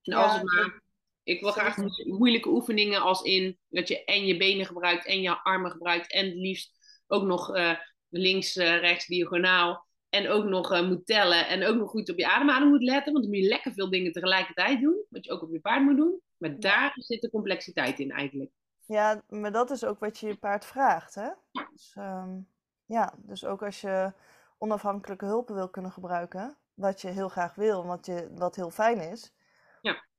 En 0.02 0.12
als 0.12 0.32
het 0.32 0.42
maar 0.42 0.82
ik 1.28 1.40
wil 1.40 1.50
graag 1.50 1.76
moeilijke 2.04 2.48
oefeningen 2.48 3.00
als 3.00 3.22
in 3.22 3.58
dat 3.68 3.88
je 3.88 4.04
en 4.04 4.26
je 4.26 4.36
benen 4.36 4.66
gebruikt 4.66 5.06
en 5.06 5.20
je 5.20 5.42
armen 5.42 5.70
gebruikt 5.70 6.12
en 6.12 6.24
het 6.24 6.34
liefst 6.34 6.72
ook 7.06 7.22
nog 7.22 7.56
uh, 7.56 7.74
links, 8.08 8.56
uh, 8.56 8.78
rechts, 8.78 9.06
diagonaal. 9.06 9.86
En 10.08 10.28
ook 10.28 10.44
nog 10.44 10.72
uh, 10.72 10.88
moet 10.88 11.06
tellen 11.06 11.46
en 11.48 11.64
ook 11.64 11.76
nog 11.76 11.90
goed 11.90 12.10
op 12.10 12.18
je 12.18 12.28
ademhaling 12.28 12.70
moet 12.70 12.82
letten. 12.82 13.12
Want 13.12 13.24
dan 13.24 13.34
moet 13.34 13.42
je 13.42 13.48
lekker 13.48 13.72
veel 13.72 13.90
dingen 13.90 14.12
tegelijkertijd 14.12 14.80
doen. 14.80 15.04
Wat 15.08 15.24
je 15.24 15.30
ook 15.30 15.42
op 15.42 15.50
je 15.50 15.60
paard 15.60 15.82
moet 15.82 15.96
doen. 15.96 16.20
Maar 16.36 16.58
daar 16.58 16.92
zit 16.94 17.20
de 17.20 17.30
complexiteit 17.30 17.98
in 17.98 18.10
eigenlijk. 18.10 18.50
Ja, 18.86 19.22
maar 19.28 19.52
dat 19.52 19.70
is 19.70 19.84
ook 19.84 19.98
wat 19.98 20.18
je 20.18 20.26
je 20.26 20.36
paard 20.36 20.64
vraagt. 20.64 21.14
Hè? 21.14 21.28
Dus, 21.72 21.94
um, 21.98 22.48
ja, 22.84 23.14
dus 23.18 23.44
ook 23.44 23.62
als 23.62 23.80
je 23.80 24.12
onafhankelijke 24.58 25.24
hulpen 25.24 25.54
wil 25.54 25.68
kunnen 25.68 25.92
gebruiken. 25.92 26.56
Wat 26.74 27.00
je 27.00 27.08
heel 27.08 27.28
graag 27.28 27.54
wil, 27.54 27.86
wat, 27.86 28.06
je, 28.06 28.28
wat 28.34 28.56
heel 28.56 28.70
fijn 28.70 29.00
is 29.00 29.32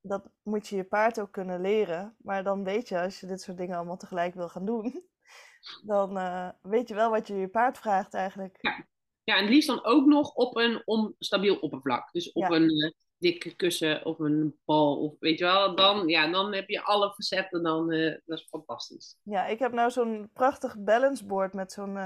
dat 0.01 0.29
moet 0.43 0.67
je 0.67 0.75
je 0.75 0.83
paard 0.83 1.19
ook 1.19 1.31
kunnen 1.31 1.62
leren. 1.62 2.15
Maar 2.17 2.43
dan 2.43 2.63
weet 2.63 2.88
je, 2.88 3.01
als 3.01 3.19
je 3.19 3.27
dit 3.27 3.41
soort 3.41 3.57
dingen 3.57 3.75
allemaal 3.75 3.97
tegelijk 3.97 4.33
wil 4.33 4.49
gaan 4.49 4.65
doen, 4.65 5.03
dan 5.85 6.17
uh, 6.17 6.49
weet 6.62 6.88
je 6.88 6.95
wel 6.95 7.09
wat 7.09 7.27
je 7.27 7.35
je 7.35 7.47
paard 7.47 7.77
vraagt 7.77 8.13
eigenlijk. 8.13 8.57
Ja, 8.62 8.85
ja 9.23 9.35
en 9.35 9.41
het 9.41 9.53
liefst 9.53 9.67
dan 9.67 9.85
ook 9.85 10.05
nog 10.05 10.33
op 10.33 10.57
een 10.57 10.81
onstabiel 10.85 11.55
oppervlak. 11.55 12.12
Dus 12.12 12.31
op 12.31 12.49
een 12.49 12.71
uh, 12.71 12.91
dikke 13.17 13.55
kussen 13.55 14.05
of 14.05 14.19
een 14.19 14.59
bal. 14.65 14.97
Of 15.03 15.15
weet 15.19 15.39
je 15.39 15.45
wel, 15.45 15.75
dan, 15.75 16.07
ja, 16.07 16.31
dan 16.31 16.53
heb 16.53 16.69
je 16.69 16.83
alle 16.83 17.13
facetten. 17.13 17.63
Dan, 17.63 17.93
uh, 17.93 18.17
dat 18.25 18.38
is 18.38 18.47
fantastisch. 18.49 19.17
Ja, 19.23 19.45
ik 19.45 19.59
heb 19.59 19.71
nou 19.71 19.91
zo'n 19.91 20.29
prachtig 20.33 20.77
balanceboard 20.79 21.53
met 21.53 21.71
zo'n 21.71 21.97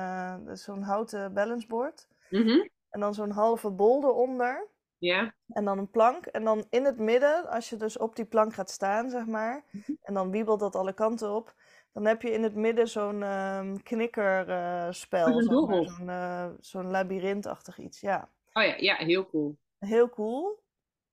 zo'n 0.53 0.81
houten 0.81 1.33
balanceboard. 1.33 2.07
Mm 2.29 2.47
-hmm. 2.47 2.69
En 2.89 2.99
dan 2.99 3.13
zo'n 3.13 3.31
halve 3.31 3.71
bol 3.71 4.03
eronder. 4.03 4.71
Ja. 5.03 5.33
En 5.47 5.65
dan 5.65 5.77
een 5.77 5.89
plank. 5.89 6.25
En 6.25 6.43
dan 6.43 6.65
in 6.69 6.85
het 6.85 6.97
midden, 6.97 7.49
als 7.49 7.69
je 7.69 7.75
dus 7.75 7.97
op 7.97 8.15
die 8.15 8.25
plank 8.25 8.53
gaat 8.53 8.69
staan, 8.69 9.09
zeg 9.09 9.25
maar. 9.25 9.63
Mhm. 9.71 9.91
En 10.01 10.13
dan 10.13 10.31
wiebelt 10.31 10.59
dat 10.59 10.75
alle 10.75 10.93
kanten 10.93 11.35
op. 11.35 11.55
Dan 11.91 12.05
heb 12.05 12.21
je 12.21 12.31
in 12.31 12.43
het 12.43 12.55
midden 12.55 12.87
zo'n 12.87 13.21
uh, 13.21 13.73
knikkerspel. 13.83 15.27
Uh, 15.27 15.47
zo'n 15.47 16.07
uh, 16.07 16.49
zo'n 16.59 16.89
labyrintachtig 16.89 17.77
iets, 17.77 17.99
ja. 17.99 18.29
Oh 18.53 18.63
ja, 18.63 18.75
ja, 18.77 18.95
heel 18.95 19.27
cool. 19.27 19.57
Heel 19.79 20.09
cool. 20.09 20.63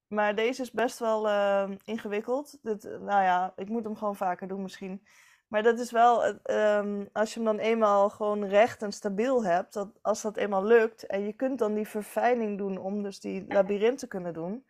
Maar 0.07 0.35
deze 0.35 0.63
is 0.63 0.71
best 0.71 0.99
wel 0.99 1.29
ehm, 1.29 1.77
ingewikkeld. 1.85 2.59
Dit, 2.63 2.83
nou 2.83 3.23
ja, 3.23 3.53
ik 3.57 3.69
moet 3.69 3.85
hem 3.85 3.97
gewoon 3.97 4.17
vaker 4.17 4.49
doen 4.49 4.63
misschien. 4.63 5.07
Maar 5.51 5.63
dat 5.63 5.79
is 5.79 5.91
wel, 5.91 6.41
um, 6.51 7.09
als 7.13 7.35
je 7.35 7.41
hem 7.41 7.45
dan 7.45 7.59
eenmaal 7.59 8.11
gewoon 8.11 8.45
recht 8.45 8.83
en 8.83 8.93
stabiel 8.93 9.45
hebt, 9.45 9.73
dat, 9.73 9.99
als 10.03 10.23
dat 10.23 10.37
eenmaal 10.37 10.65
lukt 10.65 11.07
en 11.07 11.25
je 11.25 11.33
kunt 11.33 11.59
dan 11.59 11.75
die 11.75 11.89
verfijning 11.89 12.59
doen 12.59 12.79
om 12.79 13.03
dus 13.03 13.21
die 13.21 13.45
labyrint 13.49 13.99
te 13.99 14.07
kunnen 14.07 14.33
doen, 14.33 14.67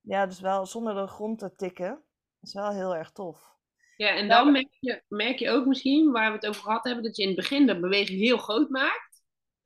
ja, 0.00 0.26
dus 0.26 0.40
wel 0.40 0.66
zonder 0.66 0.94
de 0.94 1.06
grond 1.06 1.38
te 1.38 1.54
tikken, 1.54 2.02
is 2.40 2.54
wel 2.54 2.70
heel 2.70 2.96
erg 2.96 3.10
tof. 3.10 3.58
Ja, 3.96 4.08
en 4.08 4.28
dan 4.28 4.52
merk 4.52 4.76
je, 4.80 5.02
merk 5.08 5.38
je 5.38 5.50
ook 5.50 5.66
misschien, 5.66 6.10
waar 6.10 6.30
we 6.30 6.36
het 6.36 6.46
over 6.46 6.62
gehad 6.62 6.84
hebben, 6.84 7.04
dat 7.04 7.16
je 7.16 7.22
in 7.22 7.28
het 7.28 7.36
begin 7.36 7.66
de 7.66 7.80
beweging 7.80 8.20
heel 8.20 8.38
groot 8.38 8.68
maakt. 8.68 9.22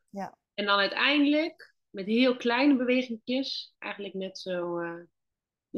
Ja. 0.09 0.38
En 0.54 0.64
dan 0.64 0.78
uiteindelijk 0.78 1.74
met 1.90 2.07
heel 2.07 2.37
kleine 2.37 2.76
bewegingjes 2.76 3.74
eigenlijk 3.78 4.14
net 4.14 4.38
zo, 4.38 4.80
uh, 4.80 4.90
net 4.90 5.07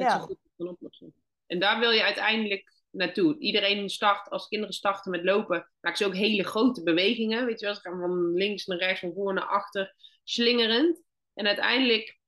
Ja. 0.07 0.19
zo 0.19 0.25
goed 0.25 0.39
kan 0.57 0.69
oplossen. 0.69 1.15
En 1.47 1.59
daar 1.59 1.79
wil 1.79 1.91
je 1.91 2.03
uiteindelijk 2.03 2.76
naartoe. 2.97 3.39
Iedereen 3.39 3.89
start, 3.89 4.29
als 4.29 4.49
kinderen 4.49 4.75
starten 4.75 5.11
met 5.11 5.25
lopen, 5.25 5.71
maken 5.81 5.99
ze 5.99 6.07
ook 6.07 6.15
hele 6.15 6.45
grote 6.45 6.83
bewegingen. 6.83 7.47
Weet 7.47 7.61
je 7.61 7.67
wel, 7.67 7.75
ze 7.75 7.81
gaan 7.81 8.01
van 8.01 8.35
links 8.35 8.67
naar 8.67 8.79
rechts, 8.79 9.01
van 9.01 9.13
voor 9.13 9.35
naar 9.35 9.47
achter, 9.47 9.95
slingerend. 10.25 11.03
En 11.35 11.47
uiteindelijk, 11.47 12.19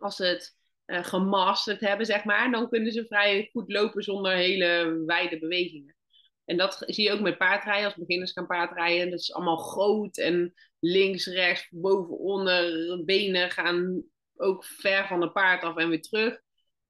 als 0.00 0.16
ze 0.16 0.24
het 0.24 0.56
eh, 0.84 1.04
gemasterd 1.04 1.80
hebben, 1.80 2.06
zeg 2.06 2.24
maar, 2.24 2.50
dan 2.50 2.68
kunnen 2.68 2.92
ze 2.92 3.06
vrij 3.06 3.48
goed 3.52 3.72
lopen 3.72 4.02
zonder 4.02 4.32
hele 4.32 5.02
wijde 5.06 5.38
bewegingen. 5.38 5.96
En 6.44 6.56
dat 6.56 6.82
zie 6.86 7.04
je 7.04 7.12
ook 7.12 7.20
met 7.20 7.38
paardrijden. 7.38 7.84
Als 7.84 7.94
beginners 7.94 8.32
gaan 8.32 8.46
paardrijden, 8.46 9.10
dat 9.10 9.20
is 9.20 9.32
allemaal 9.32 9.56
groot 9.56 10.16
en 10.16 10.54
links, 10.78 11.26
rechts, 11.26 11.68
boven, 11.70 12.18
onder. 12.18 13.04
Benen 13.04 13.50
gaan 13.50 14.04
ook 14.36 14.64
ver 14.64 15.06
van 15.06 15.20
het 15.20 15.32
paard 15.32 15.62
af 15.62 15.76
en 15.76 15.88
weer 15.88 16.02
terug. 16.02 16.40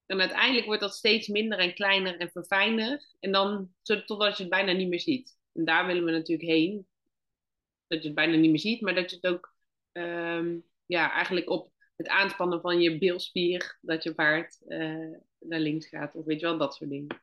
En 0.08 0.20
uiteindelijk 0.20 0.66
wordt 0.66 0.80
dat 0.80 0.94
steeds 0.94 1.28
minder 1.28 1.58
en 1.58 1.74
kleiner 1.74 2.16
en 2.18 2.30
verfijnder. 2.30 3.04
En 3.20 3.32
dan 3.32 3.72
totdat 3.82 4.36
je 4.36 4.42
het 4.42 4.52
bijna 4.52 4.72
niet 4.72 4.88
meer 4.88 5.00
ziet. 5.00 5.38
En 5.52 5.64
daar 5.64 5.86
willen 5.86 6.04
we 6.04 6.10
natuurlijk 6.10 6.48
heen. 6.48 6.86
Dat 7.86 8.00
je 8.00 8.06
het 8.06 8.14
bijna 8.14 8.36
niet 8.36 8.50
meer 8.50 8.60
ziet, 8.60 8.80
maar 8.80 8.94
dat 8.94 9.10
je 9.10 9.16
het 9.16 9.26
ook 9.26 9.54
um, 9.92 10.64
ja, 10.86 11.12
eigenlijk 11.12 11.50
op 11.50 11.72
het 11.96 12.08
aanspannen 12.08 12.60
van 12.60 12.80
je 12.80 12.98
bilspier, 12.98 13.78
dat 13.80 14.02
je 14.02 14.14
paard 14.14 14.60
uh, 14.66 15.16
naar 15.38 15.60
links 15.60 15.86
gaat. 15.86 16.14
Of 16.14 16.24
weet 16.24 16.40
je 16.40 16.46
wel, 16.46 16.58
dat 16.58 16.74
soort 16.74 16.90
dingen. 16.90 17.20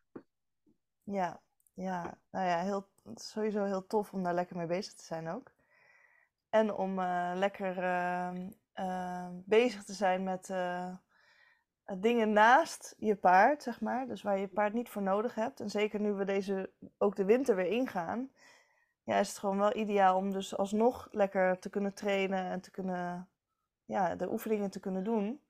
Ja, 1.03 1.41
ja. 1.73 2.17
nou 2.31 2.47
ja, 2.47 2.63
heel, 2.63 2.87
sowieso 3.15 3.63
heel 3.63 3.87
tof 3.87 4.13
om 4.13 4.23
daar 4.23 4.33
lekker 4.33 4.57
mee 4.57 4.67
bezig 4.67 4.93
te 4.93 5.03
zijn 5.03 5.27
ook. 5.27 5.53
En 6.49 6.73
om 6.73 6.99
uh, 6.99 7.31
lekker 7.35 7.77
uh, 8.75 9.29
bezig 9.45 9.83
te 9.83 9.93
zijn 9.93 10.23
met 10.23 10.49
dingen 11.93 12.33
naast 12.33 12.95
je 12.97 13.15
paard, 13.15 13.63
zeg 13.63 13.81
maar. 13.81 14.07
Dus 14.07 14.21
waar 14.21 14.37
je 14.37 14.47
paard 14.47 14.73
niet 14.73 14.89
voor 14.89 15.01
nodig 15.01 15.35
hebt. 15.35 15.59
En 15.59 15.69
zeker 15.69 15.99
nu 15.99 16.13
we 16.13 16.25
deze 16.25 16.71
ook 16.97 17.15
de 17.15 17.25
winter 17.25 17.55
weer 17.55 17.71
ingaan, 17.71 18.29
ja, 19.05 19.17
is 19.17 19.29
het 19.29 19.37
gewoon 19.37 19.57
wel 19.57 19.75
ideaal 19.75 20.17
om 20.17 20.31
dus 20.31 20.57
alsnog 20.57 21.07
lekker 21.11 21.59
te 21.59 21.69
kunnen 21.69 21.93
trainen 21.93 22.45
en 22.45 22.61
te 22.61 22.71
kunnen, 22.71 23.29
ja, 23.85 24.15
de 24.15 24.31
oefeningen 24.31 24.69
te 24.69 24.79
kunnen 24.79 25.03
doen. 25.03 25.41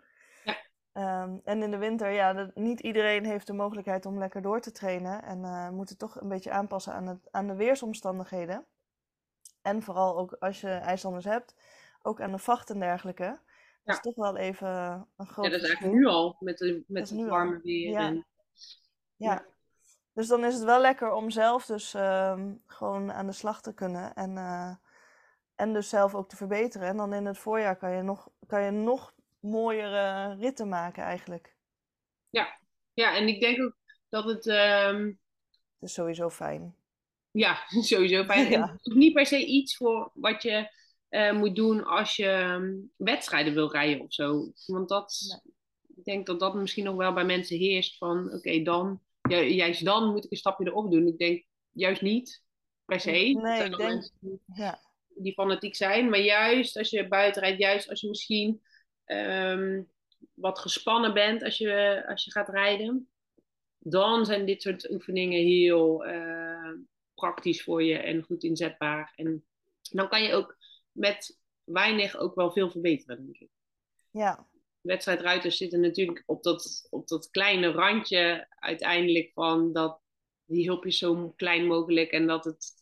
Ja. 0.44 1.24
Um, 1.24 1.42
en 1.44 1.64
in 1.64 1.72
de 1.72 1.78
winter, 1.78 2.10
ja, 2.10 2.34
de, 2.34 2.52
niet 2.54 2.80
iedereen 2.80 3.26
heeft 3.26 3.48
de 3.48 3.54
mogelijkheid 3.54 4.06
om 4.06 4.18
lekker 4.18 4.42
door 4.42 4.62
te 4.62 4.72
trainen. 4.72 5.24
En 5.24 5.40
uh, 5.40 5.70
moet 5.70 5.90
het 5.90 6.00
toch 6.00 6.22
een 6.22 6.28
beetje 6.28 6.52
aanpassen 6.52 6.94
aan, 6.94 7.08
het, 7.08 7.32
aan 7.32 7.48
de 7.48 7.56
weersomstandigheden. 7.56 8.66
En 9.62 9.84
vooral 9.84 10.18
ook 10.18 10.34
als 10.34 10.62
je 10.62 10.70
ijslanders 10.70 11.26
hebt, 11.26 11.56
ook 12.02 12.22
aan 12.22 12.32
de 12.32 12.38
vacht 12.38 12.70
en 12.70 12.80
dergelijke. 12.80 13.40
Dat 13.86 13.96
is 13.96 14.02
toch 14.02 14.16
wel 14.16 14.38
even 14.38 14.68
een 15.18 15.28
groot 15.28 15.46
Ja, 15.46 15.52
dat 15.52 15.62
is 15.62 15.68
eigenlijk 15.68 15.98
nu 15.98 16.06
al, 16.06 16.36
met, 16.40 16.58
de, 16.58 16.84
met 16.88 17.10
het 17.10 17.28
warme 17.28 17.60
weer. 17.62 17.90
Ja. 17.90 18.00
En, 18.00 18.26
ja. 19.16 19.46
Dus 20.14 20.28
dan 20.28 20.46
is 20.46 20.54
het 20.54 20.64
wel 20.64 20.82
lekker 20.82 21.12
om 21.12 21.30
zelf 21.30 21.66
dus 21.66 21.94
uh, 21.94 22.42
gewoon 22.68 23.12
aan 23.12 23.26
de 23.26 23.32
slag 23.32 23.62
te 23.62 23.74
kunnen. 23.74 24.14
En, 24.14 24.32
uh, 24.32 24.76
en 25.56 25.74
dus 25.74 25.90
zelf 25.90 26.16
ook 26.16 26.30
te 26.30 26.36
verbeteren. 26.36 26.88
En 26.88 26.98
dan 26.98 27.14
in 27.14 27.26
het 27.26 27.38
voorjaar 27.38 27.78
kan 27.78 27.92
je 27.92 28.02
nog, 28.02 28.30
kan 28.48 28.64
je 28.64 28.72
nog 28.72 29.14
mooiere 29.40 30.36
ritten 30.36 30.70
maken 30.70 31.04
eigenlijk. 31.04 31.56
Ja, 32.30 32.60
ja 32.94 33.16
en 33.16 33.28
ik 33.28 33.42
denk 33.42 33.62
ook 33.62 33.76
dat 34.10 34.26
het... 34.26 34.46
Um, 34.46 35.20
is 35.80 35.94
sowieso 35.94 36.30
fijn. 36.30 36.76
Ja, 37.32 37.64
sowieso 37.92 38.24
fijn. 38.24 38.50
Ja. 38.52 38.62
En 38.62 38.70
het 38.70 38.86
is 38.86 38.94
niet 38.94 39.14
per 39.14 39.26
se 39.26 39.46
iets 39.46 39.78
voor 39.78 40.12
wat 40.14 40.44
je 40.44 40.70
eh, 41.16 41.32
moet 41.34 41.56
doen 41.56 41.84
als 41.84 42.16
je 42.16 42.28
ehm, 42.28 42.74
wedstrijden 42.98 43.54
wil 43.54 43.72
rijden 43.72 44.02
of 44.02 44.14
zo. 44.14 44.52
Want 44.66 44.90
dat, 44.90 45.40
ik 45.96 46.04
denk 46.04 46.26
dat 46.26 46.40
dat 46.40 46.56
misschien 46.56 46.84
nog 46.84 46.96
wel 46.96 47.14
bij 47.14 47.26
mensen 47.26 47.58
heerst 47.58 47.98
van, 47.98 48.34
oké, 48.34 48.62
dan, 48.62 49.02
ju- 49.30 49.36
juist 49.44 49.86
dan 49.86 50.12
moet 50.12 50.26
ik 50.26 50.32
een 50.32 50.38
stapje 50.38 50.66
erop 50.66 50.92
doen. 50.92 51.08
Ik 51.08 51.18
denk 51.18 51.46
juist 51.72 52.02
niet, 52.02 52.44
per 52.86 53.00
se. 53.00 53.12
Nee, 53.12 53.34
zijn 53.34 53.72
ik 53.72 53.78
denk- 53.78 54.10
die- 54.20 54.42
Ja, 54.56 54.80
die 55.08 55.34
fanatiek 55.34 55.76
zijn. 55.76 56.10
Maar 56.10 56.20
juist 56.20 56.78
als 56.78 56.90
je 56.90 57.08
buiten 57.08 57.42
rijdt, 57.42 57.60
juist 57.60 57.90
als 57.90 58.02
je 58.02 58.08
misschien 58.08 58.62
ehm, 59.06 59.84
wat 60.34 60.60
gespannen 60.60 61.14
bent 61.14 61.44
als 61.44 61.58
je, 61.58 62.04
als 62.08 62.24
je 62.24 62.32
gaat 62.32 62.50
rijden, 62.50 63.10
dan 63.78 64.26
zijn 64.26 64.46
dit 64.46 64.62
soort 64.62 64.90
oefeningen 64.92 65.40
heel 65.42 66.06
eh, 66.06 66.72
praktisch 67.14 67.64
voor 67.64 67.84
je 67.84 67.98
en 67.98 68.24
goed 68.24 68.44
inzetbaar. 68.44 69.14
En 69.16 69.46
dan 69.82 70.10
kan 70.10 70.24
je 70.24 70.34
ook 70.34 70.58
met 70.96 71.40
weinig 71.64 72.18
ook 72.18 72.36
wel 72.36 72.52
veel 72.52 72.72
verbeteren, 72.72 73.26
denk 73.26 73.38
ik. 73.38 73.50
ja, 74.12 74.48
Wedstrijdruiters 74.82 75.58
zitten 75.58 75.80
natuurlijk 75.80 76.24
op 76.26 76.44
dat, 76.44 76.88
op 76.90 77.08
dat 77.08 77.30
kleine 77.30 77.72
randje 77.72 78.48
uiteindelijk 78.50 79.32
van 79.34 79.74
dat 79.74 80.00
die 80.46 80.66
hulpjes 80.68 80.98
zo 80.98 81.30
klein 81.36 81.66
mogelijk 81.66 82.12
en 82.12 82.28
dat 82.28 82.46
het 82.46 82.74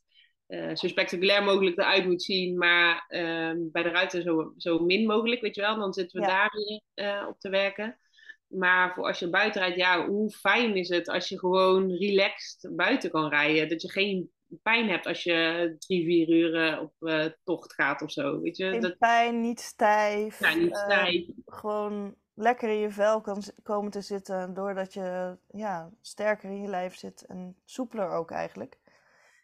eh, 0.46 0.76
zo 0.76 0.88
spectaculair 0.88 1.44
mogelijk 1.44 1.78
eruit 1.78 2.06
moet 2.06 2.24
zien, 2.24 2.58
maar 2.58 3.06
ehm, 3.08 3.58
bij 3.72 3.84
de 3.84 3.90
ruiter 3.90 4.22
zo, 4.22 4.54
zo 4.58 4.80
min 4.80 5.06
mogelijk, 5.06 5.42
weet 5.42 5.56
je 5.56 5.62
wel. 5.62 5.76
Dan 5.76 5.94
zitten 5.94 6.20
we 6.22 6.28
Ja. 6.28 6.34
daar 6.34 6.52
weer 6.52 6.82
eh, 6.94 7.28
op 7.30 7.40
te 7.40 7.50
werken. 7.50 8.00
Maar 8.48 8.94
voor 8.94 9.04
als 9.06 9.20
je 9.20 9.30
buiten 9.30 9.62
rijdt, 9.62 9.78
ja, 9.78 10.08
hoe 10.08 10.30
fijn 10.32 10.76
is 10.76 10.90
het 10.90 11.08
als 11.10 11.30
je 11.30 11.40
gewoon 11.40 11.92
relaxed 11.92 12.76
buiten 12.76 13.10
kan 13.12 13.30
rijden. 13.30 13.70
Dat 13.70 13.82
je 13.82 13.92
geen 13.92 14.32
pijn 14.62 14.90
hebt 14.90 15.06
als 15.06 15.24
je 15.24 15.76
drie, 15.80 16.06
vier 16.06 16.30
uur 16.30 16.80
op 16.80 16.94
eh, 17.00 17.26
tocht 17.44 17.74
gaat 17.74 18.02
of 18.02 18.12
zo, 18.12 18.40
weet 18.42 18.58
je. 18.58 18.70
geen 18.70 18.82
Dat, 18.82 18.98
pijn, 18.98 19.42
niet 19.42 19.60
stijf. 19.60 20.40
ja, 20.40 20.54
niet 20.54 20.72
eh, 20.76 20.84
stijf. 20.84 21.26
gewoon 21.46 22.16
lekker 22.34 22.70
in 22.70 22.78
je 22.78 22.90
vel 22.90 23.22
kan 23.22 23.44
komen 23.64 23.92
te 23.92 24.02
zitten, 24.02 24.54
doordat 24.54 24.94
je 24.94 25.38
ja, 25.52 25.90
sterker 26.02 26.50
in 26.50 26.62
je 26.62 26.68
lijf 26.68 26.96
zit 26.96 27.26
en 27.26 27.56
soepeler 27.66 28.10
ook 28.10 28.32
eigenlijk. 28.32 28.80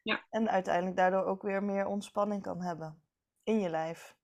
Ja. 0.04 0.26
En 0.30 0.50
uiteindelijk 0.50 0.96
daardoor 0.96 1.24
ook 1.26 1.42
weer 1.42 1.64
meer 1.64 1.86
ontspanning 1.88 2.42
kan 2.42 2.62
hebben 2.62 3.02
in 3.44 3.60
je 3.60 3.70
lijf. 3.70 4.16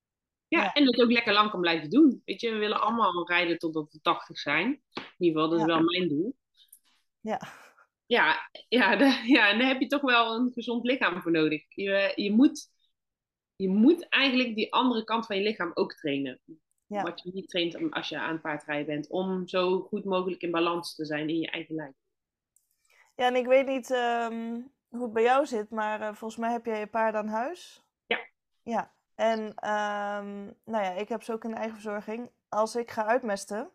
Ja, 0.47 0.61
Ja. 0.63 0.73
en 0.73 0.86
het 0.86 1.01
ook 1.01 1.11
lekker 1.11 1.33
lang 1.33 1.49
kan 1.51 1.61
blijven 1.61 1.89
doen. 1.89 2.21
Weet 2.25 2.41
je, 2.41 2.51
we 2.51 2.57
willen 2.57 2.81
allemaal 2.81 3.27
rijden 3.27 3.57
totdat 3.57 3.91
we 3.91 3.99
80 4.01 4.38
zijn. 4.39 4.67
In 4.93 5.03
ieder 5.17 5.41
geval, 5.41 5.49
dat 5.49 5.59
is 5.59 5.73
Ja. 5.73 5.73
wel 5.75 5.83
mijn 5.83 6.07
doel. 6.07 6.36
Ja, 7.19 7.41
Ja, 8.06 8.49
ja, 8.68 8.95
de- 8.97 9.24
ja, 9.26 9.49
en 9.49 9.58
daar 9.60 9.68
heb 9.68 9.80
je 9.80 9.88
toch 9.88 10.01
wel 10.01 10.36
een 10.36 10.51
gezond 10.51 10.86
lichaam 10.86 11.22
voor 11.22 11.32
nodig. 11.32 11.64
Je, 11.70 12.12
je, 12.16 12.32
moet, 12.32 12.70
je 13.56 13.70
moet 13.70 14.10
eigenlijk 14.10 14.56
die 14.56 14.74
andere 14.74 15.03
kant 15.03 15.26
van 15.26 15.36
je 15.38 15.43
lichaam 15.43 15.72
ook 15.74 15.93
trainen. 15.93 16.39
Ja. 16.88 17.01
Wat 17.03 17.22
je 17.22 17.32
niet 17.34 17.49
traint 17.49 17.91
als 17.91 18.10
je 18.10 18.20
aan 18.20 18.41
paardrijden 18.41 18.86
bent. 18.86 19.10
Om 19.10 19.47
zo 19.47 19.80
goed 19.82 20.06
mogelijk 20.06 20.41
in 20.41 20.51
balans 20.51 20.95
te 20.95 21.06
zijn 21.06 21.30
in 21.30 21.39
je 21.39 21.49
eigen 21.51 21.76
lijf. 21.76 21.93
ja 23.16 23.26
en 23.28 23.36
ik 23.36 23.45
weet 23.45 23.68
niet 23.68 23.91
ehm, 23.91 24.62
hoe 24.89 25.03
het 25.03 25.14
bij 25.14 25.24
jou 25.24 25.45
zit, 25.45 25.70
maar 25.70 26.01
eh, 26.01 26.08
volgens 26.14 26.38
mij 26.39 26.51
heb 26.51 26.66
jij 26.66 26.80
je 26.80 26.88
paard 26.88 27.16
aan 27.16 27.28
huis. 27.28 27.84
Ja. 28.06 28.20
Ja, 28.64 28.93
en 29.16 29.53
ehm, 29.56 30.43
nou 30.45 30.84
ja, 30.84 30.91
ik 30.91 31.10
heb 31.10 31.24
ze 31.24 31.32
ook 31.34 31.43
in 31.43 31.53
eigen 31.53 31.74
verzorging. 31.74 32.32
Als 32.49 32.76
ik 32.76 32.91
ga 32.91 33.06
uitmesten, 33.06 33.72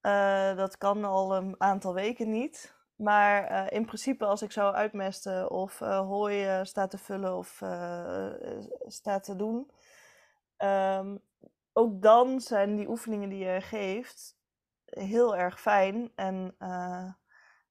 eh, 0.00 0.56
dat 0.56 0.78
kan 0.78 1.04
al 1.04 1.36
een 1.36 1.54
aantal 1.60 1.94
weken 1.94 2.30
niet. 2.30 2.76
Maar 2.98 3.44
eh, 3.44 3.76
in 3.76 3.84
principe 3.84 4.24
als 4.24 4.42
ik 4.42 4.52
zou 4.52 4.74
uitmesten 4.74 5.50
of 5.50 5.80
eh 5.80 5.98
hooi 6.00 6.44
eh, 6.44 6.64
staat 6.64 6.90
te 6.90 6.98
vullen 6.98 7.36
of 7.36 7.62
staat 8.86 9.24
te 9.24 9.36
doen, 9.36 9.70
ehm, 10.56 11.16
ook 11.72 12.02
dan 12.02 12.40
zijn 12.40 12.76
die 12.76 12.88
oefeningen 12.88 13.28
die 13.28 13.44
je 13.44 13.60
geeft 13.60 14.36
heel 14.84 15.36
erg 15.36 15.60
fijn 15.60 16.12
en 16.14 16.54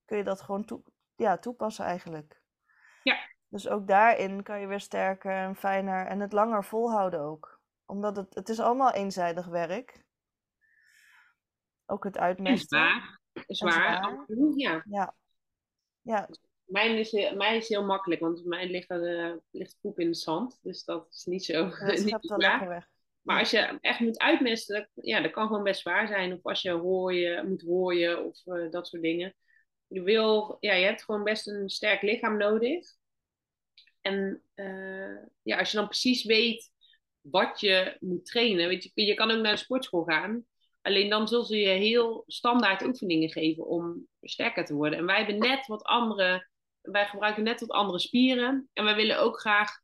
kun 0.06 0.18
je 0.18 0.24
dat 0.24 0.42
gewoon 0.42 0.66
toe- 0.66 0.84
ja, 1.16 1.38
toepassen 1.38 1.86
eigenlijk. 1.86 2.42
Ja. 3.04 3.18
Dus 3.48 3.68
ook 3.68 3.88
daarin 3.88 4.44
kan 4.44 4.60
je 4.60 4.68
weer 4.68 4.80
sterker 4.80 5.32
en 5.32 5.56
fijner 5.56 6.06
en 6.06 6.20
het 6.20 6.34
langer 6.34 6.64
volhouden 6.64 7.20
ook. 7.20 7.62
Omdat 7.86 8.16
het, 8.16 8.36
het 8.36 8.50
is 8.50 8.60
allemaal 8.60 8.92
eenzijdig 8.92 9.46
werk. 9.46 10.06
Ook 11.86 12.04
het 12.04 12.16
En 12.16 12.22
uitmesten. 12.22 13.17
Zwaar. 13.48 14.26
Ja. 14.56 14.84
Ja. 14.86 15.16
Ja, 16.02 16.30
Mijn 16.66 16.98
is, 16.98 17.12
mij 17.12 17.58
is 17.58 17.68
heel 17.68 17.86
makkelijk, 17.86 18.22
want 18.22 18.46
mij 18.46 18.70
ligt, 18.70 18.90
eh, 18.90 19.34
ligt 19.52 19.78
poep 19.82 20.00
in 20.00 20.08
het 20.08 20.18
zand. 20.18 20.60
Dus 20.62 20.84
dat 20.84 21.08
is 21.10 21.26
niet 21.26 21.46
zo, 21.46 21.70
dat 21.70 21.80
niet 22.04 22.18
zo 22.22 22.38
lekker 22.38 22.68
weg. 22.68 22.88
Maar 23.22 23.40
als 23.40 23.52
je 23.52 23.78
echt 23.82 24.00
moet 24.00 24.20
uitmesten, 24.20 24.76
dat, 24.76 25.06
ja, 25.06 25.22
dat 25.22 25.32
kan 25.32 25.48
gewoon 25.48 25.64
best 25.64 25.82
zwaar 25.82 26.08
zijn. 26.08 26.34
Of 26.34 26.44
als 26.44 26.62
je 26.62 26.72
hooien, 26.72 27.50
moet 27.50 27.62
hooien 27.62 28.26
of 28.26 28.46
eh, 28.46 28.70
dat 28.70 28.88
soort 28.88 29.02
dingen. 29.02 29.36
Je, 29.88 30.02
wil, 30.02 30.58
ja, 30.60 30.74
je 30.74 30.86
hebt 30.86 31.04
gewoon 31.04 31.24
best 31.24 31.48
een 31.48 31.70
sterk 31.70 32.02
lichaam 32.02 32.38
nodig. 32.38 32.88
En 34.02 34.42
eh, 34.54 35.18
ja, 35.42 35.58
als 35.58 35.72
je 35.72 35.78
dan 35.78 35.88
precies 35.88 36.24
weet 36.24 36.72
wat 37.22 37.60
je 37.60 37.98
moet 38.00 38.26
trainen. 38.26 38.68
Weet 38.68 38.84
je, 38.84 39.06
je 39.06 39.14
kan 39.14 39.32
ook 39.32 39.42
naar 39.42 39.54
de 39.54 39.60
sportschool 39.60 40.04
gaan. 40.04 40.46
Alleen 40.88 41.10
dan 41.10 41.28
zullen 41.28 41.46
ze 41.46 41.58
je 41.58 41.68
heel 41.68 42.24
standaard 42.28 42.86
oefeningen 42.86 43.30
geven 43.30 43.66
om 43.66 44.08
sterker 44.22 44.66
te 44.66 44.74
worden. 44.74 45.00
En 45.00 45.06
wij 45.06 45.18
hebben 45.18 45.38
net 45.38 45.68
wat 45.68 45.84
andere, 45.84 46.50
wij 46.82 47.06
gebruiken 47.06 47.44
net 47.44 47.60
wat 47.60 47.70
andere 47.70 48.00
spieren. 48.00 48.70
En 48.74 48.84
wij 48.84 48.96
willen 48.96 49.20
ook 49.20 49.40
graag 49.40 49.80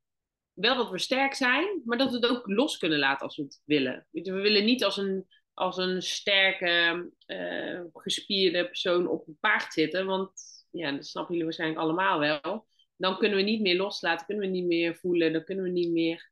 wel 0.54 0.76
dat 0.76 0.90
we 0.90 1.00
sterk 1.00 1.34
zijn, 1.34 1.82
maar 1.86 1.98
dat 1.98 2.10
we 2.10 2.16
het 2.16 2.28
ook 2.28 2.48
los 2.48 2.78
kunnen 2.78 3.00
laten 3.00 3.26
als 3.26 3.38
we 3.38 3.44
het 3.44 3.62
willen. 3.66 4.08
We 4.12 4.32
willen 4.32 4.66
niet 4.66 4.84
als 4.84 4.98
een, 4.98 5.28
als 5.54 5.78
een 5.78 6.02
sterke, 6.02 7.12
eh, 7.26 7.82
gespierde 7.94 8.66
persoon 8.66 9.08
op 9.08 9.28
een 9.28 9.38
paard 9.40 9.74
zitten, 9.74 10.06
want 10.06 10.32
ja, 10.72 10.92
dat 10.92 11.06
snappen 11.06 11.32
jullie 11.32 11.46
waarschijnlijk 11.48 11.82
allemaal 11.82 12.20
wel. 12.20 12.68
Dan 12.96 13.18
kunnen 13.18 13.38
we 13.38 13.44
niet 13.44 13.62
meer 13.62 13.76
loslaten, 13.76 14.26
kunnen 14.26 14.46
we 14.46 14.52
niet 14.52 14.66
meer 14.66 14.96
voelen, 14.96 15.34
dan 15.34 15.44
kunnen 15.44 15.64
we 15.64 15.72
niet 15.72 15.92
meer 15.92 16.32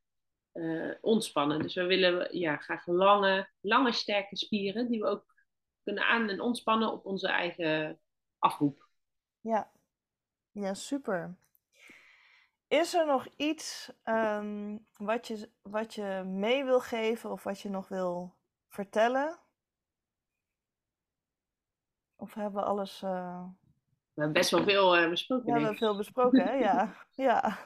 eh, 0.52 0.90
ontspannen. 1.00 1.58
Dus 1.62 1.74
we 1.74 1.84
willen 1.86 2.38
ja, 2.38 2.56
graag 2.56 2.86
lange, 2.86 3.48
lange, 3.60 3.92
sterke 3.92 4.36
spieren 4.36 4.88
die 4.88 5.00
we 5.00 5.06
ook 5.06 5.34
kunnen 5.82 6.04
aan- 6.06 6.28
en 6.28 6.40
ontspannen 6.40 6.92
op 6.92 7.06
onze 7.06 7.28
eigen 7.28 8.00
afroep. 8.38 8.88
Ja, 9.40 9.70
ja, 10.50 10.74
super. 10.74 11.36
Is 12.68 12.94
er 12.94 13.06
nog 13.06 13.26
iets 13.36 13.92
ehm, 14.02 14.78
wat 14.96 15.26
je, 15.26 15.50
wat 15.62 15.94
je 15.94 16.22
mee 16.26 16.64
wil 16.64 16.80
geven 16.80 17.30
of 17.30 17.42
wat 17.42 17.60
je 17.60 17.68
nog 17.70 17.88
wil 17.88 18.34
vertellen? 18.68 19.38
Of 22.16 22.34
hebben 22.34 22.60
we 22.62 22.66
alles. 22.68 23.02
eh, 23.02 23.44
We 24.14 24.20
hebben 24.20 24.32
best 24.32 24.50
wel 24.50 24.62
veel 24.64 24.96
eh, 24.96 25.08
besproken. 25.08 25.46
Ja, 25.46 25.52
we 25.54 25.60
hebben 25.60 25.78
veel 25.78 25.96
besproken, 25.96 26.44
hè? 26.44 26.52
Ja. 26.52 26.94
Ja. 27.14 27.58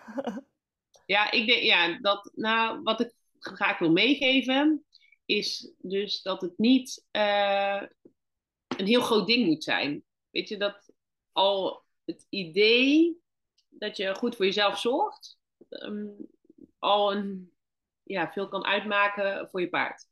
Ja, 1.06 1.30
ik 1.30 1.46
denk, 1.46 1.62
ja, 1.62 1.98
dat, 2.00 2.30
nou, 2.34 2.82
wat 2.82 3.00
ik 3.00 3.14
graag 3.38 3.78
wil 3.78 3.92
meegeven, 3.92 4.84
is 5.24 5.72
dus 5.78 6.22
dat 6.22 6.40
het 6.40 6.58
niet 6.58 7.06
eh, 7.10 7.82
een 8.76 8.86
heel 8.86 9.00
groot 9.00 9.26
ding 9.26 9.46
moet 9.46 9.64
zijn. 9.64 10.04
Weet 10.30 10.48
je, 10.48 10.56
dat 10.56 10.92
al 11.32 11.84
het 12.04 12.26
idee 12.28 13.20
dat 13.68 13.96
je 13.96 14.14
goed 14.14 14.36
voor 14.36 14.44
jezelf 14.44 14.78
zorgt, 14.78 15.38
ehm, 15.68 16.06
al 16.78 17.12
een, 17.12 17.52
ja, 18.02 18.32
veel 18.32 18.48
kan 18.48 18.64
uitmaken 18.64 19.48
voor 19.48 19.60
je 19.60 19.68
paard. 19.68 20.08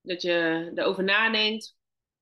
Dat 0.00 0.22
je 0.22 0.70
erover 0.74 1.04
nadenkt, 1.04 1.76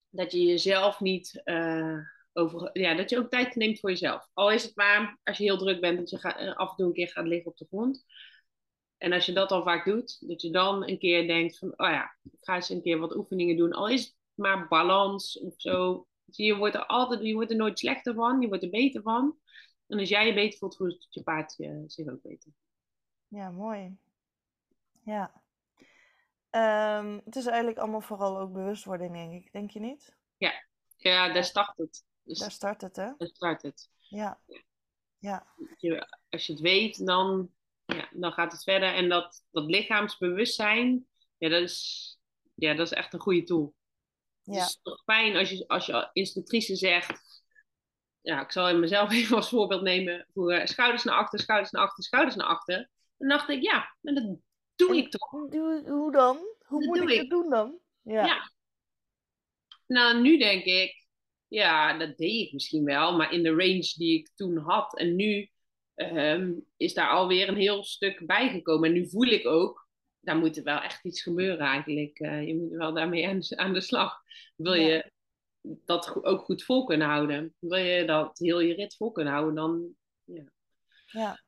dat 0.08 0.32
je 0.32 0.42
jezelf 0.42 1.00
niet 1.00 1.40
eh, 1.44 1.98
over, 2.32 2.70
ja, 2.72 2.94
dat 2.94 3.10
je 3.10 3.18
ook 3.18 3.30
tijd 3.30 3.54
neemt 3.54 3.80
voor 3.80 3.90
jezelf. 3.90 4.28
Al 4.34 4.50
is 4.50 4.62
het 4.62 4.76
maar 4.76 5.18
als 5.24 5.38
je 5.38 5.44
heel 5.44 5.58
druk 5.58 5.80
bent, 5.80 5.98
dat 5.98 6.10
je 6.10 6.18
ga- 6.18 6.38
eh, 6.38 6.56
af 6.56 6.70
en 6.70 6.76
toe 6.76 6.86
een 6.86 6.92
keer 6.92 7.08
gaat 7.08 7.26
liggen 7.26 7.50
op 7.50 7.56
de 7.56 7.66
grond. 7.66 8.04
En 8.96 9.12
als 9.12 9.26
je 9.26 9.32
dat 9.32 9.50
al 9.50 9.62
vaak 9.62 9.84
doet, 9.84 10.28
dat 10.28 10.42
je 10.42 10.50
dan 10.50 10.88
een 10.88 10.98
keer 10.98 11.26
denkt 11.26 11.58
van, 11.58 11.68
oh 11.68 11.90
ja, 11.90 12.16
ik 12.30 12.38
ga 12.40 12.54
eens 12.54 12.68
een 12.68 12.82
keer 12.82 12.98
wat 12.98 13.16
oefeningen 13.16 13.56
doen. 13.56 13.72
Al 13.72 13.88
is 13.88 14.04
het 14.04 14.14
maar 14.34 14.68
balans 14.68 15.38
of 15.38 15.54
zo. 15.56 16.06
Je 16.24 16.56
wordt 16.56 16.74
er 16.74 16.86
altijd, 16.86 17.22
je 17.22 17.34
wordt 17.34 17.50
er 17.50 17.56
nooit 17.56 17.78
slechter 17.78 18.14
van, 18.14 18.40
je 18.40 18.48
wordt 18.48 18.62
er 18.62 18.70
beter 18.70 19.02
van. 19.02 19.38
En 19.86 19.98
als 19.98 20.08
jij 20.08 20.26
je 20.26 20.34
beter 20.34 20.58
voelt, 20.58 20.76
voelt 20.76 21.06
je 21.10 21.22
paard 21.22 21.54
je, 21.56 21.84
zich 21.86 22.08
ook 22.08 22.22
beter. 22.22 22.52
Ja, 23.28 23.50
mooi. 23.50 23.96
Ja. 25.02 25.42
Ehm, 26.50 27.18
het 27.24 27.36
is 27.36 27.46
eigenlijk 27.46 27.78
allemaal 27.78 28.00
vooral 28.00 28.38
ook 28.38 28.52
bewustwording, 28.52 29.12
denk 29.12 29.32
ik. 29.32 29.52
Denk 29.52 29.70
je 29.70 29.80
niet? 29.80 30.16
Ja, 30.96 31.32
daar 31.32 31.44
start 31.44 31.76
het. 31.76 32.04
Dus 32.28 32.38
Daar 32.38 32.50
start 32.50 32.80
het, 32.80 32.96
hè? 32.96 33.10
daar 33.16 33.28
start 33.28 33.62
het. 33.62 33.90
Ja. 33.98 34.40
Ja. 35.18 35.46
als 36.28 36.46
je 36.46 36.52
het 36.52 36.60
weet, 36.60 37.06
dan, 37.06 37.50
ja, 37.84 38.08
dan 38.12 38.32
gaat 38.32 38.52
het 38.52 38.62
verder. 38.62 38.94
En 38.94 39.08
dat, 39.08 39.44
dat 39.50 39.64
lichaamsbewustzijn, 39.64 41.06
ja, 41.38 41.48
dat 41.48 41.62
is, 41.62 42.18
ja, 42.54 42.74
dat 42.74 42.86
is 42.86 42.92
echt 42.92 43.12
een 43.12 43.20
goede 43.20 43.42
tool. 43.42 43.74
Ja. 44.42 44.54
Het 44.54 44.68
is 44.68 44.78
toch 44.82 45.02
fijn 45.04 45.36
als 45.36 45.50
je 45.50 45.68
als 45.68 45.86
je 45.86 46.10
instructrice 46.12 46.76
zegt, 46.76 47.42
ja, 48.20 48.40
ik 48.40 48.52
zal 48.52 48.78
mezelf 48.78 49.12
even 49.12 49.36
als 49.36 49.48
voorbeeld 49.48 49.82
nemen. 49.82 50.26
Voor 50.34 50.60
schouders 50.64 51.04
naar 51.04 51.16
achter, 51.18 51.40
schouders 51.40 51.70
naar 51.70 51.82
achter, 51.82 52.04
schouders 52.04 52.36
naar 52.36 52.46
achter. 52.46 52.90
Dan 53.16 53.28
dacht 53.28 53.48
ik, 53.48 53.62
ja, 53.62 53.96
maar 54.00 54.14
dat 54.14 54.36
doe 54.74 54.96
ik 54.96 55.10
toch. 55.10 55.30
Hoe, 55.30 55.82
hoe 55.88 56.12
dan? 56.12 56.36
Hoe 56.64 56.80
Dat 56.80 56.88
moet 56.88 56.96
doe 56.98 57.06
ik 57.06 57.12
ik. 57.12 57.20
het 57.20 57.30
doen 57.30 57.50
dan? 57.50 57.78
Ja. 58.02 58.24
Ja. 58.26 58.52
Nou, 59.86 60.20
nu 60.20 60.38
denk 60.38 60.64
ik, 60.64 61.07
ja, 61.48 61.98
dat 61.98 62.16
deed 62.16 62.46
ik 62.46 62.52
misschien 62.52 62.84
wel, 62.84 63.16
maar 63.16 63.32
in 63.32 63.42
de 63.42 63.50
range 63.50 63.92
die 63.96 64.18
ik 64.18 64.30
toen 64.34 64.56
had. 64.56 64.98
En 64.98 65.16
nu 65.16 65.50
ehm, 65.94 66.52
is 66.76 66.94
daar 66.94 67.08
alweer 67.08 67.48
een 67.48 67.56
heel 67.56 67.84
stuk 67.84 68.26
bijgekomen. 68.26 68.88
En 68.88 68.94
nu 68.94 69.08
voel 69.08 69.26
ik 69.26 69.46
ook, 69.46 69.88
daar 70.20 70.36
moet 70.36 70.56
er 70.56 70.62
wel 70.64 70.80
echt 70.80 71.04
iets 71.04 71.22
gebeuren 71.22 71.66
eigenlijk. 71.66 72.18
Eh, 72.18 72.46
je 72.46 72.56
moet 72.56 72.70
wel 72.70 72.94
daarmee 72.94 73.28
aan, 73.28 73.40
aan 73.56 73.72
de 73.72 73.80
slag. 73.80 74.22
Wil 74.56 74.74
Ja. 74.74 74.86
je 74.86 75.10
dat 75.60 76.24
ook 76.24 76.44
goed 76.44 76.62
vol 76.64 76.84
kunnen 76.84 77.08
houden? 77.08 77.54
Wil 77.58 77.78
je 77.78 78.04
dat 78.04 78.38
heel 78.38 78.60
je 78.60 78.74
rit 78.74 78.96
vol 78.96 79.12
kunnen 79.12 79.32
houden, 79.32 79.54
dan 79.54 79.88
Ja. 81.10 81.42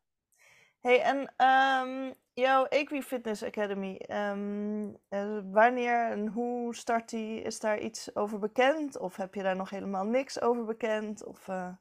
Hey, 0.81 1.01
en 1.01 1.33
ehm, 1.37 2.13
jouw 2.35 2.65
Equifitness 2.65 3.43
Academy, 3.43 3.97
ehm, 3.97 4.89
eh, 5.09 5.41
wanneer 5.45 6.11
en 6.11 6.27
hoe 6.29 6.75
start 6.75 7.09
die? 7.11 7.43
Is 7.43 7.61
daar 7.61 7.81
iets 7.81 8.15
over 8.17 8.39
bekend? 8.39 8.99
Of 8.99 9.17
heb 9.17 9.35
je 9.35 9.43
daar 9.43 9.57
nog 9.57 9.71
helemaal 9.71 10.05
niks 10.05 10.41
over 10.41 10.65
bekend? 10.65 11.25
Of, 11.25 11.49
eh, 11.49 11.73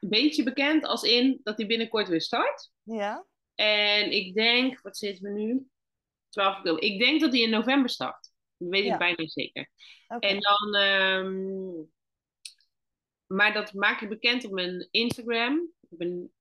een 0.00 0.08
beetje 0.08 0.42
bekend 0.42 0.84
als 0.84 1.02
in 1.02 1.40
dat 1.42 1.56
hij 1.58 1.66
binnenkort 1.66 2.08
weer 2.08 2.20
start. 2.20 2.70
ja? 2.82 3.24
En 3.54 4.12
ik 4.12 4.34
denk, 4.34 4.80
wat 4.80 4.96
zitten 4.96 5.24
we 5.24 5.40
nu? 5.40 5.66
12 6.28 6.56
oktober. 6.56 6.82
Ik 6.82 7.00
denk 7.00 7.20
dat 7.20 7.32
hij 7.32 7.40
in 7.40 7.50
november 7.50 7.90
start. 7.90 8.32
Dat 8.56 8.68
weet 8.68 8.84
ik 8.84 8.98
bijna 8.98 9.26
zeker. 9.26 9.70
Oké. 10.08 10.26
En 10.26 10.40
dan, 10.40 10.74
ehm, 10.74 11.82
maar 13.26 13.52
dat 13.52 13.72
maak 13.72 14.00
ik 14.00 14.08
bekend 14.08 14.44
op 14.44 14.50
mijn 14.50 14.88
Instagram. 14.90 15.70
Ik 15.88 15.98
ben 15.98 16.32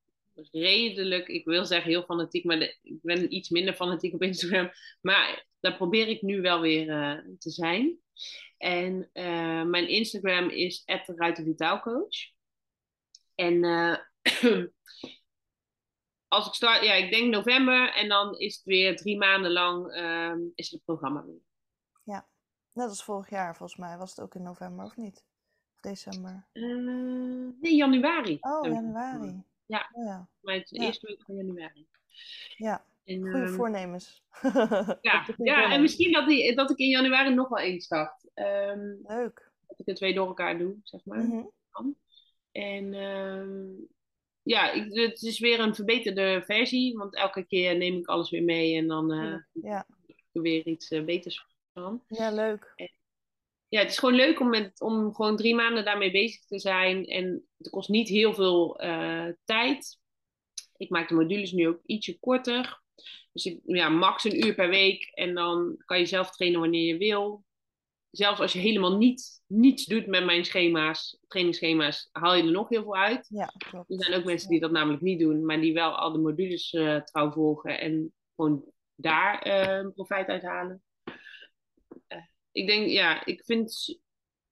redelijk, 0.52 1.28
ik 1.28 1.46
wil 1.46 1.66
zeggen 1.66 1.90
heel 1.92 2.04
fanatiek, 2.04 2.44
maar 2.44 2.60
de- 2.60 2.78
ik 2.82 3.02
ben 3.02 3.36
iets 3.36 3.50
minder 3.50 3.74
fanatiek 3.74 4.14
op 4.14 4.22
Instagram. 4.22 4.72
Maar 5.02 5.46
daar 5.60 5.76
probeer 5.76 6.08
ik 6.08 6.22
nu 6.22 6.42
wel 6.42 6.62
weer 6.62 6.90
eh, 6.90 7.18
te 7.40 7.50
zijn. 7.50 7.98
En 8.58 9.10
eh, 9.14 9.64
mijn 9.64 9.88
Instagram 9.90 10.50
is 10.50 10.84
@ruitenvitaalcoach. 11.06 12.16
En 13.36 13.64
eh, 13.64 13.98
als 16.28 16.48
ik 16.48 16.54
start, 16.54 16.84
ja, 16.84 16.94
ik 16.94 17.12
denk 17.12 17.34
november 17.34 17.94
en 17.94 18.08
dan 18.10 18.38
is 18.38 18.56
het 18.56 18.66
weer 18.66 18.96
drie 18.96 19.18
maanden 19.18 19.52
lang 19.52 19.92
ehm, 19.92 20.40
is 20.56 20.72
het 20.72 20.84
programma 20.86 21.26
weer. 21.26 21.46
Net 22.78 22.88
als 22.90 23.04
vorig 23.04 23.30
jaar, 23.30 23.56
volgens 23.56 23.80
mij. 23.80 23.98
Was 23.98 24.10
het 24.10 24.20
ook 24.22 24.36
in 24.36 24.44
november 24.44 24.86
of 24.86 24.96
niet? 24.98 25.26
Of 25.76 25.80
december? 25.82 26.48
Nee, 27.60 27.76
januari. 27.76 28.38
Oh, 28.42 28.66
januari. 28.66 29.44
Ja. 29.68 29.90
Oh, 29.92 30.06
ja. 30.06 30.28
Maar 30.42 30.56
het 30.56 30.70
Ja. 30.70 30.84
eerste 30.86 31.08
week 31.08 31.24
van 31.26 31.36
januari. 31.36 31.88
Ja, 32.58 32.86
En, 33.04 33.22
goede 33.22 33.46
ehm, 33.46 33.54
voornemens. 33.54 34.24
ja, 35.02 35.26
ja, 35.38 35.72
en 35.72 35.82
misschien 35.82 36.12
dat, 36.12 36.28
die, 36.28 36.56
dat 36.56 36.70
ik 36.72 36.78
in 36.78 36.90
januari 36.90 37.34
nog 37.34 37.50
wel 37.50 37.64
één 37.64 37.82
start. 37.82 38.30
Ehm, 38.34 38.96
Leuk. 39.04 39.52
dat 39.68 39.80
ik 39.80 39.86
de 39.86 39.94
twee 39.94 40.14
door 40.14 40.28
elkaar 40.28 40.58
doe, 40.58 40.76
zeg 40.84 41.06
maar. 41.06 41.24
Mhm. 41.24 41.44
En 42.52 42.94
ehm, 42.94 43.66
ja, 44.42 44.72
ik, 44.72 44.94
het 44.94 45.22
is 45.22 45.40
weer 45.40 45.60
een 45.60 45.76
verbeterde 45.76 46.42
versie, 46.46 46.98
want 46.98 47.16
elke 47.16 47.44
keer 47.46 47.78
neem 47.78 47.98
ik 47.98 48.08
alles 48.08 48.30
weer 48.30 48.44
mee 48.44 48.76
en 48.78 48.88
dan 48.88 49.10
Tuurlijk, 49.10 49.48
ja. 49.52 49.86
er 50.32 50.42
weer 50.42 50.66
iets 50.68 50.90
eh, 50.90 51.04
beters 51.06 51.46
van. 51.74 52.04
ja, 52.08 52.32
leuk. 52.32 52.74
Ja, 53.70 53.80
het 53.80 53.90
is 53.90 53.98
gewoon 53.98 54.16
leuk 54.16 54.40
om, 54.40 54.50
met, 54.50 54.82
om 54.82 55.16
gewoon 55.16 55.38
drie 55.38 55.56
maanden 55.56 55.86
daarmee 55.86 56.12
bezig 56.12 56.46
te 56.46 56.60
zijn. 56.60 57.06
En 57.06 57.48
het 57.58 57.70
kost 57.70 57.90
niet 57.90 58.10
heel 58.10 58.34
veel 58.34 58.80
eh, 58.80 59.28
tijd. 59.46 60.00
Ik 60.78 60.90
maak 60.90 61.10
de 61.10 61.16
modules 61.16 61.52
nu 61.52 61.68
ook 61.68 61.80
ietsje 61.86 62.20
korter. 62.20 62.82
Dus 63.34 63.46
ik, 63.46 63.60
ja, 63.64 63.90
max 63.90 64.24
een 64.24 64.46
uur 64.46 64.56
per 64.56 64.70
week. 64.70 65.04
En 65.14 65.34
dan 65.34 65.76
kan 65.86 66.00
je 66.00 66.06
zelf 66.06 66.32
trainen 66.32 66.60
wanneer 66.60 66.86
je 66.86 66.98
wil. 66.98 67.46
Zelfs 68.12 68.40
als 68.40 68.54
je 68.54 68.60
helemaal 68.60 68.98
niet, 68.98 69.42
niets 69.48 69.86
doet 69.86 70.08
met 70.08 70.26
mijn 70.26 70.46
schema's, 70.46 71.20
trainingsschema's, 71.28 72.10
haal 72.12 72.36
je 72.36 72.44
er 72.44 72.52
nog 72.52 72.70
heel 72.70 72.84
veel 72.84 72.96
uit. 72.96 73.28
Ja, 73.30 73.46
klopt. 73.46 73.92
Er 73.92 74.04
zijn 74.04 74.20
ook 74.20 74.26
mensen 74.26 74.50
die 74.50 74.60
dat 74.60 74.72
namelijk 74.72 75.02
niet 75.02 75.20
doen, 75.20 75.46
maar 75.46 75.62
die 75.62 75.74
wel 75.74 75.96
al 75.96 76.12
de 76.12 76.20
modules 76.20 76.74
eh, 76.74 77.02
trouw 77.02 77.32
volgen 77.32 77.80
en 77.80 78.14
gewoon 78.36 78.64
daar 78.96 79.42
eh, 79.42 79.88
profijt 79.94 80.28
uit 80.28 80.44
halen. 80.44 80.82
Ik 82.58 82.68
denk, 82.68 82.88
ja, 82.88 83.26
ik 83.26 83.44
vind, 83.44 84.00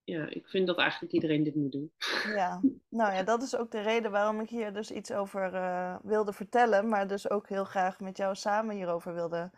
ja, 0.04 0.28
ik 0.30 0.48
vind 0.48 0.68
dat 0.68 0.78
eigenlijk 0.78 1.14
iedereen 1.14 1.44
dit 1.44 1.56
moet 1.56 1.72
doen. 1.72 1.92
Ja, 2.36 2.62
nou 2.90 3.14
ja, 3.14 3.24
dat 3.24 3.44
is 3.44 3.56
ook 3.56 3.72
de 3.72 3.82
reden 3.82 4.12
waarom 4.12 4.40
ik 4.40 4.50
hier 4.50 4.74
dus 4.74 4.92
iets 4.92 5.12
over 5.12 5.54
eh, 5.54 5.96
wilde 6.04 6.34
vertellen, 6.34 6.90
maar 6.90 7.08
dus 7.08 7.30
ook 7.30 7.50
heel 7.50 7.64
graag 7.64 8.00
met 8.00 8.18
jou 8.18 8.36
samen 8.36 8.76
hierover 8.76 9.14
wilde 9.14 9.52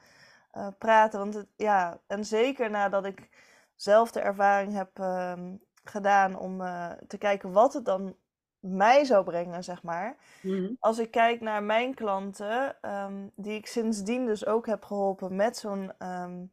eh, 0.51 0.67
praten. 0.77 1.19
Want 1.19 1.33
het, 1.33 1.47
ja, 1.55 2.01
en 2.07 2.25
zeker 2.25 2.69
nadat 2.69 3.05
ik 3.05 3.29
zelf 3.75 4.11
de 4.11 4.19
ervaring 4.19 4.73
heb 4.73 4.99
ehm, 4.99 5.55
gedaan 5.83 6.39
om 6.39 6.61
eh, 6.61 6.91
te 7.07 7.17
kijken 7.17 7.51
wat 7.51 7.73
het 7.73 7.85
dan 7.85 8.15
mij 8.59 9.05
zou 9.05 9.23
brengen, 9.23 9.63
zeg 9.63 9.83
maar. 9.83 10.17
Mhm. 10.41 10.73
Als 10.79 10.99
ik 10.99 11.11
kijk 11.11 11.41
naar 11.41 11.63
mijn 11.63 11.93
klanten, 11.93 12.81
ehm, 12.81 13.27
die 13.35 13.55
ik 13.55 13.67
sindsdien 13.67 14.25
dus 14.25 14.45
ook 14.45 14.65
heb 14.65 14.83
geholpen 14.83 15.35
met 15.35 15.57
zo'n 15.57 15.91
ehm 15.97 16.43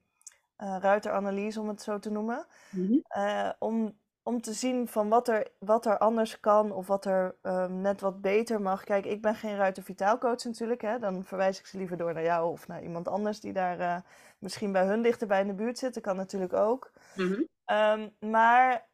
eh, 0.65 0.77
ruiteranalyse, 0.81 1.61
om 1.61 1.69
het 1.69 1.83
zo 1.83 1.99
te 1.99 2.11
noemen. 2.11 2.47
Mhm. 2.71 2.99
Eh, 3.09 3.51
om, 3.59 3.99
om 4.23 4.41
te 4.41 4.53
zien 4.53 4.89
van 4.89 5.09
wat 5.09 5.29
er, 5.29 5.51
wat 5.59 5.87
er 5.87 5.99
anders 5.99 6.41
kan 6.41 6.73
of 6.73 6.87
wat 6.87 7.05
er 7.05 7.37
ehm, 7.43 7.81
net 7.81 8.01
wat 8.01 8.21
beter 8.21 8.61
mag. 8.61 8.85
Kijk, 8.85 9.05
ik 9.05 9.23
ben 9.23 9.35
geen 9.35 9.57
ruiter 9.57 9.83
vitaalcoach 9.83 10.45
natuurlijk. 10.45 10.81
Hè? 10.81 10.99
Dan 10.99 11.25
verwijs 11.25 11.59
ik 11.59 11.67
ze 11.67 11.77
liever 11.79 11.97
door 11.97 12.15
naar 12.15 12.23
jou 12.23 12.51
of 12.51 12.69
naar 12.69 12.83
iemand 12.83 13.09
anders 13.09 13.41
die 13.41 13.53
daar 13.53 13.81
eh, 13.81 13.97
misschien 14.39 14.73
bij 14.73 14.87
hun 14.87 15.03
dichterbij 15.03 15.41
in 15.41 15.47
de 15.47 15.55
buurt 15.55 15.79
zit. 15.79 15.95
Dat 15.95 16.03
kan 16.03 16.17
natuurlijk 16.17 16.53
ook. 16.53 16.91
Mhm. 17.17 17.43
Ehm, 17.65 18.09
maar 18.21 18.89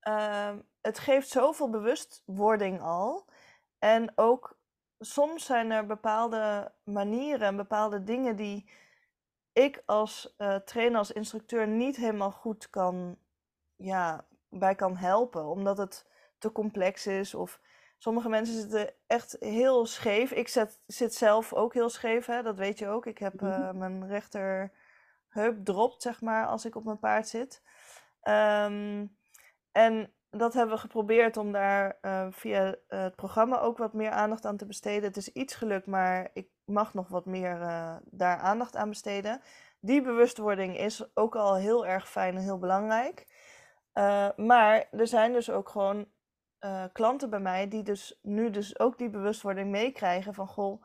ehm, 0.00 0.58
het 0.80 0.98
geeft 0.98 1.28
zoveel 1.28 1.70
bewustwording 1.70 2.80
al. 2.80 3.24
En 3.78 4.12
ook 4.14 4.58
soms 4.98 5.44
zijn 5.44 5.70
er 5.70 5.86
bepaalde 5.86 6.72
manieren 6.84 7.46
en 7.46 7.56
bepaalde 7.56 8.02
dingen 8.02 8.36
die 8.36 8.70
ik 9.52 9.82
als 9.86 10.34
eh, 10.36 10.56
trainer, 10.56 10.98
als 10.98 11.12
instructeur 11.12 11.68
niet 11.68 11.96
helemaal 11.96 12.30
goed 12.30 12.70
kan, 12.70 13.18
ja, 13.76 14.26
bij 14.48 14.74
kan 14.74 14.96
helpen. 14.96 15.46
Omdat 15.46 15.78
het 15.78 16.06
te 16.38 16.52
complex 16.52 17.06
is. 17.06 17.34
Of 17.34 17.60
sommige 17.98 18.28
mensen 18.28 18.60
zitten 18.60 18.94
echt 19.06 19.36
heel 19.40 19.86
scheef. 19.86 20.30
Ik 20.32 20.48
zet, 20.48 20.80
zit 20.86 21.14
zelf 21.14 21.52
ook 21.52 21.74
heel 21.74 21.88
scheef, 21.88 22.26
hè? 22.26 22.42
dat 22.42 22.56
weet 22.56 22.78
je 22.78 22.88
ook. 22.88 23.06
Ik 23.06 23.18
heb 23.18 23.42
eh, 23.42 23.72
mijn 23.72 24.06
rechterheup 24.06 25.64
dropt, 25.64 26.02
zeg 26.02 26.20
maar, 26.20 26.46
als 26.46 26.64
ik 26.64 26.76
op 26.76 26.84
mijn 26.84 26.98
paard 26.98 27.28
zit. 27.28 27.62
Ehm, 28.20 29.06
en 29.72 30.12
dat 30.30 30.54
hebben 30.54 30.74
we 30.74 30.80
geprobeerd 30.80 31.36
om 31.36 31.52
daar 31.52 31.98
eh, 32.00 32.26
via 32.30 32.74
het 32.88 33.16
programma 33.16 33.60
ook 33.60 33.78
wat 33.78 33.92
meer 33.92 34.10
aandacht 34.10 34.44
aan 34.44 34.56
te 34.56 34.66
besteden. 34.66 35.02
Het 35.02 35.16
is 35.16 35.28
iets 35.28 35.54
gelukt, 35.54 35.86
maar 35.86 36.30
ik 36.32 36.48
mag 36.64 36.94
nog 36.94 37.08
wat 37.08 37.26
meer 37.26 37.60
eh, 37.60 37.96
daar 38.04 38.38
aandacht 38.38 38.76
aan 38.76 38.88
besteden. 38.88 39.40
Die 39.80 40.02
bewustwording 40.02 40.78
is 40.78 41.16
ook 41.16 41.36
al 41.36 41.56
heel 41.56 41.86
erg 41.86 42.08
fijn 42.08 42.36
en 42.36 42.42
heel 42.42 42.58
belangrijk. 42.58 43.26
Eh, 43.92 44.28
maar 44.36 44.88
er 44.90 45.06
zijn 45.06 45.32
dus 45.32 45.50
ook 45.50 45.68
gewoon 45.68 46.06
eh, 46.58 46.84
klanten 46.92 47.30
bij 47.30 47.40
mij 47.40 47.68
die 47.68 47.82
dus 47.82 48.18
nu 48.22 48.50
dus 48.50 48.78
ook 48.78 48.98
die 48.98 49.10
bewustwording 49.10 49.70
meekrijgen 49.70 50.34
van 50.34 50.46
goh, 50.46 50.82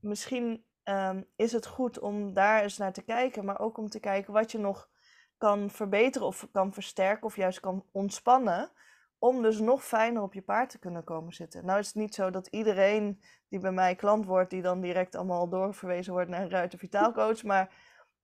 misschien 0.00 0.64
ehm, 0.82 1.22
is 1.36 1.52
het 1.52 1.66
goed 1.66 1.98
om 1.98 2.34
daar 2.34 2.62
eens 2.62 2.78
naar 2.78 2.92
te 2.92 3.02
kijken, 3.02 3.44
maar 3.44 3.60
ook 3.60 3.78
om 3.78 3.88
te 3.88 4.00
kijken 4.00 4.32
wat 4.32 4.52
je 4.52 4.58
nog 4.58 4.88
kan 5.38 5.70
verbeteren 5.70 6.26
of 6.26 6.48
kan 6.52 6.72
versterken 6.72 7.26
of 7.26 7.36
juist 7.36 7.60
kan 7.60 7.84
ontspannen. 7.92 8.70
Om 9.22 9.42
dus 9.42 9.58
nog 9.58 9.84
fijner 9.84 10.22
op 10.22 10.34
je 10.34 10.42
paard 10.42 10.70
te 10.70 10.78
kunnen 10.78 11.04
komen 11.04 11.32
zitten. 11.32 11.64
Nou 11.64 11.78
is 11.78 11.86
het 11.86 11.94
niet 11.94 12.14
zo 12.14 12.30
dat 12.30 12.46
iedereen 12.46 13.20
die 13.48 13.58
bij 13.58 13.72
mij 13.72 13.94
klant 13.94 14.24
wordt, 14.24 14.50
die 14.50 14.62
dan 14.62 14.80
direct 14.80 15.14
allemaal 15.14 15.48
doorverwezen 15.48 16.12
wordt 16.12 16.28
naar 16.28 16.40
een 16.40 16.50
ruiter 16.50 16.78
vitaalcoach. 16.78 17.42
Maar 17.52 17.74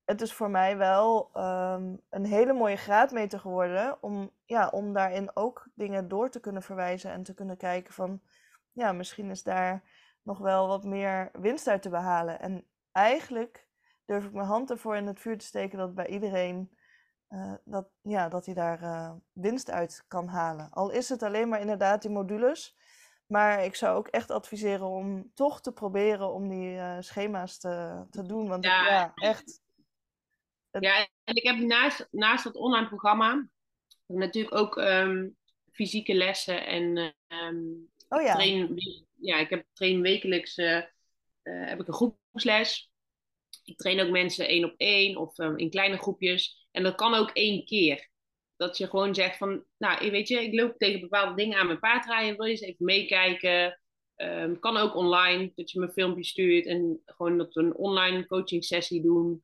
het 0.05 0.21
is 0.21 0.33
voor 0.33 0.51
mij 0.51 0.77
wel 0.77 1.31
ehm, 1.33 1.97
een 2.11 2.25
hele 2.27 2.53
mooie 2.53 2.77
graadmeter 2.77 3.41
geworden. 3.41 4.03
Om, 4.03 4.31
ja, 4.45 4.69
om 4.69 4.93
daarin 4.93 5.31
ook 5.37 5.69
dingen 5.75 6.09
door 6.09 6.31
te 6.31 6.41
kunnen 6.41 6.63
verwijzen 6.63 7.11
en 7.11 7.23
te 7.23 7.35
kunnen 7.35 7.57
kijken 7.57 7.95
van 7.95 8.21
ja, 8.73 8.93
misschien 8.93 9.31
is 9.31 9.43
daar 9.43 9.83
nog 10.23 10.39
wel 10.39 10.69
wat 10.69 10.85
meer 10.85 11.31
winst 11.33 11.69
uit 11.69 11.83
te 11.83 11.91
behalen. 11.91 12.41
En 12.41 12.65
eigenlijk 12.93 13.67
durf 14.05 14.25
ik 14.25 14.33
mijn 14.33 14.47
hand 14.47 14.71
ervoor 14.71 14.97
in 14.97 15.07
het 15.07 15.21
vuur 15.21 15.39
te 15.39 15.47
steken 15.47 15.79
dat 15.79 15.95
bij 15.95 16.07
iedereen 16.07 16.71
eh, 17.29 17.55
dat, 17.65 17.89
ja, 18.03 18.29
dat 18.29 18.45
hij 18.47 18.55
daar 18.55 18.83
eh, 18.83 19.13
winst 19.33 19.71
uit 19.71 20.05
kan 20.09 20.29
halen. 20.29 20.71
Al 20.71 20.91
is 20.91 21.09
het 21.09 21.23
alleen 21.23 21.49
maar 21.49 21.61
inderdaad 21.61 22.03
die 22.03 22.11
modules. 22.11 22.77
Maar 23.27 23.65
ik 23.65 23.75
zou 23.75 23.97
ook 23.97 24.09
echt 24.09 24.31
adviseren 24.31 24.87
om 24.87 25.31
toch 25.35 25.61
te 25.61 25.73
proberen 25.73 26.33
om 26.33 26.49
die 26.49 26.77
eh, 26.79 26.97
schema's 27.01 27.59
te, 27.59 28.05
te 28.11 28.23
doen. 28.27 28.49
Want 28.49 28.65
ja, 28.65 29.13
echt. 29.15 29.61
Het- 30.71 30.83
Ja, 30.83 31.09
en 31.25 31.35
ik 31.35 31.43
heb 31.43 31.57
naast, 31.57 32.09
naast 32.11 32.45
dat 32.45 32.55
online 32.55 32.87
programma 32.87 33.49
natuurlijk 34.07 34.55
ook 34.55 34.77
ehm, 34.77 35.29
fysieke 35.73 36.15
lessen 36.15 36.67
en 36.67 37.15
ehm, 37.27 37.65
Oh 38.09 38.23
ja. 38.23 38.33
train, 38.33 38.81
ja, 39.15 39.37
ik 39.39 39.51
heb 39.51 39.67
train 39.73 40.01
wekelijks 40.01 40.57
heb 41.43 41.81
ik 41.81 41.87
een 41.89 41.95
groepsles. 41.95 42.91
Ik 43.65 43.77
train 43.77 44.01
ook 44.01 44.11
mensen 44.11 44.49
één 44.49 44.65
op 44.65 44.75
één 44.77 45.17
of 45.17 45.39
ehm, 45.39 45.57
in 45.57 45.71
kleine 45.71 45.97
groepjes. 45.99 46.58
En 46.71 46.83
dat 46.83 46.95
kan 46.95 47.15
ook 47.15 47.31
één 47.31 47.65
keer. 47.65 48.09
Dat 48.57 48.79
je 48.79 48.89
gewoon 48.89 49.15
zegt 49.15 49.37
van, 49.37 49.65
nou 49.79 50.11
weet 50.11 50.29
je, 50.29 50.43
ik 50.43 50.61
loop 50.61 50.79
tegen 50.79 51.01
bepaalde 51.01 51.35
dingen 51.35 51.59
aan 51.59 51.67
mijn 51.67 51.79
paard 51.79 52.07
rijden. 52.07 52.37
Wil 52.37 52.47
je 52.47 52.51
eens 52.51 52.61
even 52.61 52.85
meekijken? 52.85 53.81
Um, 54.17 54.59
kan 54.59 54.77
ook 54.77 54.95
online, 54.95 55.53
dat 55.55 55.71
je 55.71 55.79
me 55.79 55.87
een 55.87 55.93
filmpje 55.93 56.25
stuurt 56.25 56.67
en 56.67 57.03
gewoon 57.05 57.39
dat 57.39 57.55
we 57.55 57.61
een 57.61 57.77
online 57.77 58.27
coaching 58.27 58.65
sessie 58.65 59.03
doen. 59.03 59.43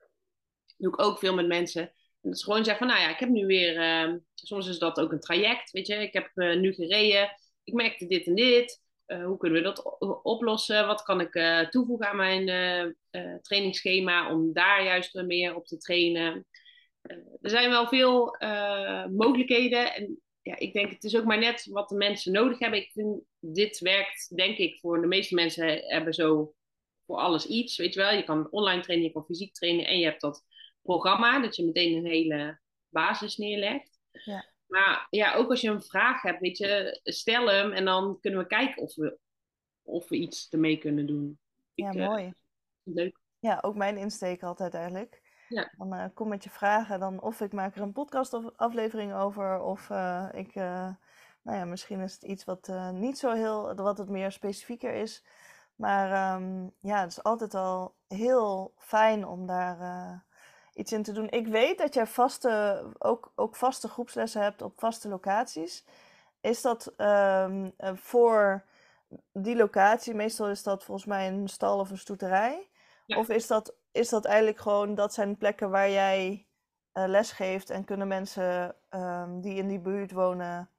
Doe 0.77 0.93
ik 0.93 1.03
ook 1.03 1.19
veel 1.19 1.35
met 1.35 1.47
mensen. 1.47 1.83
En 1.83 2.31
dat 2.31 2.35
is 2.35 2.45
gewoon 2.45 2.65
zeggen 2.65 2.87
van, 2.87 2.97
nou 2.97 3.09
ja, 3.09 3.13
ik 3.15 3.21
heb 3.21 3.29
nu 3.29 3.47
weer, 3.47 3.77
uh, 3.77 4.15
soms 4.35 4.69
is 4.69 4.79
dat 4.79 5.01
ook 5.01 5.13
een 5.13 5.21
traject, 5.21 5.71
weet 5.71 5.87
je. 5.87 5.95
Ik 5.95 6.13
heb 6.13 6.31
uh, 6.35 6.57
nu 6.57 6.73
gereden, 6.73 7.31
ik 7.65 7.75
merkte 7.75 8.07
dit 8.07 8.27
en 8.27 8.35
dit. 8.35 8.83
Uh, 9.07 9.25
hoe 9.25 9.37
kunnen 9.37 9.63
we 9.63 9.65
dat 9.65 9.99
oplossen? 10.23 10.87
Wat 10.87 11.03
kan 11.03 11.21
ik 11.21 11.35
uh, 11.35 11.69
toevoegen 11.69 12.09
aan 12.09 12.17
mijn 12.17 12.47
trainingsschema 13.43 14.33
om 14.33 14.53
daar 14.53 14.85
juist 14.85 15.23
meer 15.23 15.55
op 15.55 15.67
te 15.67 15.77
trainen? 15.77 16.47
Er 17.41 17.51
zijn 17.51 17.71
wel 17.71 17.89
veel 17.89 18.37
mogelijkheden 19.11 19.95
en 19.95 20.19
ja, 20.43 20.59
ik 20.59 20.73
denk 20.73 20.91
het 20.91 21.05
is 21.05 21.17
ook 21.17 21.25
maar 21.25 21.39
net 21.39 21.67
wat 21.71 21.89
de 21.89 21.97
mensen 21.97 22.33
nodig 22.33 22.59
hebben. 22.59 22.81
Ik 22.81 22.91
vind 22.93 23.23
dit 23.39 23.79
werkt, 23.79 24.37
denk 24.37 24.57
ik, 24.57 24.79
voor 24.79 25.01
de 25.01 25.07
meeste 25.07 25.35
mensen 25.35 25.79
hebben 25.79 26.15
zo 26.15 26.55
voor 27.07 27.17
alles 27.17 27.47
iets. 27.47 27.77
Weet 27.77 27.95
je 27.95 28.01
wel, 28.01 28.13
je 28.13 28.25
kan 28.25 28.51
online 28.51 28.83
trainen, 28.83 29.07
je 29.07 29.13
kan 29.13 29.25
fysiek 29.25 29.55
trainen 29.55 29.87
en 29.87 29.99
je 29.99 30.05
hebt 30.05 30.21
dat 30.21 30.45
programma, 30.83 31.41
dat 31.41 31.57
je 31.57 31.65
meteen 31.65 31.97
een 31.97 32.07
hele 32.07 32.61
basis 32.89 33.37
neerlegt. 33.37 33.99
Ja. 34.11 34.53
Maar 34.67 35.07
ja, 35.11 35.35
ook 35.35 35.51
als 35.51 35.61
je 35.61 35.71
een 35.71 35.83
vraag 35.83 36.23
hebt, 36.23 36.41
weet 36.41 36.59
je, 36.59 37.01
stel 37.03 37.51
hem 37.51 37.73
en 37.73 37.85
dan 37.85 38.19
kunnen 38.21 38.41
we 38.41 38.47
kijken 38.47 38.83
of 38.83 38.95
we, 38.95 39.19
of 39.83 40.09
we 40.09 40.17
iets 40.17 40.49
ermee 40.51 40.77
kunnen 40.77 41.07
doen. 41.07 41.39
Ja, 41.75 41.93
mooi. 41.93 42.25
Uh, 42.25 42.33
leuk. 42.83 43.19
Ja, 43.39 43.59
ook 43.63 43.75
mijn 43.75 43.97
insteek 43.97 44.43
altijd 44.43 44.75
eigenlijk. 44.75 45.23
Dan 45.77 45.95
uh, 45.95 46.05
kom 46.15 46.29
met 46.29 46.45
je 46.45 46.51
vragen, 46.51 47.01
dan 47.01 47.21
of 47.21 47.41
ik 47.41 47.53
maak 47.53 47.77
er 47.77 47.83
een 47.83 47.93
podcastaflevering 47.93 49.15
over, 49.15 49.61
of 49.61 49.89
uh, 49.91 50.29
ik, 50.33 50.55
uh, 50.55 50.89
nou 51.43 51.59
ja, 51.59 51.65
misschien 51.65 52.01
is 52.01 52.13
het 52.13 52.23
iets 52.23 52.45
wat 52.45 52.73
niet 52.93 53.19
zo 53.19 53.33
heel, 53.33 53.75
wat 53.75 53.99
het 53.99 54.09
meer 54.09 54.33
specifieker 54.33 54.95
is. 54.95 55.25
Maar 55.75 56.35
um, 56.35 56.73
ja, 56.81 57.01
het 57.01 57.11
is 57.11 57.23
altijd 57.23 57.55
al 57.55 57.95
heel 58.09 58.75
fijn 58.79 59.27
om 59.27 59.47
daar 59.47 60.25
iets 60.75 60.93
in 60.93 61.03
te 61.03 61.13
doen. 61.13 61.31
Ik 61.31 61.47
weet 61.47 61.79
dat 61.79 61.95
jij 61.95 62.07
vaste, 62.07 62.85
ook, 62.99 63.33
ook 63.35 63.57
vaste 63.57 63.89
groepslessen 63.89 64.43
hebt 64.43 64.63
op 64.63 64.81
vaste 64.81 65.09
locaties. 65.09 65.85
Is 66.41 66.63
dat 66.63 66.93
um, 66.97 67.75
voor 67.95 68.65
die 69.33 69.57
locatie, 69.57 70.15
meestal 70.15 70.49
is 70.49 70.63
dat 70.63 70.85
volgens 70.85 71.07
mij 71.07 71.29
een 71.29 71.49
stal 71.49 71.79
of 71.79 71.91
een 71.91 71.99
stoeterij? 71.99 72.69
Ja. 73.05 73.19
Of 73.19 73.29
is 73.29 73.47
dat 73.47 73.77
is 73.95 74.09
dat 74.09 74.25
eigenlijk 74.25 74.59
gewoon, 74.59 74.95
dat 74.95 75.15
zijn 75.15 75.37
plekken 75.37 75.71
waar 75.71 75.91
jij 75.91 76.47
uh, 76.95 77.05
les 77.07 77.33
geeft 77.33 77.71
en 77.71 77.85
kunnen 77.85 78.09
mensen 78.09 78.77
um, 78.91 79.41
die 79.41 79.55
in 79.55 79.69
die 79.69 79.81
buurt 79.81 80.13
wonen 80.13 80.71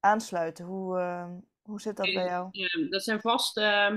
aansluiten? 0.00 0.64
Hoe, 0.64 0.98
uh, 0.98 1.30
hoe 1.62 1.80
zit 1.80 1.96
dat 1.96 2.12
bij 2.12 2.24
jou? 2.24 2.48
Ja, 2.50 2.88
dat 2.88 3.02
zijn 3.02 3.20
vast, 3.20 3.56
uh, 3.56 3.88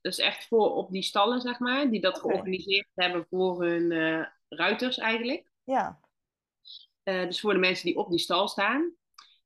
dat 0.00 0.12
is 0.12 0.18
echt 0.18 0.46
voor 0.46 0.74
op 0.74 0.90
die 0.90 1.02
stallen, 1.02 1.40
zeg 1.40 1.58
maar, 1.58 1.90
die 1.90 2.00
dat 2.00 2.16
okay. 2.16 2.30
georganiseerd 2.30 2.88
hebben 2.94 3.26
voor 3.30 3.64
hun 3.64 3.92
eh, 3.92 4.26
ruiters 4.48 4.98
eigenlijk. 4.98 5.50
Ja. 5.64 6.00
dus 7.02 7.40
voor 7.40 7.52
de 7.52 7.58
mensen 7.58 7.86
die 7.86 7.96
op 7.96 8.10
die 8.10 8.18
stal 8.18 8.48
staan. 8.48 8.94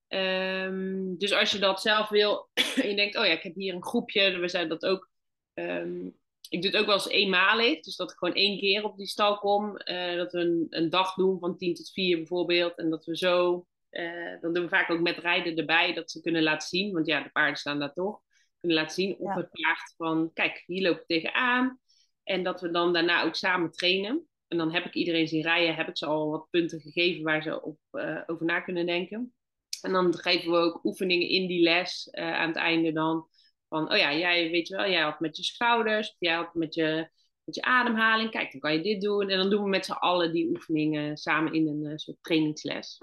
Um, 0.09 1.19
dus 1.19 1.33
als 1.33 1.51
je 1.51 1.59
dat 1.59 1.81
zelf 1.81 2.09
wil 2.09 2.49
en 2.83 2.89
je 2.89 2.97
denkt, 2.97 3.17
oh 3.17 3.25
ja, 3.25 3.33
ik 3.33 3.43
heb 3.43 3.55
hier 3.55 3.75
een 3.75 3.85
groepje, 3.85 4.39
we 4.39 4.49
zijn 4.49 4.69
dat 4.69 4.85
ook 4.85 5.11
um, 5.55 6.17
ik 6.49 6.63
doe 6.63 6.71
het 6.71 6.81
ook 6.81 6.87
wel 6.87 6.95
eens 6.95 7.09
eenmalig. 7.09 7.81
Dus 7.81 7.97
dat 7.97 8.11
ik 8.11 8.19
gewoon 8.19 8.35
één 8.35 8.59
keer 8.59 8.85
op 8.85 8.97
die 8.97 9.07
stal 9.07 9.39
kom. 9.39 9.81
Uh, 9.85 10.17
dat 10.17 10.33
we 10.33 10.39
een, 10.39 10.67
een, 10.71 10.91
dag 10.91 11.15
doen 11.15 11.39
van 11.39 11.57
10 11.57 11.75
tot 11.75 11.91
4 11.93 12.17
bijvoorbeeld. 12.17 12.79
En 12.79 12.91
dat 12.91 13.05
we 13.05 13.17
zo. 13.17 13.67
Uh, 13.91 14.41
dan 14.41 14.53
doen 14.53 14.63
we 14.63 14.69
vaak 14.69 14.91
ook 14.91 15.01
met 15.01 15.19
rijden 15.19 15.57
erbij. 15.57 15.95
Dat 15.95 16.11
ze 16.11 16.21
kunnen 16.21 16.43
laten 16.43 16.69
zien. 16.69 16.93
Want 16.93 17.07
ja, 17.07 17.23
de 17.23 17.31
paarden 17.31 17.57
staan 17.57 17.79
daar 17.79 17.93
toch. 17.93 18.21
Kunnen 18.61 18.79
laten 18.79 18.95
zien 18.95 19.17
op 19.19 19.27
ja. 19.27 19.37
het 19.37 19.51
paard 19.51 19.95
van. 19.97 20.31
Kijk, 20.33 20.63
hier 20.67 20.83
loop 20.83 20.97
ik 20.97 21.07
tegenaan. 21.07 21.79
En 22.23 22.43
dat 22.43 22.61
we 22.61 22.71
dan 22.71 22.93
daarna 22.93 23.25
ook 23.25 23.35
samen 23.35 23.71
trainen. 23.71 24.29
En 24.49 24.59
dan 24.59 24.73
heb 24.73 24.85
ik 24.85 24.95
iedereen 24.95 25.29
zien 25.29 25.43
rijden. 25.43 25.75
Heb 25.75 25.89
ik 25.89 25.97
ze 25.97 26.07
al 26.07 26.31
wat 26.31 26.47
punten 26.51 26.81
gegeven 26.81 27.23
waar 27.23 27.43
ze 27.43 27.63
op, 27.63 27.79
uh, 27.93 28.21
over 28.27 28.47
na 28.47 28.61
kunnen 28.61 28.87
denken. 28.87 29.35
En 29.83 29.93
dan 29.93 30.15
geven 30.15 30.51
we 30.51 30.57
ook 30.57 30.85
oefeningen 30.85 31.29
in 31.29 31.47
die 31.47 31.63
les 31.63 32.09
aan 32.13 32.49
het 32.49 32.57
einde 32.57 32.93
dan. 32.93 33.29
Van, 33.75 33.93
oh 33.93 33.99
ja, 33.99 34.15
jij 34.15 34.51
weet 34.51 34.69
je 34.69 34.77
wel, 34.77 34.91
jij 34.91 35.01
had 35.01 35.21
met 35.21 35.37
je 35.37 35.43
schouders, 35.43 36.09
of 36.09 36.17
jij 36.19 36.35
had 36.35 36.55
met 36.55 36.75
je, 36.75 37.09
met 37.45 37.55
je 37.55 37.63
ademhaling. 37.63 38.31
Kijk, 38.31 38.53
dan 38.53 38.61
kan 38.61 38.73
je 38.73 38.83
dit 38.83 39.01
doen. 39.01 39.29
En 39.29 39.39
dan 39.39 39.51
doen 39.51 39.63
we 39.63 39.69
met 39.69 39.85
z'n 39.85 39.93
allen 39.93 40.33
die 40.33 40.49
oefeningen 40.49 41.17
samen 41.17 41.53
in 41.53 41.69
een 41.69 41.85
uh, 41.85 41.93
soort 41.97 42.17
trainingsles. 42.21 43.01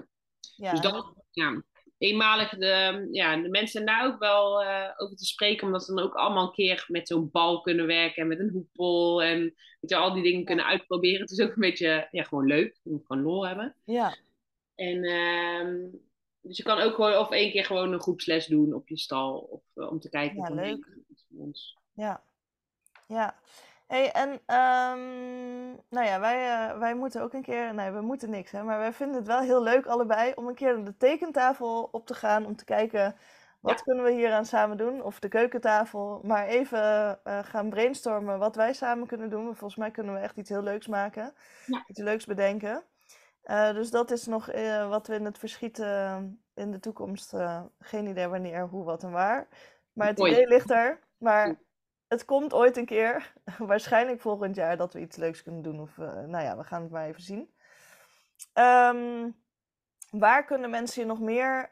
Ja. 0.56 0.70
Dus 0.70 0.80
dat, 0.80 1.14
ja, 1.30 1.62
eenmalig, 1.98 2.50
de, 2.50 3.08
ja, 3.10 3.36
de 3.36 3.48
mensen 3.48 3.86
daar 3.86 4.06
ook 4.06 4.18
wel 4.18 4.62
uh, 4.62 4.88
over 4.96 5.16
te 5.16 5.24
spreken, 5.24 5.66
omdat 5.66 5.84
ze 5.84 5.94
dan 5.94 6.04
ook 6.04 6.14
allemaal 6.14 6.46
een 6.46 6.52
keer 6.52 6.84
met 6.88 7.08
zo'n 7.08 7.30
bal 7.30 7.60
kunnen 7.60 7.86
werken 7.86 8.22
en 8.22 8.28
met 8.28 8.38
een 8.38 8.50
hoepel 8.50 9.22
en 9.22 9.40
weet 9.80 9.90
je, 9.90 9.96
al 9.96 10.14
die 10.14 10.22
dingen 10.22 10.44
kunnen 10.44 10.66
uitproberen. 10.66 11.20
Het 11.20 11.30
is 11.30 11.40
ook 11.40 11.54
een 11.54 11.60
beetje, 11.60 12.08
ja, 12.10 12.22
gewoon 12.22 12.46
leuk. 12.46 12.78
Je 12.82 12.90
moet 12.90 13.06
gewoon 13.06 13.22
lol 13.22 13.46
hebben. 13.46 13.76
Ja. 13.84 14.16
En 14.74 15.04
uh, 15.04 16.00
dus 16.42 16.56
je 16.56 16.62
kan 16.62 16.78
ook 16.78 16.94
gewoon 16.94 17.16
of 17.16 17.30
één 17.30 17.50
keer 17.50 17.64
gewoon 17.64 17.92
een 17.92 18.00
groepsles 18.00 18.46
doen 18.46 18.74
op 18.74 18.88
je 18.88 18.98
stal. 18.98 19.38
Of, 19.38 19.62
uh, 19.74 19.90
om 19.90 20.00
te 20.00 20.08
kijken. 20.08 20.36
Ja, 20.36 20.46
van, 20.46 20.54
leuk. 20.54 20.98
Ons. 21.36 21.78
Ja. 21.92 22.22
Ja. 23.06 23.40
Hey, 23.86 24.12
en 24.12 24.30
um, 24.30 25.80
nou 25.88 26.06
ja, 26.06 26.20
wij, 26.20 26.70
uh, 26.70 26.78
wij 26.78 26.94
moeten 26.94 27.22
ook 27.22 27.32
een 27.32 27.42
keer, 27.42 27.74
nee, 27.74 27.90
we 27.90 28.00
moeten 28.00 28.30
niks, 28.30 28.50
hè, 28.50 28.62
maar 28.62 28.78
wij 28.78 28.92
vinden 28.92 29.16
het 29.16 29.26
wel 29.26 29.40
heel 29.40 29.62
leuk 29.62 29.86
allebei 29.86 30.32
om 30.34 30.46
een 30.46 30.54
keer 30.54 30.74
naar 30.74 30.84
de 30.84 30.96
tekentafel 30.96 31.88
op 31.92 32.06
te 32.06 32.14
gaan 32.14 32.46
om 32.46 32.56
te 32.56 32.64
kijken 32.64 33.16
wat 33.60 33.78
ja. 33.78 33.84
kunnen 33.84 34.04
we 34.04 34.12
hier 34.12 34.32
aan 34.32 34.46
samen 34.46 34.76
doen, 34.76 35.02
of 35.02 35.18
de 35.18 35.28
keukentafel, 35.28 36.20
maar 36.22 36.46
even 36.46 37.18
uh, 37.24 37.38
gaan 37.42 37.70
brainstormen 37.70 38.38
wat 38.38 38.56
wij 38.56 38.72
samen 38.72 39.06
kunnen 39.06 39.30
doen. 39.30 39.44
Volgens 39.44 39.76
mij 39.76 39.90
kunnen 39.90 40.14
we 40.14 40.20
echt 40.20 40.36
iets 40.36 40.48
heel 40.48 40.62
leuks 40.62 40.86
maken, 40.86 41.34
ja. 41.66 41.84
iets 41.86 42.00
leuks 42.00 42.26
bedenken. 42.26 42.84
Uh, 43.44 43.72
dus 43.72 43.90
dat 43.90 44.10
is 44.10 44.26
nog 44.26 44.52
uh, 44.52 44.88
wat 44.88 45.06
we 45.06 45.14
in 45.14 45.24
het 45.24 45.38
verschiet 45.38 45.78
uh, 45.78 46.18
in 46.54 46.70
de 46.70 46.80
toekomst. 46.80 47.34
geen 47.80 48.06
idee 48.06 48.28
wanneer, 48.28 48.68
hoe, 48.68 48.84
wat 48.84 49.02
en 49.02 49.10
waar. 49.10 49.48
Maar 49.92 50.06
het 50.06 50.18
idee 50.18 50.46
ligt 50.46 50.70
er. 50.70 51.00
Maar 51.18 51.60
het 52.08 52.24
komt 52.24 52.52
ooit 52.52 52.76
een 52.76 52.86
keer. 52.86 53.32
Waarschijnlijk 53.58 54.20
volgend 54.20 54.56
jaar 54.56 54.76
dat 54.76 54.92
we 54.92 55.00
iets 55.00 55.16
leuks 55.16 55.42
kunnen 55.42 55.62
doen. 55.62 55.80
Of 55.80 55.96
nou 55.96 56.38
ja, 56.38 56.56
we 56.56 56.64
gaan 56.64 56.82
het 56.82 56.90
maar 56.90 57.06
even 57.06 57.22
zien. 57.22 57.54
Um, 58.54 59.40
waar 60.10 60.44
kunnen 60.44 60.70
mensen 60.70 61.02
je 61.02 61.08
nog 61.08 61.20
meer 61.20 61.70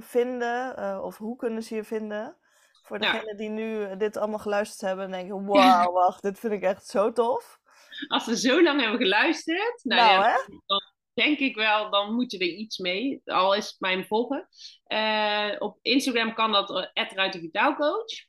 vinden? 0.00 1.02
of 1.02 1.18
hoe 1.18 1.36
kunnen 1.36 1.62
ze 1.62 1.74
je 1.74 1.84
vinden? 1.84 2.36
Voor 2.82 2.98
degenen 2.98 3.26
ja. 3.26 3.36
die 3.36 3.48
nu 3.48 3.96
dit 3.96 4.16
allemaal 4.16 4.38
geluisterd 4.38 4.80
hebben 4.80 5.04
en 5.04 5.10
denken: 5.10 5.46
wauw, 5.46 5.92
wacht, 5.92 6.22
dit 6.22 6.38
vind 6.38 6.52
ik 6.52 6.62
echt 6.62 6.86
zo 6.86 7.12
tof. 7.12 7.60
Als 8.08 8.24
ze 8.24 8.36
zo 8.36 8.62
lang 8.62 8.80
hebben 8.80 8.98
geluisterd, 9.00 9.80
nou, 9.82 10.00
nou 10.00 10.12
ja, 10.12 10.30
hè? 10.30 10.54
Denk 11.14 11.38
ik 11.38 11.54
wel, 11.54 11.90
dan 11.90 12.14
moet 12.14 12.32
je 12.32 12.38
er 12.38 12.46
iets 12.46 12.78
mee. 12.78 13.20
Al 13.24 13.54
is 13.54 13.66
het 13.66 13.76
mij 13.78 14.04
volgen. 14.04 14.48
Uh, 14.88 15.54
op 15.58 15.78
Instagram 15.82 16.34
kan 16.34 16.52
dat 16.52 16.70
uh, 16.70 16.86
Vitaalcoach. 17.30 18.26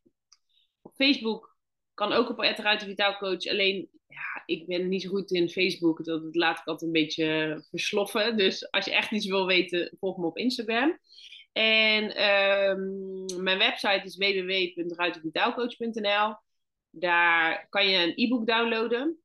Op 0.81 0.93
Facebook 0.95 1.57
kan 1.93 2.13
ook 2.13 2.29
op 2.29 2.55
Vitaalcoach. 2.79 3.47
Alleen, 3.47 3.89
ja, 4.07 4.43
ik 4.45 4.67
ben 4.67 4.87
niet 4.87 5.01
zo 5.01 5.09
goed 5.09 5.31
in 5.31 5.49
Facebook. 5.49 6.05
Dat 6.05 6.35
laat 6.35 6.59
ik 6.59 6.65
altijd 6.65 6.81
een 6.81 7.01
beetje 7.01 7.59
versloffen. 7.69 8.37
Dus 8.37 8.71
als 8.71 8.85
je 8.85 8.91
echt 8.91 9.11
iets 9.11 9.25
wil 9.25 9.45
weten, 9.45 9.97
volg 9.99 10.17
me 10.17 10.25
op 10.25 10.37
Instagram. 10.37 10.99
En 11.51 12.23
um, 12.23 13.25
mijn 13.43 13.57
website 13.57 14.01
is 14.03 14.17
www.ruitervitaalcoach.nl. 14.17 16.35
Daar 16.89 17.67
kan 17.69 17.87
je 17.87 17.97
een 17.97 18.13
e-book 18.15 18.47
downloaden 18.47 19.24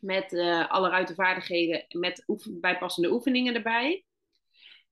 met 0.00 0.32
uh, 0.32 0.70
alle 0.70 0.88
ruitenvaardigheden 0.88 1.84
met 1.88 2.24
bijpassende 2.50 3.12
oefeningen 3.12 3.54
erbij. 3.54 4.04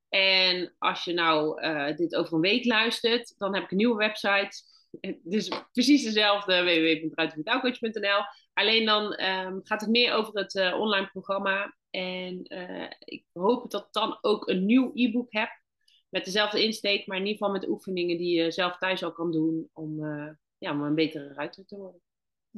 En 0.09 0.75
als 0.79 1.05
je 1.05 1.13
nou 1.13 1.63
uh, 1.63 1.97
dit 1.97 2.15
over 2.15 2.35
een 2.35 2.41
week 2.41 2.65
luistert, 2.65 3.35
dan 3.39 3.55
heb 3.55 3.65
ik 3.65 3.71
een 3.71 3.77
nieuwe 3.77 3.97
website. 3.97 4.77
Dus 5.23 5.51
precies 5.73 6.05
dezelfde, 6.05 6.63
www.ruitenvertaalcoach.nl. 6.63 8.23
Alleen 8.53 8.85
dan 8.85 9.21
um, 9.23 9.61
gaat 9.65 9.81
het 9.81 9.91
meer 9.91 10.13
over 10.13 10.39
het 10.39 10.55
uh, 10.55 10.81
online 10.81 11.07
programma. 11.07 11.77
En 11.91 12.41
ik 12.99 13.25
hoop 13.33 13.71
dat 13.71 13.83
ik 13.83 13.93
dan 13.93 14.19
ook 14.21 14.49
een 14.49 14.67
nieuw 14.67 14.91
e-book 14.95 15.33
heb. 15.33 15.49
Met 16.09 16.25
dezelfde 16.25 16.65
insteek, 16.65 17.07
maar 17.07 17.17
in 17.17 17.27
ieder 17.27 17.39
geval 17.39 17.53
met 17.53 17.69
oefeningen 17.69 18.19
die 18.19 18.41
je 18.43 18.51
zelf 18.51 18.79
thuis 18.79 19.03
al 19.03 19.13
kan 19.13 19.33
doen. 19.33 19.71
Om, 19.73 20.05
ja, 20.59 20.73
om 20.73 20.83
een 20.83 20.95
betere 20.95 21.33
ruiter 21.33 21.67
te 21.67 21.77
worden. 21.77 22.01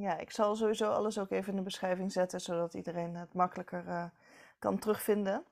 Ja, 0.00 0.18
ik 0.18 0.30
zal 0.30 0.56
sowieso 0.56 0.90
alles 0.90 1.18
ook 1.18 1.30
even 1.30 1.50
in 1.50 1.56
de 1.56 1.62
beschrijving 1.62 2.12
zetten, 2.12 2.40
zodat 2.40 2.74
iedereen 2.74 3.14
het 3.16 3.34
makkelijker 3.34 3.84
uh, 3.86 4.04
kan 4.58 4.78
terugvinden. 4.78 5.44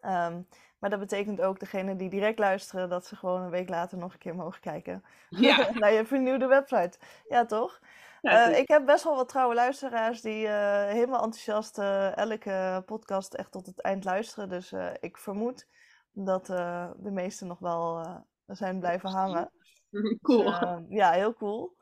Um, 0.00 0.46
maar 0.78 0.90
dat 0.90 0.98
betekent 0.98 1.40
ook 1.40 1.58
degene 1.60 1.96
die 1.96 2.08
direct 2.08 2.38
luisteren, 2.38 2.88
dat 2.88 3.06
ze 3.06 3.16
gewoon 3.16 3.42
een 3.42 3.50
week 3.50 3.68
later 3.68 3.98
nog 3.98 4.12
een 4.12 4.18
keer 4.18 4.34
mogen 4.34 4.60
kijken 4.60 5.04
Ja, 5.28 5.70
naar 5.80 5.92
je 5.92 6.06
vernieuwde 6.06 6.46
website. 6.46 6.98
Ja, 7.28 7.44
toch? 7.44 7.80
ja, 8.20 8.50
Eh, 8.50 8.58
ik 8.58 8.68
heb 8.68 8.86
best 8.86 9.04
wel 9.04 9.16
wat 9.16 9.28
trouwe 9.28 9.54
luisteraars 9.54 10.20
die 10.20 10.46
eh, 10.46 10.92
helemaal 10.92 11.22
enthousiast 11.22 11.78
eh, 11.78 12.16
elke 12.16 12.82
podcast 12.86 13.34
echt 13.34 13.52
tot 13.52 13.66
het 13.66 13.80
eind 13.80 14.04
luisteren. 14.04 14.48
Dus 14.48 14.72
eh, 14.72 14.90
ik 15.00 15.16
vermoed 15.16 15.66
dat 16.12 16.50
eh, 16.50 16.90
de 16.96 17.10
meesten 17.10 17.46
nog 17.46 17.58
wel 17.58 17.98
eh, 17.98 18.16
zijn 18.46 18.80
blijven 18.80 19.10
hangen. 19.10 19.52
cool. 20.22 20.44
Dus, 20.44 20.60
eh, 20.60 20.76
ja, 20.88 21.10
heel 21.10 21.34
cool. 21.34 21.76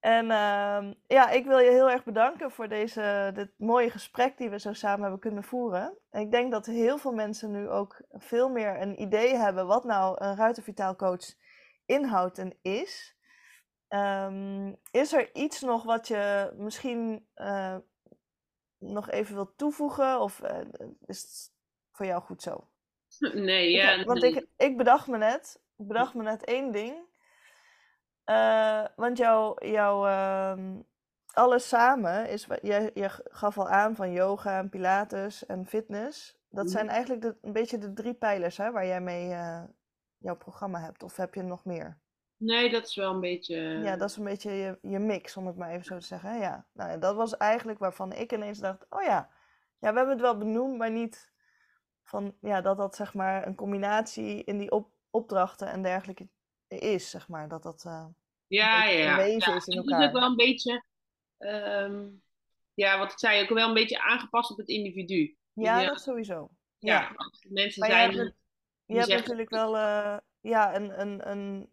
En 0.00 0.30
ehm, 0.30 0.92
ja, 1.06 1.30
ik 1.30 1.44
wil 1.44 1.58
je 1.58 1.70
heel 1.70 1.90
erg 1.90 2.04
bedanken 2.04 2.50
voor 2.50 2.68
deze, 2.68 3.30
dit 3.34 3.50
mooie 3.56 3.90
gesprek 3.90 4.38
die 4.38 4.50
we 4.50 4.58
zo 4.58 4.72
samen 4.72 5.00
hebben 5.00 5.20
kunnen 5.20 5.44
voeren. 5.44 5.98
En 6.10 6.20
ik 6.20 6.30
denk 6.30 6.50
dat 6.50 6.66
heel 6.66 6.98
veel 6.98 7.12
mensen 7.12 7.50
nu 7.50 7.68
ook 7.68 8.02
veel 8.10 8.48
meer 8.48 8.80
een 8.80 9.02
idee 9.02 9.36
hebben 9.36 9.66
wat 9.66 9.84
nou 9.84 10.24
een 10.24 10.36
ruitervitaal 10.36 10.96
coach 10.96 11.34
inhoudt 11.86 12.38
en 12.38 12.58
is. 12.62 13.16
Ehm, 13.88 14.72
is 14.90 15.12
er 15.12 15.34
iets 15.34 15.60
nog 15.60 15.82
wat 15.82 16.08
je 16.08 16.52
misschien 16.56 17.26
eh, 17.34 17.76
nog 18.78 19.10
even 19.10 19.34
wilt 19.34 19.58
toevoegen? 19.58 20.20
Of 20.20 20.40
eh, 20.40 20.58
is 21.06 21.22
het 21.22 21.52
voor 21.92 22.06
jou 22.06 22.22
goed 22.22 22.42
zo? 22.42 22.68
Nee, 23.32 23.70
ja. 23.70 24.04
want 24.04 24.22
ik, 24.22 24.46
ik 24.56 24.76
bedacht 24.76 25.06
me 25.06 25.18
net, 25.18 25.60
ik 25.76 25.86
bedacht 25.86 26.14
me 26.14 26.22
net 26.22 26.44
één 26.44 26.72
ding. 26.72 27.08
Eh, 28.30 28.84
want 28.96 29.16
jouw, 29.16 29.54
jouw 29.58 30.06
ehm, 30.06 30.80
alles 31.32 31.68
samen 31.68 32.28
is, 32.28 32.46
je, 32.62 32.90
je 32.94 33.08
gaf 33.30 33.58
al 33.58 33.68
aan 33.68 33.94
van 33.94 34.12
yoga 34.12 34.58
en 34.58 34.68
pilates 34.68 35.46
en 35.46 35.66
fitness. 35.66 36.38
Dat 36.48 36.64
Mhm. 36.64 36.72
zijn 36.72 36.88
eigenlijk 36.88 37.22
de, 37.22 37.36
een 37.42 37.52
beetje 37.52 37.78
de 37.78 37.92
drie 37.92 38.14
pijlers 38.14 38.56
hè, 38.56 38.70
waar 38.70 38.86
jij 38.86 39.00
mee 39.00 39.32
eh, 39.32 39.62
jouw 40.18 40.36
programma 40.36 40.80
hebt. 40.80 41.02
Of 41.02 41.16
heb 41.16 41.34
je 41.34 41.42
nog 41.42 41.64
meer? 41.64 41.98
Nee, 42.36 42.70
dat 42.70 42.86
is 42.86 42.94
wel 42.94 43.12
een 43.12 43.20
beetje. 43.20 43.56
Ja, 43.60 43.96
dat 43.96 44.10
is 44.10 44.16
een 44.16 44.24
beetje 44.24 44.50
je, 44.50 44.78
je 44.82 44.98
mix, 44.98 45.36
om 45.36 45.46
het 45.46 45.56
maar 45.56 45.70
even 45.70 45.84
zo 45.84 45.98
te 45.98 46.06
zeggen. 46.06 46.38
Ja, 46.38 46.66
nou 46.72 46.98
dat 46.98 47.16
was 47.16 47.36
eigenlijk 47.36 47.78
waarvan 47.78 48.12
ik 48.12 48.32
ineens 48.32 48.58
dacht, 48.58 48.86
oh 48.88 49.02
ja, 49.02 49.30
ja, 49.78 49.90
we 49.90 49.96
hebben 49.96 50.08
het 50.08 50.20
wel 50.20 50.38
benoemd, 50.38 50.78
maar 50.78 50.90
niet 50.90 51.32
van, 52.04 52.36
ja, 52.40 52.60
dat 52.60 52.76
dat 52.76 52.96
zeg 52.96 53.14
maar 53.14 53.46
een 53.46 53.54
combinatie 53.54 54.44
in 54.44 54.58
die 54.58 54.70
op, 54.70 54.90
opdrachten 55.10 55.68
en 55.68 55.82
dergelijke 55.82 56.28
is, 56.68 57.10
zeg 57.10 57.28
maar. 57.28 57.48
Dat 57.48 57.62
dat 57.62 57.84
eh, 57.84 58.06
ja, 58.50 58.84
ja, 58.84 58.98
ja. 58.98 59.14
verweven 59.14 59.50
ja. 59.52 59.56
is 59.56 59.66
in 59.66 59.76
Het 59.76 59.86
is 59.86 60.06
ook 60.06 60.12
wel 60.12 60.22
een 60.22 60.36
beetje. 60.36 60.84
ehm, 61.38 62.08
ja, 62.74 62.98
wat 62.98 63.12
ik 63.12 63.18
zei, 63.18 63.42
ook 63.42 63.48
wel 63.48 63.68
een 63.68 63.74
beetje 63.74 64.00
aangepast 64.00 64.50
op 64.50 64.56
het 64.56 64.68
individu. 64.68 65.36
ja, 65.52 65.80
Ja. 65.80 65.88
dat 65.88 66.00
sowieso. 66.00 66.50
Ja, 66.78 67.00
Ja, 67.00 67.16
mensen 67.48 67.80
maar 67.80 67.88
je 67.88 67.94
zijn. 67.94 68.16
hebt, 68.16 68.36
je 68.84 68.96
hebt 68.98 69.08
natuurlijk 69.08 69.50
wel 69.50 69.76
eh, 69.76 70.16
ja, 70.40 70.74
een, 70.74 71.00
een, 71.00 71.30
een, 71.30 71.70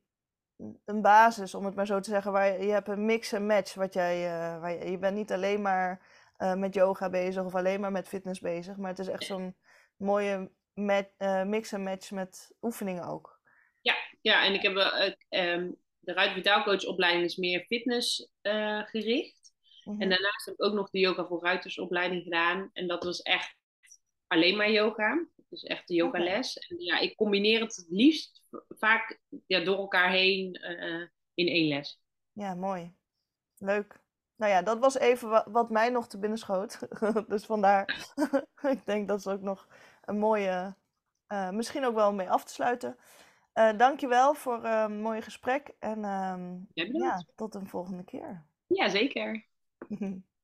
een 0.86 1.02
basis, 1.02 1.56
om 1.56 1.66
het 1.66 1.76
maar 1.76 1.86
zo 1.86 2.00
te 2.00 2.10
zeggen, 2.10 2.32
waar 2.32 2.52
je, 2.54 2.66
je 2.66 2.72
hebt 2.72 2.88
een 2.88 3.06
mix 3.06 3.32
en 3.32 3.46
match. 3.46 3.74
Wat 3.74 3.94
jij, 3.94 4.26
eh, 4.26 4.60
waar 4.60 4.72
je, 4.72 4.92
je 4.92 4.98
bent 4.98 5.16
niet 5.16 5.32
alleen 5.32 5.62
maar 5.62 6.02
eh, 6.38 6.54
met 6.54 6.74
yoga 6.74 7.10
bezig 7.10 7.44
of 7.44 7.56
alleen 7.56 7.80
maar 7.80 7.92
met 7.92 8.08
fitness 8.08 8.40
bezig, 8.40 8.78
maar 8.78 8.90
het 8.90 9.00
is 9.00 9.08
echt 9.08 9.24
zo'n 9.24 9.56
mooie 9.96 10.52
eh, 11.18 11.44
mix 11.44 11.72
en 11.72 11.84
match 11.84 12.12
met 12.12 12.52
oefeningen 12.62 13.04
ook. 13.04 13.40
Ja, 14.22 14.44
en 14.46 14.54
ik 14.54 14.62
heb 14.62 14.74
wel, 14.74 14.92
eh, 14.92 15.14
ehm, 15.30 15.72
de 16.08 16.14
Ruit 16.14 16.34
Vitaal 16.34 16.64
Coach 16.64 16.86
opleiding 16.86 17.26
is 17.26 17.36
meer 17.36 17.66
fitness 17.66 18.30
eh, 18.42 18.82
gericht. 18.86 19.54
Mhm. 19.84 20.02
En 20.02 20.10
daarnaast 20.10 20.46
heb 20.46 20.54
ik 20.54 20.64
ook 20.64 20.74
nog 20.74 20.90
de 20.90 21.00
Yoga 21.00 21.26
voor 21.26 21.42
Ruiters 21.42 21.80
opleiding 21.80 22.24
gedaan. 22.24 22.70
En 22.74 22.88
dat 22.88 23.04
was 23.04 23.22
echt 23.22 23.56
alleen 24.28 24.58
maar 24.58 24.72
yoga. 24.72 25.28
Dus 25.50 25.64
echt 25.64 25.88
de 25.88 25.94
yogales. 25.94 26.58
En 26.58 26.80
ja, 26.80 27.00
ik 27.00 27.16
combineer 27.16 27.62
het 27.62 27.76
het 27.76 27.86
liefst 27.90 28.44
vaak 28.68 29.20
ja, 29.48 29.60
door 29.60 29.78
elkaar 29.78 30.12
heen 30.12 30.54
eh, 30.54 31.08
in 31.34 31.48
één 31.48 31.68
les. 31.68 32.00
Ja, 32.32 32.54
mooi. 32.56 32.94
Leuk. 33.58 34.00
Nou 34.36 34.52
ja, 34.52 34.62
dat 34.62 34.80
was 34.80 34.98
even 34.98 35.30
wa- 35.30 35.48
wat 35.52 35.70
mij 35.70 35.90
nog 35.90 36.08
te 36.08 36.20
binnen 36.20 36.40
schoot. 36.40 36.80
dus 37.28 37.46
vandaar, 37.46 38.12
ik 38.74 38.86
denk 38.86 39.08
dat 39.08 39.20
is 39.20 39.28
ook 39.28 39.42
nog 39.42 39.68
een 40.02 40.18
mooie, 40.18 40.76
eh, 41.28 41.50
misschien 41.50 41.86
ook 41.86 41.96
wel 41.96 42.14
mee 42.14 42.30
af 42.30 42.44
te 42.44 42.54
sluiten. 42.54 42.98
Eh 43.58 43.78
dankjewel 43.78 44.34
voor 44.34 44.64
een 44.66 45.02
mooi 45.02 45.22
gesprek 45.22 45.72
en 45.80 46.04
ehm, 46.04 46.56
ja, 46.74 47.24
tot 47.36 47.56
een 47.56 47.68
volgende 47.68 48.04
keer. 48.04 48.46
Ja, 48.68 48.90
zeker. 48.90 49.46